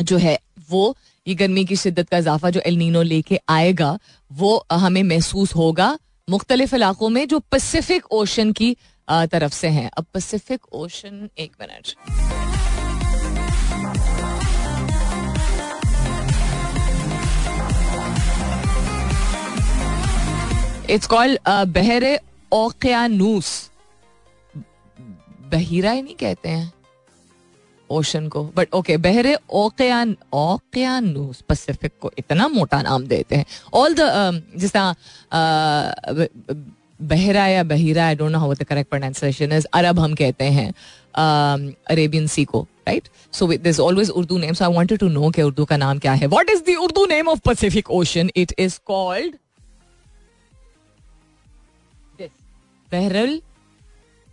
जो 0.03 0.17
है, 0.19 0.39
वो 0.71 0.97
ये 1.27 1.35
गर्मी 1.35 1.65
की 1.65 1.77
शिद्दत 1.77 2.09
का 2.09 2.19
इजाफा 2.19 2.51
जो 2.51 2.61
एलनीनो 2.61 3.03
लेके 3.05 3.39
आएगा, 3.49 3.99
वो 4.31 4.65
हमें 4.73 5.03
महसूस 5.05 5.55
होगा। 5.57 5.97
मुख्तलिफ़ 6.29 6.75
इलाकों 6.75 7.09
में 7.09 7.27
जो 7.29 7.39
पैसिफिक 7.43 8.13
ओशन 8.13 8.53
की 8.53 8.77
तरफ़ 9.09 9.53
से 9.53 9.69
हैं। 9.69 9.91
अब 9.99 10.05
पैसिफिक 10.15 10.73
ओशन 10.73 11.29
एक 11.39 11.53
मिनट 11.61 11.95
इट्स 20.91 21.07
कॉल्ड 21.07 21.39
बहरे 21.69 22.19
ओकियानूस। 22.53 23.71
बहिरा 25.51 25.91
ही 25.91 26.03
नहीं 26.03 26.15
कहते 26.15 26.49
हैं। 26.49 26.73
ओशन 27.91 28.29
को। 28.29 28.43
बट 28.57 28.75
ओके 28.75 28.97
बहरे 28.97 29.37
ओकियान, 29.53 30.17
ओकियानूस 30.33 31.41
पैसिफिक 31.41 31.93
को 32.01 32.11
इतना 32.19 32.49
मोटा 32.49 32.81
नाम 32.83 33.07
देते 33.07 33.37
हैं। 33.37 33.45
ऑल 33.75 33.95
द 33.99 34.01
जिस 34.57 34.73
तरह 34.73 34.95
बहरा 37.01 37.47
या 37.47 37.63
बहीरा 37.65 38.07
I 38.07 38.15
don't 38.15 38.33
know 38.33 38.39
how 38.39 38.55
the 38.55 38.65
correct 38.65 38.91
pronunciation 38.91 39.53
is 39.53 39.67
अरब 39.75 39.99
हम 40.01 40.15
कहते 40.15 40.45
हैं 40.57 40.73
अरेबियन 41.91 42.27
सी 42.27 42.45
को 42.45 42.67
right 42.89 43.09
so 43.33 43.47
this 43.47 43.81
always 43.81 44.11
Urdu 44.11 44.39
name 44.39 44.55
so 44.55 44.65
I 44.65 44.75
wanted 44.75 44.99
to 44.99 45.09
know 45.09 45.31
कि 45.31 45.43
उर्दू 45.43 45.65
का 45.65 45.77
नाम 45.77 45.99
क्या 45.99 46.13
है. 46.13 46.27
What 46.27 46.51
is 46.51 46.63
the 46.63 46.77
Urdu 46.83 47.07
name 47.07 47.29
of 47.29 47.41
Pacific 47.47 47.91
Ocean 47.91 48.31
it 48.37 48.55
is 48.59 48.79
called 48.87 49.37
बहरुल 52.89 53.41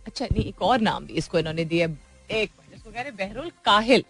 अच्छा 0.06 0.24
नहीं, 0.24 0.44
एक 0.44 0.62
और 0.62 0.80
नाम 0.80 1.04
भी 1.06 1.12
इसको 1.14 1.38
इन्होंने 1.38 1.64
दिया. 1.64 1.86
एक 2.30 2.50
इसको 2.74 2.90
कह 2.90 3.00
रहे 3.00 3.10
बहरुल 3.18 3.50
काहिल 3.64 4.04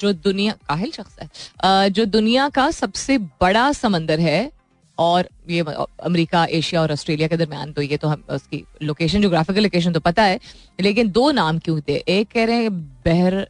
जो 0.00 0.12
दुनिया 0.12 0.52
काहिल 0.68 0.90
शख्स 0.92 1.16
है. 1.20 1.90
जो 1.90 2.04
दुनिया 2.06 2.48
का 2.48 2.70
सबसे 2.70 3.18
बड़ा 3.18 3.70
समंदर 3.72 4.20
है 4.20 4.50
और 4.98 5.28
ये 5.50 5.60
अमेरिका, 5.60 6.44
एशिया 6.46 6.80
और 6.82 6.92
ऑस्ट्रेलिया 6.92 7.28
के 7.28 7.36
दरमियान 7.36 7.72
तो 7.72 7.82
ये 7.82 7.96
तो 7.96 8.08
हम, 8.08 8.22
उसकी 8.30 8.64
लोकेशन 8.82 9.22
जोग्राफिकल 9.22 9.62
लोकेशन 9.62 9.92
तो 9.92 10.00
पता 10.02 10.22
है, 10.22 10.38
लेकिन 10.80 11.10
दो 11.10 11.30
नाम 11.32 11.58
क्यों 11.58 11.80
थे? 11.80 12.02
एक 12.08 12.28
कह 12.30 12.44
रहे 12.44 12.56
हैं 12.56 12.72
बहर 13.04 13.46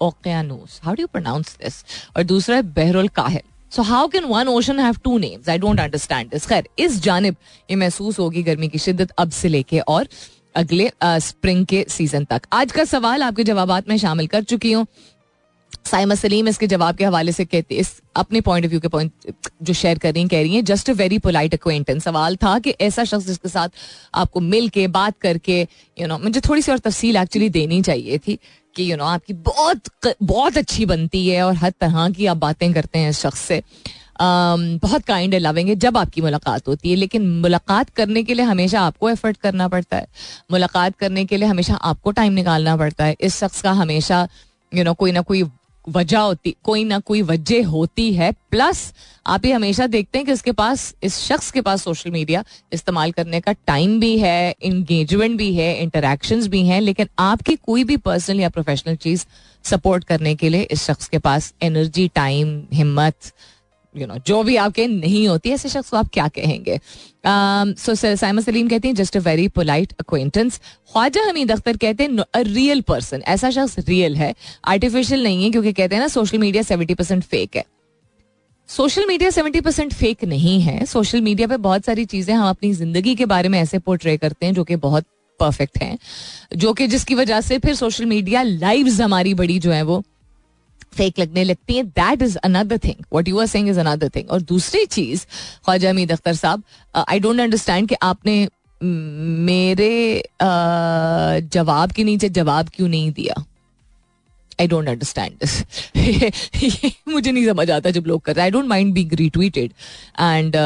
ओकियानूस 0.00 0.80
हाउ 0.84 0.94
डू 0.94 1.06
प्रोनाउंस 1.06 1.56
दिस 1.56 1.84
और 2.16 2.22
दूसरा 2.24 2.56
है 2.56 2.62
बहरुल 2.74 3.08
काहिल। 3.10 3.40
So 3.72 3.82
how 3.84 4.08
can 4.08 4.24
one 4.26 4.48
ocean 4.48 4.78
have 4.80 4.96
two 5.04 5.16
names 5.18 5.48
I 5.48 5.58
don't 5.58 5.80
understand 5.80 6.30
this 6.30 6.46
खैर, 6.46 6.68
इस 6.78 7.00
जानब 7.02 7.36
ये 7.70 7.76
महसूस 7.76 8.18
होगी 8.18 8.42
गर्मी 8.42 8.68
की 8.68 8.78
शिद्दत 8.78 9.10
अब 9.18 9.30
से 9.32 9.48
लेके 9.48 9.80
और 9.80 10.08
अगले 10.56 10.90
स्प्रिंग 11.02 11.64
के 11.66 11.84
सीज़न 11.88 12.24
तक। 12.24 12.46
आज 12.52 12.72
का 12.72 12.84
सवाल 12.86 13.22
आपके 13.22 13.44
जवाब 13.44 13.82
में 13.88 13.96
शामिल 13.98 14.26
कर 14.26 14.42
चुकी 14.44 14.72
हूँ। 14.72 14.86
साइमा 15.90 16.14
सलीम 16.14 16.48
इसके 16.48 16.66
जवाब 16.66 16.96
के 16.96 17.04
हवाले 17.04 17.32
से 17.32 17.44
कहती 17.44 17.74
इस 17.74 18.00
अपने 18.16 18.40
पॉइंट 18.40 18.64
ऑफ़ 18.64 18.70
व्यू 18.70 18.80
के 18.80 18.88
पॉइंट 18.88 19.12
जो 19.62 19.72
शेयर 19.72 19.98
कर 19.98 20.14
रही 20.14 20.28
कह 20.28 20.40
रही 20.40 20.54
हैं 20.54 20.64
just 20.64 20.90
a 20.90 20.92
very 20.92 21.18
polite 21.18 21.54
acquaintance 21.54 22.04
सवाल 22.04 22.36
था 22.36 22.58
कि 22.58 22.70
ऐसा 22.80 23.04
शख्स 23.04 23.26
जिसके 23.26 23.48
साथ 23.48 23.68
आपको 24.14 24.40
मिल 24.40 24.68
के 24.68 24.86
बात 24.88 25.18
करके 25.20 25.60
यू 26.00 26.06
नो 26.06 26.18
मुझे 26.18 26.40
थोड़ी 26.40 26.62
सी 26.62 26.72
और 26.72 26.78
तफसील 26.78 27.16
एक्चुअली 27.16 27.48
देनी 27.48 27.82
चाहिए 27.82 28.18
थी 28.18 28.38
कि 28.76 28.90
यू 28.92 28.96
नो 28.96 29.04
आपकी 29.04 29.32
बहुत 29.32 29.90
बहुत 30.22 30.58
अच्छी 30.58 30.86
बनती 30.86 31.28
है 31.28 31.42
और 31.42 31.54
हर 31.54 31.72
तरह 31.80 32.10
की 32.10 32.26
आप 32.26 32.36
बातें 32.36 32.72
करते 32.72 32.98
हैं 32.98 33.10
इस 33.10 33.20
शख्स 33.20 33.40
से। 33.40 33.62
Um, 34.20 34.82
बहुत 34.82 35.04
काइंड 35.04 35.34
है 35.34 35.38
लविंग 35.40 35.68
है 35.68 35.74
जब 35.74 35.96
आपकी 35.96 36.20
मुलाकात 36.20 36.68
होती 36.68 36.90
है 36.90 36.96
लेकिन 36.96 37.28
मुलाकात 37.40 37.90
करने 37.90 38.22
के 38.22 38.34
लिए 38.34 38.44
हमेशा 38.44 38.80
आपको 38.80 39.10
एफर्ट 39.10 39.36
करना 39.36 39.68
पड़ता 39.68 39.96
है। 39.96 40.06
मुलाकात 40.50 40.96
करने 40.96 41.24
के 41.24 41.36
लिए 41.36 41.48
हमेशा 41.48 41.74
आपको 41.74 42.10
टाइम 42.10 42.32
निकालना 42.32 42.76
पड़ता 42.76 43.04
है। 43.04 43.16
इस 43.20 43.38
शख्स 43.38 43.62
का 43.62 43.72
हमेशा 43.72 44.20
यू 44.22 44.76
you 44.76 44.84
नो 44.84 44.90
know, 44.90 44.98
कोई 44.98 45.12
ना 45.12 45.20
कोई 45.20 45.42
वजह 45.84 46.18
होती, 46.18 46.54
कोई 46.64 46.84
ना 46.84 46.98
कोई 46.98 47.22
वजह 47.22 47.66
होती 47.66 48.12
है। 48.14 48.30
प्लस 48.50 48.92
आप 49.26 49.44
ये 49.44 49.52
हमेशा 49.52 49.86
देखते 49.86 50.18
हैं 50.18 50.26
कि 50.26 50.32
इसके 50.32 50.52
पास, 50.52 50.94
इस 51.02 51.18
शख्स 51.18 51.50
के 51.50 51.60
पास 51.60 51.82
सोशल 51.82 52.10
मीडिया 52.10 52.44
इस्तेमाल 52.72 53.12
करने 53.12 53.40
का 53.40 53.52
टाइम 53.66 53.98
भी 54.00 54.16
है 54.18 54.54
इंगेजमेंट 54.62 55.36
भी 55.38 55.52
है 55.54 55.74
इंटरेक्शंस 55.82 56.46
भी 56.46 56.64
हैं, 56.66 56.80
लेकिन 56.80 57.08
आपकी 57.18 57.56
कोई 57.56 57.84
भी 57.84 57.96
पर्सनल 57.98 58.40
या 58.40 58.48
प्रोफेशनल 58.48 58.96
चीज़ 58.96 59.24
सपोर्ट 59.64 60.04
करने 60.04 60.34
के 60.34 60.48
लिए 60.48 60.62
इस 60.62 60.84
शख्स 60.84 61.08
के 61.08 61.18
पास 61.18 61.52
एनर्जी 61.62 62.08
टाइम 62.14 62.62
हिम्मत 62.72 63.32
यू 63.94 64.06
नो 64.06 64.16
जो 64.26 64.42
भी 64.42 64.56
आपके 64.56 64.86
नहीं 64.86 65.26
होती 65.28 65.50
ऐसे 65.50 65.68
शख्स 65.68 65.90
को 65.90 65.96
आप 65.96 66.08
क्या 66.12 66.26
कहेंगे? 66.28 66.78
सो 67.24 67.94
साइमा 67.94 68.40
सलीम 68.40 68.68
कहते 68.68 68.88
हैं 68.88 68.94
just 68.94 69.16
a 69.16 69.20
very 69.20 69.48
polite 69.50 69.92
acquaintance 70.00 70.60
Khwaja 70.92 71.28
Hameed 71.28 71.50
Akhtar 71.52 71.76
कहते 71.76 72.04
हैं 72.04 72.18
अ 72.18 72.40
रियल 72.48 72.80
पर्सन 72.82 73.22
ऐसा 73.26 73.50
शख्स 73.50 73.78
रियल 73.88 74.16
है। 74.16 74.34
आर्टिफिशियल 74.66 75.22
नहीं 75.24 75.44
है, 75.44 75.50
क्योंकि 75.50 75.72
कहते 75.72 75.94
हैं 75.94 76.02
ना 76.02 76.08
social 76.10 76.38
media 76.38 76.62
seventy 76.62 76.94
percent 76.94 77.22
fake 77.24 77.56
है। 77.56 77.64
Social 78.68 79.06
media 79.06 79.30
seventy 79.30 79.60
percent 79.60 79.92
fake 79.92 80.24
नहीं 80.24 80.60
है। 80.60 80.84
सोशल 80.86 81.20
मीडिया 81.20 81.46
पे 81.48 81.56
बहुत 81.58 81.84
सारी 81.84 82.04
चीज़ें 82.06 82.34
हम 82.34 82.48
अपनी 82.48 82.72
ज़िंदगी 82.72 83.14
के 83.14 83.26
बारे 83.26 83.48
में 83.48 83.58
ऐसे 83.60 83.78
पोर्ट्रे 83.80 84.16
करते 84.16 84.46
हैं, 84.46 84.54
जो 84.54 84.64
कि 84.64 84.76
बहुत 84.78 85.04
परफेक्ट 85.40 85.78
हैं। 85.78 85.98
जो 86.56 86.72
कि 86.72 86.86
जिसकी 86.86 87.14
वजह 87.14 87.40
से 87.40 87.58
फिर 87.58 87.74
सोशल 87.74 88.06
मीडिया 88.06 88.42
लाइव्स 88.42 89.00
हमारी 89.00 89.34
बड़ी 89.34 89.58
जो 89.58 89.70
है 89.72 89.82
वो 89.82 90.02
फेक 90.96 91.18
लगने 91.18 91.44
लगती 91.44 91.76
है. 91.76 91.82
That 91.84 92.22
is 92.22 92.36
another 92.38 92.78
thing 92.84 93.04
what 93.12 93.28
you 93.28 93.40
are 93.40 93.46
saying 93.46 93.68
is 93.68 93.80
another 93.80 94.08
thing 94.16 94.30
और 94.30 94.42
दूसरी 94.54 94.84
चीज़ 94.86 95.24
ख्वाजा 95.64 95.90
अमीद 95.90 96.12
अख्तर 96.12 96.34
साहब 96.34 96.62
आई 97.08 97.20
डोंट 97.20 97.40
अंडरस्टैंड 97.40 97.88
कि 97.88 97.94
आपने 98.02 98.48
मेरे 98.82 99.92
uh, 100.42 101.52
जवाब 101.52 101.92
के 101.92 102.04
नीचे 102.04 102.28
जवाब 102.28 102.68
क्यों 102.74 102.88
नहीं 102.88 103.10
दिया? 103.12 103.34
आई 104.60 104.66
डोंट 104.68 104.88
अंडरस्टैंड 104.88 105.32
दिस 105.42 106.92
मुझे 107.08 107.30
नहीं 107.32 107.46
समझ 107.46 107.70
आता 107.70 107.90
जब 107.90 108.06
लोग 108.06 108.20
करते 108.22 108.40
I 108.40 108.50
don't 108.50 108.66
mind 108.68 108.92
be 108.94 109.08
retweeted 109.14 109.72
and 110.20 110.56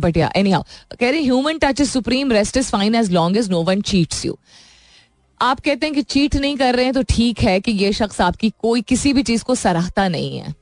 but 0.00 0.16
yeah 0.16 0.30
anyhow 0.50 0.62
कह 1.00 1.10
रहे 1.10 1.20
human 1.22 1.58
touch 1.58 1.80
is 1.80 1.90
supreme 1.90 2.32
rest 2.32 2.56
is 2.56 2.70
fine 2.70 2.94
as 2.94 3.10
long 3.12 3.36
as 3.36 3.50
no 3.50 3.62
one 3.62 3.80
cheats 3.90 4.24
you 4.26 4.38
आप 5.40 5.60
कहते 5.60 5.86
हैं 5.86 5.94
कि 5.94 6.02
चीट 6.02 6.36
नहीं 6.36 6.56
कर 6.56 6.74
रहे 6.76 6.84
हैं 6.84 6.94
तो 6.94 7.02
ठीक 7.02 7.40
है 7.40 7.58
कि 7.60 7.72
ये 7.72 7.92
शख्स 7.92 8.20
आपकी 8.20 8.50
कोई 8.60 8.82
किसी 8.82 9.12
भी 9.12 9.22
चीज़ 9.22 9.44
को 9.44 9.54
सराहता 9.54 10.06
नहीं 10.08 10.38
है। 10.38 10.54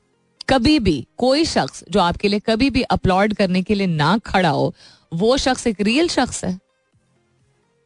कभी 0.49 0.79
भी 0.79 1.05
कोई 1.17 1.45
शख्स 1.45 1.83
जो 1.89 1.99
आपके 1.99 2.27
लिए 2.27 2.39
कभी 2.39 2.69
भी 2.69 2.81
अपलॉड 2.83 3.33
करने 3.33 3.61
के 3.61 3.75
लिए 3.75 3.87
ना 3.87 4.17
खड़ा 4.25 4.49
हो, 4.49 4.73
वो 5.11 5.37
शख्स 5.37 5.67
एक 5.67 5.81
रियल 5.81 6.07
शख्स 6.07 6.43
है। 6.45 6.59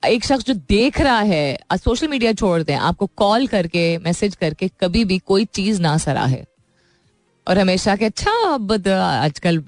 एक 0.04 0.26
शख्स 0.26 0.46
जो 0.46 0.54
देख 0.70 1.00
रहा 1.02 1.20
है 1.20 1.58
सोशल 1.74 2.08
मीडिया 2.08 2.34
छोड़ 2.34 2.62
दें, 2.64 2.76
आपको 2.76 3.06
कॉल 3.16 3.48
करके 3.48 3.98
मैसेज 3.98 4.36
करके 4.36 4.70
कभी 4.82 5.04
भी 5.06 5.18
कोई 5.20 5.46
चीज़ 5.46 5.82
ना 5.82 5.98
सराहे। 5.98 6.44
और 7.48 7.60
हमेशा 7.60 7.96
के 7.96 8.06
अच्छा 8.06 8.32
आजकल 8.96 9.64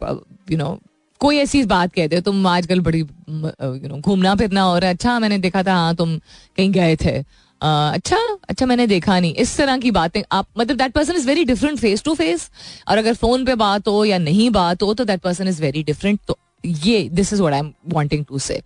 यू 0.51 0.57
नो 0.57 0.79
कोई 1.21 1.37
ऐसी 1.37 1.63
बात 1.65 1.93
कहते 1.93 2.15
हो, 2.15 2.21
तुम 2.21 2.47
आजकल 2.47 2.79
बड़ी 2.81 2.99
यू 2.99 3.87
नो 3.87 3.99
घूमना 3.99 4.35
फिरना 4.35 4.65
और 4.67 4.83
अच्छा 4.83 5.19
मैंने 5.19 5.37
देखा 5.39 5.63
था 5.63 5.73
हाँ 5.73 5.95
तुम 5.95 6.17
कहीं 6.57 6.71
गए 6.71 6.95
थे। 6.95 7.17
अच्छा 7.61 8.17
अच्छा 8.49 8.65
मैंने 8.65 8.85
देखा 8.87 9.19
नहीं। 9.19 9.33
इस 9.35 9.57
तरह 9.57 9.77
की 9.77 9.91
बातें, 9.91 10.21
आप 10.31 10.47
मतलब 10.57 10.77
that 10.77 10.91
person 10.91 11.15
is 11.15 11.27
very 11.27 11.43
different 11.45 11.79
face 11.79 12.03
to 12.03 12.13
face 12.15 12.49
और 12.87 12.97
अगर 12.97 13.13
फ़ोन 13.15 13.45
पे 13.45 13.55
बात 13.55 13.87
हो 13.87 14.03
या 14.05 14.17
नहीं 14.17 14.49
बात 14.51 14.83
हो 14.83 14.93
तो 14.93 15.05
that 15.05 15.21
person 15.21 15.47
is 15.47 15.61
very 15.61 15.83
different 15.83 16.19
तो 16.27 16.37
ये 16.65 17.07
this 17.11 17.33
is 17.33 17.41
what 17.41 17.53
I 17.53 17.59
am 17.59 17.71
wanting 17.89 18.25
to 18.25 18.39
say 18.39 18.61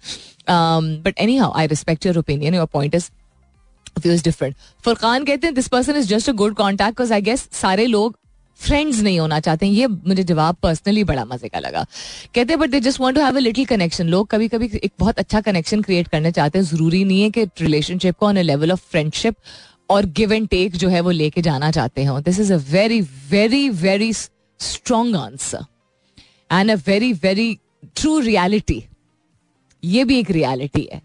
but 0.50 1.14
anyhow 1.38 1.52
I 1.60 1.68
respect 1.68 2.06
your 2.06 2.18
opinion 2.18 2.56
your 2.56 2.66
point 2.74 2.96
is 2.96 3.10
is 4.06 4.24
different 4.24 4.56
Furqan 4.86 5.26
कहते 5.26 5.48
हैं 5.48 5.54
this 5.56 5.68
person 5.68 5.96
is 5.96 6.08
just 6.08 6.30
a 6.30 6.34
good 6.34 6.56
contact 6.56 6.92
because 6.92 7.14
I 7.14 7.22
guess 7.22 7.48
सारे 7.54 7.86
लोग 7.88 8.18
friends 8.60 9.00
नहीं 9.00 9.20
होना 9.20 9.40
चाहते 9.40 9.66
हैं। 9.66 9.74
ये 9.74 9.88
मुझे 9.88 10.24
जवाब 10.24 10.56
पर्सनली 10.64 11.04
बड़ा 11.04 11.26
मज़े 11.26 11.50
का 11.50 11.60
लगा। 11.60 11.84
कहते 12.36 12.54
हैं 12.54 12.60
but 12.60 12.70
they 12.70 12.80
just 12.80 13.00
want 13.00 13.16
to 13.16 13.22
have 13.22 13.36
a 13.36 13.40
little 13.40 13.66
connection 13.66 14.08
लोग 14.08 14.28
कभी 14.28 14.48
कभी 14.48 14.70
एक 14.76 14.92
बहुत 15.00 15.20
अच्छा 15.20 15.42
कनेक्शन 15.42 15.82
क्रिएट 15.82 16.08
करना 16.08 16.32
चाहते 16.32 16.60
हैं। 16.60 16.66
ज़रूरी 16.66 17.04
नहीं 17.04 17.22
है 17.22 17.30
कि 17.30 17.44
रिलेशनशिप 17.62 18.18
को 18.18 18.28
on 18.28 18.38
a 18.38 18.42
level 18.42 18.72
of 18.72 18.90
friendship 18.92 19.36
और 19.90 20.06
गिव 20.18 20.34
एंड 20.34 20.48
टेक 20.48 20.76
जो 20.76 20.90
है 20.90 21.02
वो 21.02 21.12
लेके 21.12 21.42
जाना 21.42 21.72
चाहते 21.72 22.04
हैं। 22.04 22.22
This 22.24 22.40
is 22.40 22.54
a 22.54 22.58
very 22.72 23.02
very 23.32 23.70
very 23.70 24.12
strong 24.14 25.16
answer 25.16 25.66
and 26.52 26.72
a 26.72 26.76
very 26.88 27.14
very 27.14 27.58
true 27.96 28.20
reality 28.20 28.84
ये 29.84 30.04
भी 30.04 30.20
एक 30.20 30.32
रियलिटी 30.32 30.88
है। 30.94 31.02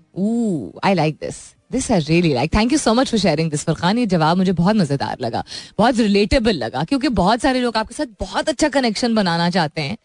I 0.85 0.95
like 0.95 1.15
this 1.15 1.37
this 1.71 1.91
I 1.93 2.01
really 2.01 2.33
like 2.35 2.55
thank 2.55 2.73
you 2.73 2.79
so 2.79 2.95
much 2.95 3.11
for 3.11 3.21
sharing 3.21 3.51
this 3.51 3.65
Farkhan 3.65 3.99
ये 3.99 4.07
जवाब 4.09 4.37
मुझे 4.37 4.53
बहुत 4.53 4.77
मज़ेदार 4.77 5.17
लगा, 5.21 5.45
बहुत 5.79 5.99
रिलेटेबल 5.99 6.57
लगा, 6.57 6.85
क्योंकि 6.85 7.09
बहुत 7.11 7.41
सारे 7.41 7.61
लोग 7.61 7.77
आपके 7.77 7.95
साथ 7.95 8.15
बहुत 8.21 8.49
अच्छा 8.49 8.69
कनेक्शन 8.71 9.15
बनाना 9.15 9.51
चाहते 9.51 9.81
हैं, 9.81 9.97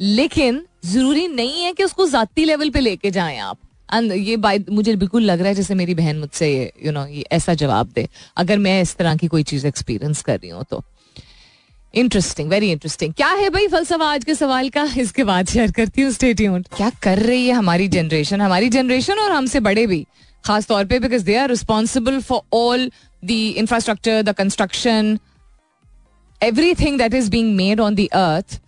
लेकिन 0.00 0.64
ज़रूरी 0.84 1.26
नहीं 1.28 1.62
है 1.62 1.72
कि 1.72 1.84
उसको 1.84 2.06
जाती 2.08 2.44
लेवल 2.44 2.70
पे 2.70 2.80
लेके 2.80 3.10
जाएँ 3.10 3.38
आप। 3.40 3.58
एंड 3.88 4.12
ये 4.12 4.36
बात 4.38 4.70
मुझे 4.70 4.94
बिल्कुल 4.96 5.22
लग 5.22 5.38
रहा 5.38 5.48
है 5.48 5.54
जैसे 5.54 5.74
मेरी 5.74 5.94
बहन 5.94 6.18
मुझसे 6.18 6.48
ये 6.48 6.72
यू 6.84 6.92
नो 6.92 7.04
ये 7.06 7.24
ऐसा 7.32 7.54
जवाब 7.56 7.90
दे, 7.94 8.08
अगर 8.36 8.58
मैं 8.58 8.80
इस 8.82 8.96
तरह 8.96 9.16
की 9.16 9.26
कोई 9.28 9.42
चीज़ 9.44 9.66
एक्सपीरियंस 9.66 10.22
कर 10.22 10.38
रही 10.38 10.50
हूँ 10.50 10.64
तो। 10.70 10.82
इंटरेस्टिंग 11.94 12.50
वेरी 12.50 12.70
इंटरेस्टिंग 12.72 13.12
क्या 13.14 13.28
है 13.30 13.48
भाई 13.50 13.66
फलसफा 13.68 14.06
आज 14.06 14.24
के 14.24 14.34
सवाल 14.34 14.68
का? 14.68 14.82
इसके 14.98 15.24
बाद 15.24 15.48
शेयर 15.48 15.70
करती 15.72 16.02
हूँ 16.02 16.10
स्टेट्यून 16.12 16.62
क्या 16.76 16.90
कर 17.02 17.18
रही 17.20 17.46
है 17.46 17.54
हमारी 17.54 17.88
जनरेशन 17.90 18.40
हमारी 18.40 18.68
जनरेशन 18.70 19.18
और 19.18 19.32
हमसे 19.32 19.60
बड़े 19.60 19.86
भी। 19.86 20.04
खास 20.44 20.66
तौर 20.66 20.84
पे 20.84 20.98
because 20.98 21.24
they 21.24 21.36
are 21.36 21.48
responsible 21.48 22.20
for 22.22 22.40
all 22.56 22.90
the 23.24 23.30
infrastructure 23.30 24.22
the 24.22 24.32
construction 24.36 25.18
everything 26.74 26.98
that 26.98 27.14
is 27.14 27.30
being 27.30 27.54
made 27.56 27.80
on 27.80 27.94
the 27.94 28.06
earth 28.14 28.60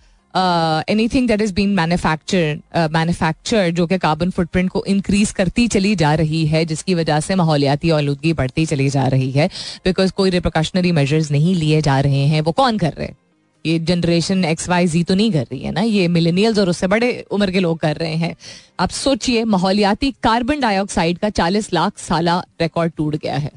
anything 1.08 1.28
that 1.28 1.40
is 1.40 1.52
been 1.54 1.74
manufacture 1.74 2.88
manufacture 2.92 3.70
जो 3.70 3.86
कि 3.86 3.98
कार्बन 3.98 4.30
फुटप्रिंट 4.30 4.70
को 4.70 4.84
इंक्रीज 4.88 5.30
करती 5.32 5.66
चली 5.68 5.94
जा 5.96 6.14
रही 6.14 6.44
है, 6.46 6.64
जिसकी 6.64 6.94
वजह 6.94 7.20
से 7.20 7.34
माहौलियाती 7.34 7.90
आलूदगी 7.90 8.32
बढ़ती 8.32 8.66
चली 8.66 8.88
जा 8.90 9.06
रही 9.06 9.30
है 9.30 9.48
बिकॉज़ 9.84 10.12
कोई 10.12 10.30
रिप्रिकॉशनरी 10.30 10.92
मेजर्स 10.92 11.30
नहीं 11.30 11.54
लिए 11.54 11.80
जा 11.82 11.98
रहे 12.00 12.26
हैं, 12.26 12.40
वो 12.40 12.52
कौन 12.52 12.78
कर 12.78 12.92
रहे 12.92 13.06
हैं? 13.06 13.16
ये 13.66 13.78
जनरेशन 13.78 14.44
एक्स 14.44 14.68
वाई 14.68 14.86
जी 14.86 15.02
तो 15.04 15.14
नहीं 15.14 15.32
कर 15.32 15.42
रही 15.42 15.60
है 15.60 15.72
ना? 15.72 15.80
ये 15.80 16.08
मिलेनियल्स 16.08 16.58
और 16.58 16.68
उससे 16.68 16.86
बड़े 16.86 17.24
उम्र 17.30 17.50
के 17.50 17.60
लोग 17.60 17.78
कर 17.78 17.96
रहे 17.96 18.14
हैं। 18.14 18.36
आप 18.80 18.90
सोचिए, 18.90 19.44
माहौलियाती 19.44 20.10
कार्बन 20.22 20.60
डाइऑक्साइड 20.60 21.18
का 21.18 21.28
40 21.30 21.72
लाख 21.72 21.98
साल 21.98 22.28
रिकॉर्ड 22.60 22.92
टूट 22.96 23.16
गया 23.16 23.36
है। 23.36 23.50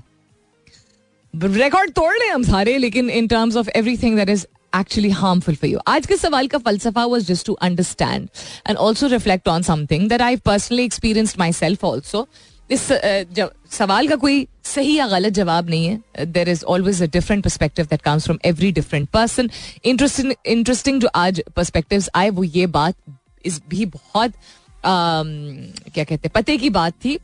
रिकॉर्ड 1.33 1.91
तोड़ 1.91 2.13
रहे 2.13 2.29
हम 2.29 2.43
सारे, 2.43 2.77
लेकिन 2.77 3.09
in 3.09 3.27
terms 3.27 3.55
of 3.55 3.69
everything 3.69 4.15
that 4.15 4.29
is 4.29 4.45
actually 4.77 5.09
harmful 5.09 5.55
for 5.55 5.69
you 5.69 5.79
आज 5.87 6.05
के 6.05 6.17
सवाल 6.17 6.47
का 6.47 6.57
फलसफा 6.57 7.05
was 7.05 7.25
just 7.25 7.45
to 7.45 7.53
understand 7.53 8.27
and 8.67 8.77
also 8.77 9.07
reflect 9.07 9.47
on 9.47 9.61
something 9.61 10.09
that 10.09 10.21
I 10.21 10.35
personally 10.45 10.83
experience 10.85 11.35
myself 11.53 11.83
also 11.85 12.27
इस 12.69 12.87
सवाल 13.71 14.07
का 14.07 14.15
कोई 14.15 14.47
सही 14.65 14.95
या 14.95 15.07
गलत 15.07 15.33
जवाब 15.33 15.69
नहीं 15.69 15.85
है 15.87 16.25
there 16.25 16.49
is 16.49 16.63
always 16.65 17.01
a 17.03 17.05
different 17.13 17.43
perspective 17.43 17.85
that 17.85 18.01
comes 18.01 18.25
from 18.25 18.39
every 18.45 18.71
different 18.71 19.09
person 19.09 19.49
interesting 19.85 20.33
interesting 20.45 21.01
जो 21.01 21.07
आज 21.15 21.41
परस्पेक्टिव 21.55 22.03
आए, 22.15 22.29
वो 22.29 22.43
ये 22.43 22.67
बात 22.67 22.95
इस 23.45 23.61
भी 23.69 23.85
बहुत 23.87 24.33
क्या 24.85 26.03
कहते 26.03 26.15
हैं, 26.15 26.31
पते 26.33 26.57
की 26.57 26.69
बात 26.71 26.93
थी। 27.05 27.17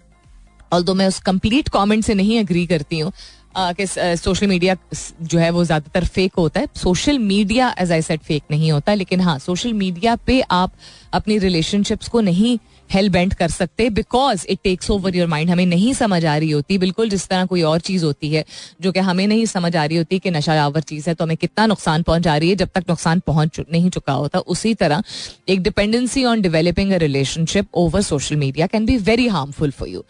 ऑल 0.73 0.83
मैं 0.93 1.07
उस 1.07 1.19
कंप्लीट 1.21 1.69
कॉमेंट 1.69 2.03
से 2.03 2.13
नहीं 2.13 2.39
अग्री 2.39 2.65
करती 2.67 2.99
हूँ 2.99 3.11
कि 3.57 3.85
सोशल 4.17 4.47
मीडिया 4.47 4.75
जो 5.21 5.39
है 5.39 5.49
वो 5.51 5.63
ज़्यादातर 5.65 6.05
फेक 6.07 6.35
होता 6.37 6.59
है। 6.59 6.67
Social 6.75 7.19
media 7.19 7.73
as 7.79 7.91
I 7.91 8.01
said 8.01 8.19
fake 8.21 8.43
नहीं 8.51 8.71
होता, 8.71 8.93
लेकिन 8.93 9.21
हाँ 9.21 9.37
सोशल 9.39 9.73
मीडिया 9.73 10.15
पे 10.17 10.39
आप 10.41 10.73
अपनी 11.13 11.37
रिलेशनशिप्स 11.39 12.07
को 12.07 12.21
नहीं 12.21 12.57
हेल 12.93 13.09
बेंड 13.09 13.33
कर 13.33 13.49
सकते 13.49 13.89
because 13.91 14.45
it 14.49 14.59
takes 14.63 14.89
over 14.91 15.15
your 15.15 15.27
mind 15.27 15.49
हमें 15.49 15.65
नहीं 15.65 15.93
समझ 15.93 16.23
आ 16.25 16.35
रही 16.37 16.51
होती 16.51 16.77
बिल्कुल 16.77 17.09
जिस 17.09 17.27
तरह 17.27 17.45
कोई 17.45 17.61
और 17.63 17.79
चीज़ 17.81 18.05
होती 18.05 18.29
है 18.29 18.43
जो 18.81 18.91
कि 18.91 18.99
हमें 19.01 19.25
नहीं 19.27 19.45
समझ 19.45 19.75
आ 19.75 19.85
रही 19.85 19.97
होती 19.97 20.19
कि 20.19 20.31
नशा 20.31 20.61
आवर 20.63 20.81
चीज़ 20.83 21.09
है 21.09 21.15
तो 21.15 21.23
हमें 21.23 21.37
कितना 21.37 21.65
नुकसान 21.65 22.03
पहुँचा 22.03 22.37
रही 22.37 22.49
है 22.49 22.55
जब 22.55 22.69
तक 22.75 22.89
नुकसान 22.89 23.19
पहुँच 23.27 23.59
नहीं 23.61 23.89
चुका 23.89 24.13
होता 24.15 24.39
उसी 24.49 24.73
तरह 24.75 25.03
एक 25.49 25.61
dependency 25.61 26.23
on 26.25 26.41
developing 26.41 26.91
a 26.91 26.97
relationship 26.99 27.67
over 27.77 28.01
social 28.03 28.35
media 28.37 28.67
can 28.67 28.85
be 28.85 28.97
very 29.03 29.27
harmful 29.29 29.71
for 29.71 29.89
you 29.89 30.03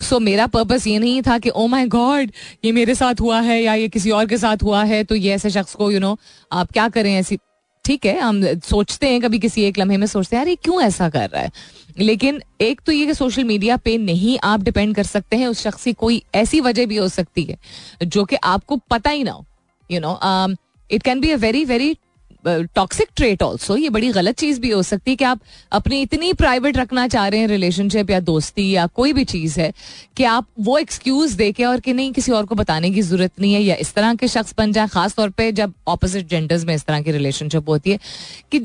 so 0.00 0.18
मेरा 0.20 0.46
पर्पस 0.48 0.86
ये 0.86 0.98
नहीं 0.98 1.22
था 1.22 1.38
कि 1.38 1.50
ओ 1.50 1.66
माई 1.66 1.86
गॉड 1.88 2.30
ये 2.64 2.72
मेरे 2.72 2.94
साथ 2.94 3.20
हुआ 3.20 3.40
है 3.40 3.62
या 3.62 3.74
ये 3.74 3.88
किसी 3.88 4.10
और 4.10 4.26
के 4.26 4.38
साथ 4.38 4.62
हुआ 4.62 4.82
है 4.84 5.02
तो 5.04 5.14
ये 5.14 5.34
ऐसे 5.34 5.50
शख्स 5.50 5.74
को 5.74 5.90
यू 5.90 5.98
you 5.98 6.00
नो 6.00 6.12
know, 6.12 6.18
आप 6.52 6.72
क्या 6.72 6.88
करें 6.88 7.14
ऐसी 7.14 7.38
ठीक 7.84 8.04
है, 8.06 8.18
हम 8.18 8.42
सोचते 8.60 9.08
हैं, 9.08 9.20
कभी 9.20 9.38
किसी 9.38 9.62
एक 9.64 9.78
लम्हे 9.78 9.96
में 9.96 10.06
सोचते 10.06 10.36
हैं 10.36 10.40
यार 10.40 10.48
ये 10.48 10.56
क्यों 10.56 10.80
ऐसा 10.82 11.08
कर 11.10 11.28
रहा 11.30 11.42
है? 11.42 11.50
लेकिन 11.98 12.40
एक 12.60 12.80
तो 12.80 12.92
ये 12.92 13.06
कि 13.06 13.14
सोशल 13.14 13.44
मीडिया 13.44 13.76
पे 13.76 13.96
नहीं 13.98 14.38
आप 14.44 14.62
डिपेंड 14.62 14.94
कर 14.96 15.02
सकते 15.04 15.36
हैं, 15.36 15.46
उस 15.46 15.62
शख्स 15.62 15.84
की 15.84 15.92
कोई 15.92 16.22
ऐसी 16.34 16.60
वजह 16.60 16.86
भी 16.86 16.96
हो 16.96 17.08
सकती 17.08 17.44
है, 17.44 17.56
जो 18.04 18.24
कि 18.24 18.36
आपको 18.36 18.76
पता 18.90 19.10
ही 19.10 19.24
ना 19.24 19.32
हो 19.32 19.44
you 19.90 20.00
know 20.00 20.18
it 20.90 21.02
can 21.02 21.20
be 21.20 21.30
a 21.30 21.36
very 21.36 21.64
very 21.64 21.96
toxic 22.44 23.08
trait 23.16 23.42
also 23.42 23.76
ये 23.76 23.88
बड़ी 23.90 24.08
गलत 24.12 24.38
चीज़ 24.38 24.60
भी 24.60 24.70
हो 24.70 24.82
सकती 24.82 25.10
है 25.10 25.16
कि 25.16 25.24
आप 25.24 25.40
अपनी 25.72 26.00
इतनी 26.02 26.32
प्राइवेट 26.34 26.76
रखना 26.76 27.06
चाह 27.08 27.26
रहे 27.28 27.40
हैं 27.40 27.48
रिलेशनशिप 27.48 28.10
या 28.10 28.20
दोस्ती 28.22 28.70
या 28.70 28.86
कोई 28.88 29.12
भी 29.12 29.24
चीज़ 29.24 29.58
है 29.60 29.72
कि 30.16 30.24
आप 30.24 30.46
वो 30.60 30.78
एक्सक्यूज 30.78 31.32
दे 31.32 31.50
के 31.52 31.64
और 31.64 31.80
कि 31.80 31.92
नहीं, 31.92 32.12
किसी 32.12 32.32
और 32.32 32.46
को 32.46 32.54
बताने 32.54 32.90
की 32.90 33.02
ज़रूरत 33.02 33.40
नहीं 33.40 33.54
है 33.54 33.62
या 33.62 33.76
इस 33.76 33.94
तरह 33.94 34.14
के 34.14 34.28
शख्स 34.28 34.54
बन 34.58 34.72
जाए, 34.72 34.88
खासतौर 34.88 35.30
पर 35.30 35.50
जब 35.52 35.72
ऑपोजिट 35.88 36.28
जेंडर्स 36.28 36.64
में 36.64 36.74
इस 36.74 36.84
तरह 36.84 37.02
की 37.02 37.12
रिलेशनशिप 37.12 37.68
होती 37.68 37.90
है। 37.90 37.98
कि 38.52 38.58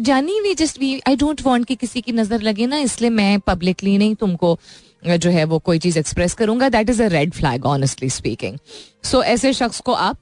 जानी 0.00 0.40
we 0.40 0.54
just 0.54 0.80
we 0.80 1.00
I 1.08 1.16
don't 1.16 1.42
want 1.44 1.66
कि 1.66 1.74
किसी 1.76 2.00
की 2.00 2.12
नज़र 2.12 2.42
लगे 2.42 2.66
ना, 2.66 2.78
इसलिए 2.78 3.10
मैं 3.12 3.38
पब्लिकली 3.40 3.96
नहीं 3.98 4.14
तुमको 4.14 4.58
जो 5.06 5.30
है 5.30 5.44
वो 5.44 5.58
कोई 5.60 5.78
चीज़ 5.78 5.98
एक्सप्रेस 5.98 6.34
करूँगा। 6.34 6.68
That 6.68 6.90
is 6.90 7.02
a 7.02 7.06
red 7.08 7.32
flag 7.34 7.66
honestly 7.66 8.10
speaking 8.10 8.58
so 9.04 9.22
ऐसे 9.24 9.52
शख्स 9.52 9.80
को 9.80 9.92
आप 9.92 10.18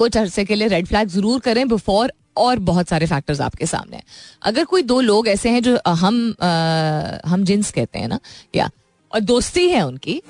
कुछ 0.00 0.16
अरसे 0.16 0.44
के 0.44 0.54
लिए 0.54 0.68
रेड 0.68 0.86
फ्लैग 0.86 1.08
ज़रूर 1.08 1.40
करें 1.40 1.68
बिफोर 1.68 2.12
और 2.38 2.58
बहुत 2.68 2.88
सारे 2.88 3.06
फैक्टर्स 3.06 3.40
आपके 3.40 3.66
सामने 3.66 4.02
अगर 4.42 4.64
कोई 4.64 4.82
दो 4.82 5.00
लोग 5.00 5.28
ऐसे 5.28 5.50
हैं 5.50 5.62
जो 5.62 5.78
हम 5.88 6.34
आ, 6.42 6.48
हम 7.26 7.44
जिन्स 7.44 7.70
कहते 7.70 7.98
हैं 7.98 8.08
ना 8.08 8.18
या 8.54 8.70
और 9.12 9.20
दोस्ती 9.22 9.68
है 9.68 9.82
उनकी 9.86 10.20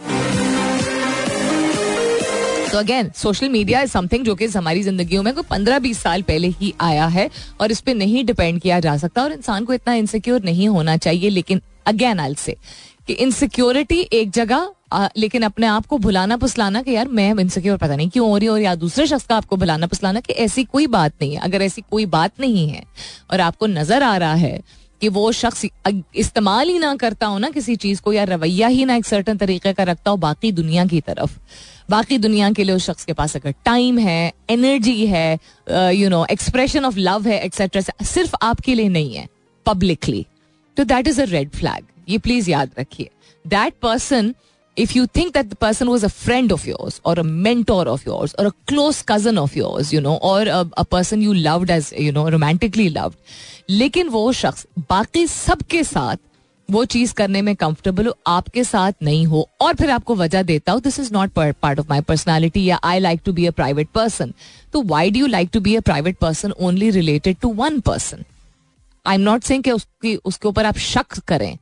तो 2.73 2.79
again 2.79 3.11
social 3.16 3.49
media 3.49 3.81
is 3.83 3.91
something 3.91 4.25
जो 4.25 4.35
कि 4.35 4.47
हमारी 4.49 4.83
जिंदगियों 4.83 5.23
में 5.23 5.33
कोई 5.35 5.45
पंद्रह 5.51 5.79
बीस 5.79 6.03
साल 6.03 6.23
पहले 6.23 6.49
ही 6.61 6.73
आया 6.81 7.07
है 7.09 7.29
और 7.61 7.71
इस 7.71 7.81
पर 7.81 7.95
नहीं 7.95 8.25
डिपेंड 8.25 8.61
किया 8.61 8.79
जा 8.81 8.97
सकता 8.97 9.23
और 9.23 9.33
इंसान 9.33 9.64
को 9.64 9.75
इतना 9.75 9.95
इनसिक्योर 9.95 10.43
नहीं 10.45 10.68
होना 10.68 10.97
चाहिए 10.97 11.31
लेकिन 11.31 11.61
अगेन 11.87 12.21
आल 12.21 12.35
से 12.35 12.57
कि 13.11 13.15
इनसिक्योरिटी 13.15 14.01
एक 14.13 14.31
जगह 14.31 15.09
लेकिन 15.17 15.43
अपने 15.43 15.67
आप 15.67 15.87
को 15.87 15.97
भुलाना 15.99 16.37
पुसलाना 16.37 16.83
कि 16.83 16.93
यार 16.95 17.09
मैं 17.09 17.31
इनसिक्योर 17.41 17.77
पता 17.77 17.97
नहीं 17.97 18.09
क्यों 18.11 18.29
हो 18.29 18.37
रही 18.37 18.49
और 18.49 18.61
या 18.61 18.75
दूसरे 18.75 19.07
शख्स 19.07 19.27
का 19.27 19.37
आपको 19.37 19.57
भुलाना 19.57 19.87
पुसलाना 19.87 20.21
कि 20.21 20.33
ऐसी 20.45 20.65
कोई 20.65 20.87
बात 20.87 21.13
नहीं 21.23 21.35
है। 21.35 21.41
अगर 21.43 21.63
ऐसी 21.63 21.83
कोई 21.91 22.07
बात 22.07 22.41
नहीं 22.41 22.69
है 22.69 22.83
और 23.31 23.41
आपको 23.41 23.67
नज़र 23.67 24.03
आ 24.03 24.17
रहा 24.17 24.35
है 24.35 24.61
कि 25.03 25.09
वो 25.09 25.33
शख्स 25.33 25.65
इस्तेमाल 26.17 26.69
ही 26.69 26.79
ना 26.79 26.95
करता 26.97 27.27
हो 27.27 27.39
ना 27.39 27.51
किसी 27.51 27.77
चीज़ 27.77 28.03
को 28.03 28.13
या 28.13 28.25
रवैया 28.25 28.69
ही 28.69 28.85
ना 28.85 28.97
एक 28.97 29.07
सर्टन 29.07 29.37
तरीके 29.37 29.73
का 29.73 29.83
रखता 29.83 30.11
हो 30.11 30.17
बाकी 30.19 30.53
दुनिया 30.53 30.87
की 30.87 31.01
तरफ़। 31.01 31.39
बाकी 31.91 32.19
दुनिया 32.19 32.51
के 32.53 32.65
लिए 32.65 32.75
उस 32.77 32.87
शख्स 32.87 33.05
के 33.05 33.13
पास 33.13 33.37
अगर 33.37 33.55
टाइम 33.65 33.99
है 33.99 34.33
एनर्जी 34.51 35.07
है 35.07 35.39
you 35.95 36.09
know 36.09 36.25
expression 36.31 36.85
of 36.85 36.99
love 36.99 37.29
है 37.29 37.45
एक्सेट्रा 37.45 38.05
सिर्फ़ 38.07 38.37
आपके 38.43 38.75
लिए 38.75 38.89
नहीं 38.89 39.15
है 39.15 39.29
पब्लिकली 39.67 40.27
तो 40.77 40.85
that 40.85 41.09
is 41.09 41.21
a 41.23 41.25
red 41.29 41.51
flag 41.51 41.85
ये 42.11 42.19
प्लीज़ 42.19 42.51
याद 42.51 42.71
रखिए 42.79 43.11
that 43.45 43.75
person 43.83 44.35
if 44.77 44.93
you 44.97 45.07
think 45.17 45.33
that 45.35 45.55
person 45.65 45.91
was 45.93 46.07
a 46.07 46.13
friend 46.15 46.53
of 46.55 46.67
yours 46.67 47.01
or 47.05 47.15
a 47.21 47.27
mentor 47.47 47.83
of 47.95 48.07
yours 48.07 48.35
or 48.39 48.47
a 48.47 48.53
close 48.73 49.03
cousin 49.11 49.41
of 49.43 49.57
yours 49.57 49.93
you 49.95 50.01
know 50.07 50.17
or 50.31 50.39
a, 50.59 50.61
a 50.83 50.85
person 50.95 51.25
you 51.27 51.35
loved 51.47 51.77
as 51.77 51.93
you 52.07 52.17
know 52.19 52.27
romantically 52.37 52.89
लेकिन 53.71 54.09
वो 54.09 54.31
शख्स 54.33 54.67
बाकी 54.89 55.27
सबके 55.27 55.83
साथ 55.85 56.17
वो 56.69 56.85
चीज़ 56.85 57.13
करने 57.15 57.43
में 57.43 57.55
comfortable 57.57 58.07
हो 58.07 58.17
आपके 58.27 58.65
साथ 58.65 58.93
नहीं 59.03 59.25
हो 59.27 59.47
और 59.61 59.75
फिर 59.77 59.91
आपको 59.91 60.15
वजह 60.15 60.43
देता 60.43 60.73
हो 60.73 60.81
this 60.81 60.99
is 61.01 61.13
not 61.15 61.31
part 61.33 61.81
of 61.81 61.87
my 61.91 62.01
personality 62.09 62.65
या 62.65 62.79
I 62.85 62.99
like 62.99 63.21
to 63.25 63.33
be 63.33 63.47
a 63.47 63.51
private 63.51 63.89
person 63.95 64.33
तो 64.73 64.83
why 64.93 65.11
do 65.11 65.21
you 65.21 65.27
like 65.27 65.51
to 65.53 65.61
be 65.61 65.75
a 65.77 65.81
private 65.81 66.19
person 66.19 66.53
only 66.61 66.91
related 66.91 67.37
to 67.43 67.53
one 67.55 67.81
person 67.89 68.25
I 69.07 69.15
am 69.15 69.21
not 69.21 69.45
saying 69.45 69.63
कि 69.65 69.71
उसकी 69.71 70.15
उसके 70.25 70.49
ऊपर 70.49 70.67
आप 70.67 70.79
शक 70.79 71.19
करें 71.29 71.57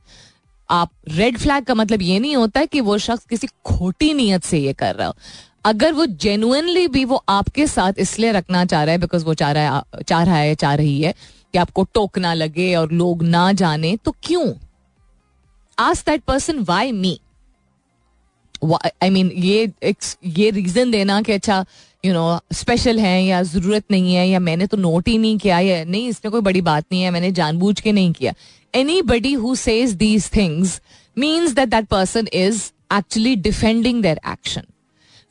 आप 0.69 0.91
रेड 1.09 1.37
फ्लैग 1.37 1.63
का 1.63 1.73
मतलब 1.75 2.01
ये 2.01 2.19
नहीं 2.19 2.35
होता 2.35 2.63
कि 2.65 2.81
वो 2.81 2.97
शख्स 2.97 3.25
किसी 3.25 3.47
खोटी 3.65 4.13
नीयत 4.13 4.43
से 4.43 4.59
ये 4.59 4.73
कर 4.73 4.95
रहा 4.95 5.07
हो। 5.07 5.15
अगर 5.65 5.93
वो 5.93 6.05
जेनुअनली 6.05 6.87
भी 6.87 7.03
वो 7.05 7.23
आपके 7.29 7.67
साथ 7.67 7.93
इसलिए 7.99 8.31
रखना 8.31 8.63
चाह 8.65 8.83
रहा 8.83 8.91
है 8.91 8.99
बिकॉज़ 8.99 9.25
वो 9.25 9.33
चाह 9.33 9.51
रहा 9.51 9.75
है, 9.75 10.03
चाह 10.03 10.23
रहा 10.23 10.35
है, 10.35 10.55
चाह 10.55 10.73
रही 10.73 11.01
है 11.01 11.13
कि 11.53 11.57
आपको 11.57 11.83
टोकना 11.93 12.33
लगे 12.33 12.73
और 12.75 12.91
लोग 12.91 13.23
ना 13.23 13.51
जाने 13.53 13.95
तो 14.05 14.15
क्यों? 14.23 14.51
Ask 15.77 16.05
that 16.05 16.23
person 16.23 16.59
why 16.59 16.91
me 16.91 17.19
I 18.63 19.09
mean 19.09 19.31
ये 19.35 19.71
ये 20.27 20.49
रीजन 20.51 20.91
देना 20.91 21.21
कि 21.21 21.31
अच्छा 21.31 21.65
यू 22.03 22.13
नो 22.13 22.39
स्पेशल 22.53 22.99
है 22.99 23.23
या 23.23 23.41
ज़रूरत 23.43 23.83
नहीं 23.91 24.15
है 24.15 24.27
या 24.29 24.39
मैंने 24.39 24.67
तो 24.67 24.77
नोट 24.77 25.07
ही 25.07 25.17
नहीं 25.17 25.37
किया 25.37 25.59
या 25.59 25.83
नहीं, 25.85 26.07
इसमें 26.07 26.31
कोई 26.31 26.41
बड़ी 26.41 26.61
बात 26.61 26.85
नहीं 26.91 27.01
है, 27.01 27.11
मैंने 27.11 27.31
जानबूझ 27.31 27.79
के 27.79 27.91
नहीं 27.91 28.11
किया। 28.13 28.33
Anybody 29.03 29.33
who 29.35 29.55
says 29.57 29.93
these 29.95 30.29
things 30.35 30.79
means 31.17 31.51
that 31.51 31.69
that 31.69 31.87
person 31.87 32.27
is 32.33 32.61
actually 32.93 33.35
defending 33.37 34.01
their 34.03 34.19
action 34.27 34.63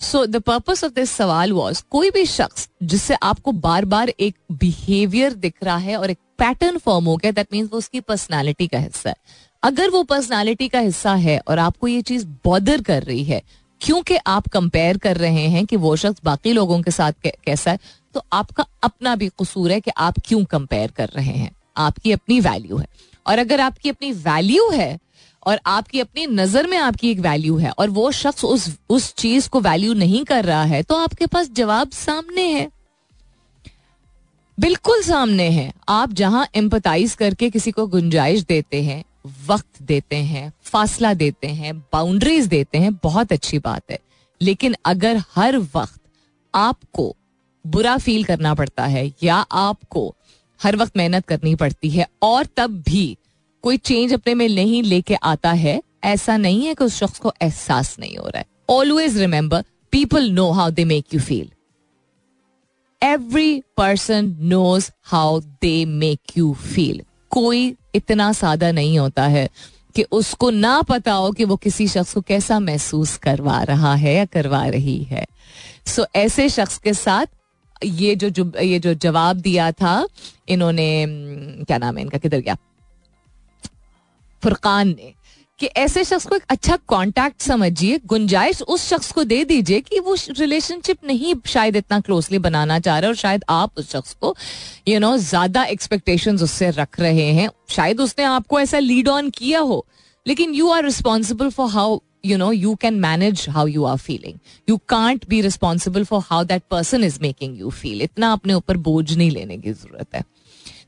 so 0.00 0.24
the 0.26 0.36
purpose 0.42 0.84
of 0.84 0.92
this 0.92 1.10
सवाल 1.12 1.52
वॉज़ 1.52 1.82
कोई 1.90 2.10
भी 2.10 2.24
शख्स 2.26 2.68
जिससे 2.82 3.14
आपको 3.22 3.52
बार 3.60 3.84
बार 3.84 4.12
एक 4.20 4.34
बिहेवियर 4.54 5.32
दिख 5.36 5.54
रहा 5.62 5.76
है 5.78 5.96
और 5.96 6.10
एक 6.10 6.18
पैटर्न 6.38 6.78
फॉर्म 6.78 7.04
हो 7.04 7.16
गया 7.16 7.32
दैट 7.32 7.46
मीन्स 7.52 7.70
वो 7.72 7.78
उसकी 7.78 8.00
पर्सनैलिटी 8.02 8.66
का 8.66 8.78
हिस्सा 8.78 9.10
है 9.10 9.16
अगर 9.62 9.90
वो 9.90 10.02
पर्सनैलिटी 10.02 10.68
का 10.68 10.78
हिस्सा 10.80 11.14
है 11.16 11.38
और 11.48 11.58
आपको 11.58 11.88
ये 11.88 12.02
चीज़ 12.02 12.26
बॉदर 12.44 12.82
कर 12.82 13.02
रही 13.02 13.24
है 13.24 13.42
क्योंकि 13.80 14.16
आप 14.26 14.46
कंपेयर 14.48 14.96
कर 14.98 15.16
रहे 15.16 15.46
हैं 15.48 15.64
कि 15.66 15.76
वो 15.76 15.94
शख्स 15.96 16.20
बाकी 16.24 16.52
लोगों 16.52 16.80
के 16.82 16.90
साथ 16.90 17.12
कैसा 17.24 17.70
है 17.70 17.78
तो 18.14 18.22
आपका 18.32 18.64
अपना 18.82 19.14
भी 19.16 19.28
कसूर 19.40 19.72
है 19.72 19.80
कि 19.80 19.90
आप 19.98 20.18
क्यों 20.24 20.44
कंपेयर 20.44 20.90
कर 20.90 21.08
रहे 21.08 21.32
हैं 21.32 21.50
आपकी 21.78 22.12
अपनी 22.12 22.40
वैल्यू 22.40 22.76
है 22.78 22.86
और 23.28 23.38
अगर 23.38 23.60
आपकी 23.60 23.90
अपनी 23.90 24.12
वैल्यू 24.12 24.68
है 24.70 24.98
और 25.42 25.60
आपकी 25.66 26.00
अपनी 26.00 26.26
नज़र 26.26 26.66
में 26.66 26.76
आपकी 26.78 27.10
एक 27.10 27.20
वैल्यू 27.20 27.56
है 27.56 27.70
और 27.70 27.90
वो 27.90 28.10
शख्स 28.12 28.44
उस 28.44 28.68
उस 28.90 29.14
चीज़ 29.14 29.48
को 29.48 29.60
वैल्यू 29.60 29.94
नहीं 29.94 30.24
कर 30.24 30.44
रहा 30.44 30.62
है 30.64 30.82
तो 30.82 30.94
आपके 30.94 31.26
पास 31.26 31.50
जवाब 31.50 31.90
सामने 31.90 32.46
है। 32.52 32.68
बिल्कुल 34.58 35.02
सामने 35.02 35.48
है। 35.50 35.72
आप 35.88 36.12
जहाँ 36.12 36.46
एम्पताइज 36.54 37.14
करके 37.14 37.50
किसी 37.50 37.70
को 37.70 37.86
गुंजाइश 37.86 38.42
देते 38.42 38.82
हैं, 38.82 39.02
वक्त 39.46 39.82
देते 39.82 40.16
हैं, 40.16 40.52
फासला 40.62 41.12
देते 41.14 41.46
हैं 41.46 41.78
बाउंड्रीज 41.78 42.46
देते 42.46 42.78
हैं, 42.78 42.92
बहुत 42.94 43.32
अच्छी 43.32 43.58
बात 43.58 43.90
है। 43.90 43.98
लेकिन 44.40 44.74
अगर 44.84 45.22
हर 45.36 45.58
वक्त 45.74 46.00
आपको 46.54 47.14
बुरा 47.64 47.96
फील 47.98 48.24
करना 48.24 48.54
पड़ता 48.54 48.86
है 48.86 49.06
या 49.22 49.36
आपको 49.36 50.14
हर 50.62 50.76
वक्त 50.76 50.96
मेहनत 50.96 51.26
करनी 51.26 51.54
पड़ती 51.54 51.90
है 51.90 52.06
और 52.22 52.46
तब 52.56 52.82
भी 52.86 53.16
कोई 53.62 53.76
चेंज 53.76 54.12
अपने 54.12 54.34
में 54.34 54.48
नहीं 54.48 54.82
लेके 54.82 55.14
आता 55.14 55.52
है 55.52 55.82
ऐसा 56.04 56.36
नहीं 56.36 56.66
है 56.66 56.74
कि 56.74 56.84
उस 56.84 56.96
शख्स 56.96 57.18
को 57.18 57.32
एहसास 57.42 57.96
नहीं 57.98 58.16
हो 58.16 58.26
रहा 58.26 58.38
है। 58.38 58.44
Always 58.70 59.18
remember 59.18 59.64
people 59.92 60.30
know 60.30 60.50
how 60.50 60.70
they 60.70 60.84
make 60.84 61.14
you 61.14 61.20
feel 61.20 61.50
every 63.02 63.62
person 63.76 64.36
knows 64.40 64.90
how 65.02 65.40
they 65.40 65.84
make 65.84 66.38
you 66.38 66.52
feel 66.54 67.02
कोई 67.30 67.74
इतना 67.94 68.32
सादा 68.32 68.72
नहीं 68.72 68.98
होता 68.98 69.26
है 69.26 69.48
कि 69.96 70.02
उसको 70.02 70.50
ना 70.50 70.82
पता 70.82 71.12
हो 71.12 71.30
कि 71.32 71.44
वो 71.44 71.56
किसी 71.56 71.88
शख्स 71.88 72.14
को 72.14 72.20
कैसा 72.20 72.58
महसूस 72.60 73.16
करवा 73.16 73.62
रहा 73.62 73.94
है 73.94 74.14
या 74.14 74.24
करवा 74.24 74.66
रही 74.66 75.02
है। 75.02 75.26
सो 75.86 76.02
so, 76.02 76.08
ऐसे 76.16 76.48
शख्स 76.48 76.78
के 76.78 76.94
साथ 76.94 77.26
ये 77.84 78.14
जो, 78.16 78.52
ये 78.60 78.78
जो 78.78 78.94
जवाब 78.94 79.36
दिया 79.36 79.70
था 79.72 80.06
इन्होंने 80.48 81.04
क्या 81.64 81.78
नाम 81.78 81.96
है 81.96 82.02
इनका 82.02 82.18
किधर 82.18 82.40
गया? 82.40 82.56
फुरकान 84.42 84.88
ने 84.88 85.12
कि 85.60 85.66
ऐसे 85.66 86.02
शख्स 86.04 86.26
को 86.26 86.36
एक 86.36 86.42
अच्छा 86.48 86.76
कांटेक्ट 86.88 87.40
समझिए 87.42 87.98
गुंजाइश 88.06 88.60
उस 88.62 88.86
शख्स 88.88 89.10
को 89.12 89.24
दे 89.24 89.44
दीजिए 89.44 89.80
कि 89.80 90.00
वो 90.00 90.14
रिलेशनशिप 90.30 90.98
नहीं 91.04 91.34
शायद 91.46 91.76
इतना 91.76 91.98
क्लोजली 92.00 92.38
बनाना 92.38 92.78
चाह 92.78 92.98
रहे 92.98 93.08
और 93.08 93.16
शायद 93.16 93.44
आप 93.48 93.78
उस 93.78 93.90
शख्स 93.92 94.14
को 94.14 94.34
यू 94.88 94.98
नो 94.98 95.16
ज़्यादा 95.16 95.64
एक्सपेक्टेशन 95.64 96.36
उससे 96.36 96.70
रख 96.70 97.00
रहे 97.00 97.26
हैं। 97.32 97.48
शायद 97.70 98.00
उसने 98.00 98.24
आपको 98.24 98.60
ऐसा 98.60 98.78
लीड 98.78 99.08
ऑन 99.08 99.30
किया 99.30 99.60
हो 99.60 99.86
लेकिन 100.26 100.54
you 100.54 100.68
are 100.68 100.84
responsible 100.84 101.50
for 101.50 101.70
how 101.70 101.98
you 102.24 102.36
know 102.38 102.50
you 102.52 102.74
can 102.74 102.94
manage 103.00 103.44
how 103.48 103.66
you 103.66 103.84
are 103.84 103.96
feeling 103.98 104.38
you 104.68 104.76
can't 104.88 105.28
be 105.28 105.40
responsible 105.40 106.04
for 106.04 106.22
how 106.26 106.44
that 106.44 106.62
person 106.70 107.04
is 107.04 107.18
making 107.22 107.58
you 107.60 107.70
feel 107.72 108.02
इतना 108.02 108.32
अपने 108.32 108.54
ऊपर 108.54 108.76
बोझ 108.88 109.16
नहीं 109.16 109.30
लेने 109.30 109.58
की 109.58 109.72
ज़रूरत 109.72 110.14
है। 110.14 110.22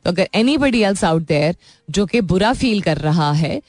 तो 0.05 0.11
अगर 0.11 0.29
any 0.35 0.57
buddy 0.59 0.81
else 0.83 1.05
out 1.05 1.23
there 1.23 1.57
जो 1.89 2.07
कि 2.07 2.21
बुरा 2.23 2.53
फील 2.53 2.81
कर 2.83 2.99
रहा 2.99 3.31
है 3.33 3.61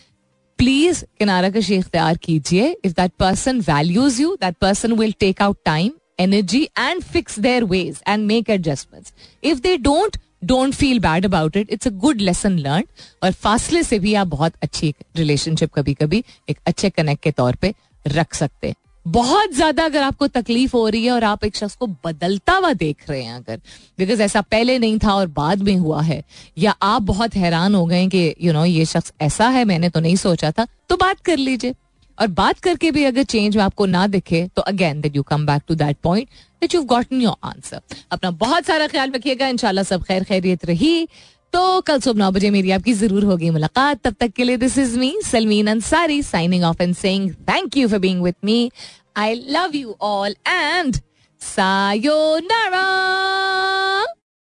प्लीज़ 0.59 1.03
किनारा 1.20 1.49
कशी 1.49 1.76
इख्तियार 1.76 2.18
कीजिए। 2.18 2.76
If 2.86 2.93
that 2.93 3.12
person 3.20 3.59
values 3.62 4.22
you 4.22 4.36
that 4.41 4.55
person 4.62 4.93
will 4.93 5.14
take 5.20 5.41
out 5.41 5.57
time 5.66 5.91
energy 6.20 6.64
and 6.80 7.01
fix 7.03 7.39
their 7.39 7.64
ways 7.66 8.01
and 8.07 8.26
make 8.28 8.49
adjustments 8.49 9.14
if 9.43 9.62
they 9.62 9.76
don't 9.80 10.18
don't 10.41 10.73
feel 10.73 10.99
bad 10.99 11.25
about 11.25 11.57
it 11.57 11.71
it's 11.71 11.87
a 11.87 11.91
good 12.01 12.21
lesson 12.21 12.57
learn 12.59 12.83
और 13.23 13.31
फासले 13.31 13.83
से 13.83 13.99
भी 13.99 14.13
आप 14.13 14.27
बहुत 14.27 14.53
अच्छी 14.63 14.93
relationship 15.17 15.73
कभी 15.73 15.93
कभी 15.93 16.23
एक 16.49 16.57
अच्छे 16.65 16.89
कनेक्ट 16.89 17.23
के 17.23 17.31
तौर 17.31 17.55
पे 17.55 17.73
रख 18.05 18.33
सकते 18.33 18.67
हैं। 18.67 18.75
बहुत 19.05 19.53
ज़्यादा 19.53 19.83
अगर 19.85 20.01
आपको 20.01 20.27
तकलीफ़ 20.27 20.75
हो 20.75 20.87
रही 20.87 21.05
है 21.05 21.11
और 21.11 21.23
आप 21.23 21.43
एक 21.45 21.55
शख्स 21.55 21.75
को 21.75 21.87
बदलता 22.05 22.53
हुआ 22.53 22.71
देख 22.73 23.09
रहे 23.09 23.21
हैं 23.23 23.35
अगर 23.35 23.59
बिकॉज़ 23.99 24.21
ऐसा 24.21 24.41
पहले 24.41 24.77
नहीं 24.79 24.97
था 24.99 25.13
और 25.13 25.27
बाद 25.27 25.61
में 25.61 25.75
हुआ 25.75 26.01
है 26.01 26.23
या 26.57 26.75
आप 26.81 27.01
बहुत 27.01 27.35
हैरान 27.35 27.75
हो 27.75 27.85
गए 27.85 28.07
कि 28.07 28.17
यू 28.17 28.33
you 28.41 28.53
नो 28.53 28.59
know, 28.59 28.71
ये 28.71 28.85
शख्स 28.85 29.13
ऐसा 29.21 29.47
है 29.49 29.63
मैंने 29.65 29.89
तो 29.89 29.99
नहीं 29.99 30.15
सोचा 30.15 30.51
था 30.51 30.67
तो 30.89 30.97
बात 30.97 31.19
कर 31.19 31.37
लीजिए। 31.37 31.73
और 32.20 32.28
बात 32.30 32.59
करके 32.59 32.91
भी 32.91 33.03
अगर 33.05 33.24
चेंज 33.26 33.57
आपको 33.59 33.86
ना 33.86 34.05
दिखे 34.07 34.47
तो 34.55 34.62
again 34.64 35.01
that 35.01 35.16
you 35.16 35.24
come 35.24 35.45
back 35.45 35.62
to 35.68 35.76
that 35.76 35.97
point 36.03 36.30
that 36.62 36.76
you 36.76 36.82
gotten 36.86 37.22
your 37.22 37.36
answer 37.43 37.82
अपना 38.12 38.32
बहुत 38.32 38.66
सारा 38.66 38.88
ख्याल 38.88 39.12
रखिएगा, 39.12 39.47
इंशाल्लाह 39.47 39.84
सब 39.84 40.03
खैर 40.03 40.24
खैरियत 40.24 40.66
रही। 40.66 41.07
तो 41.53 41.82
कल 41.82 41.99
सुबह 41.99 42.20
नौ 42.20 42.32
बजे 42.32 42.49
मेरी 42.49 42.72
आपकी 42.72 42.93
ज़रूर 42.93 43.24
होगी 43.26 43.49
मुलाकात। 43.49 44.01
तब 44.03 44.16
तक 44.20 44.32
के 44.36 44.43
लिए 44.43 44.57
this 44.57 44.78
is 44.78 44.97
me 44.99 45.14
Salmeen 45.26 45.68
Ansari 45.68 46.22
signing 46.24 46.64
off 46.64 46.84
and 46.84 46.95
saying 46.95 47.32
thank 47.49 47.78
you 47.78 47.88
for 47.88 47.99
being 47.99 48.22
with 48.24 48.36
me 48.45 48.72
I 49.18 49.34
love 49.49 49.76
you 49.76 49.95
all 50.01 50.36
and 50.47 50.95
sayonara 51.41 52.86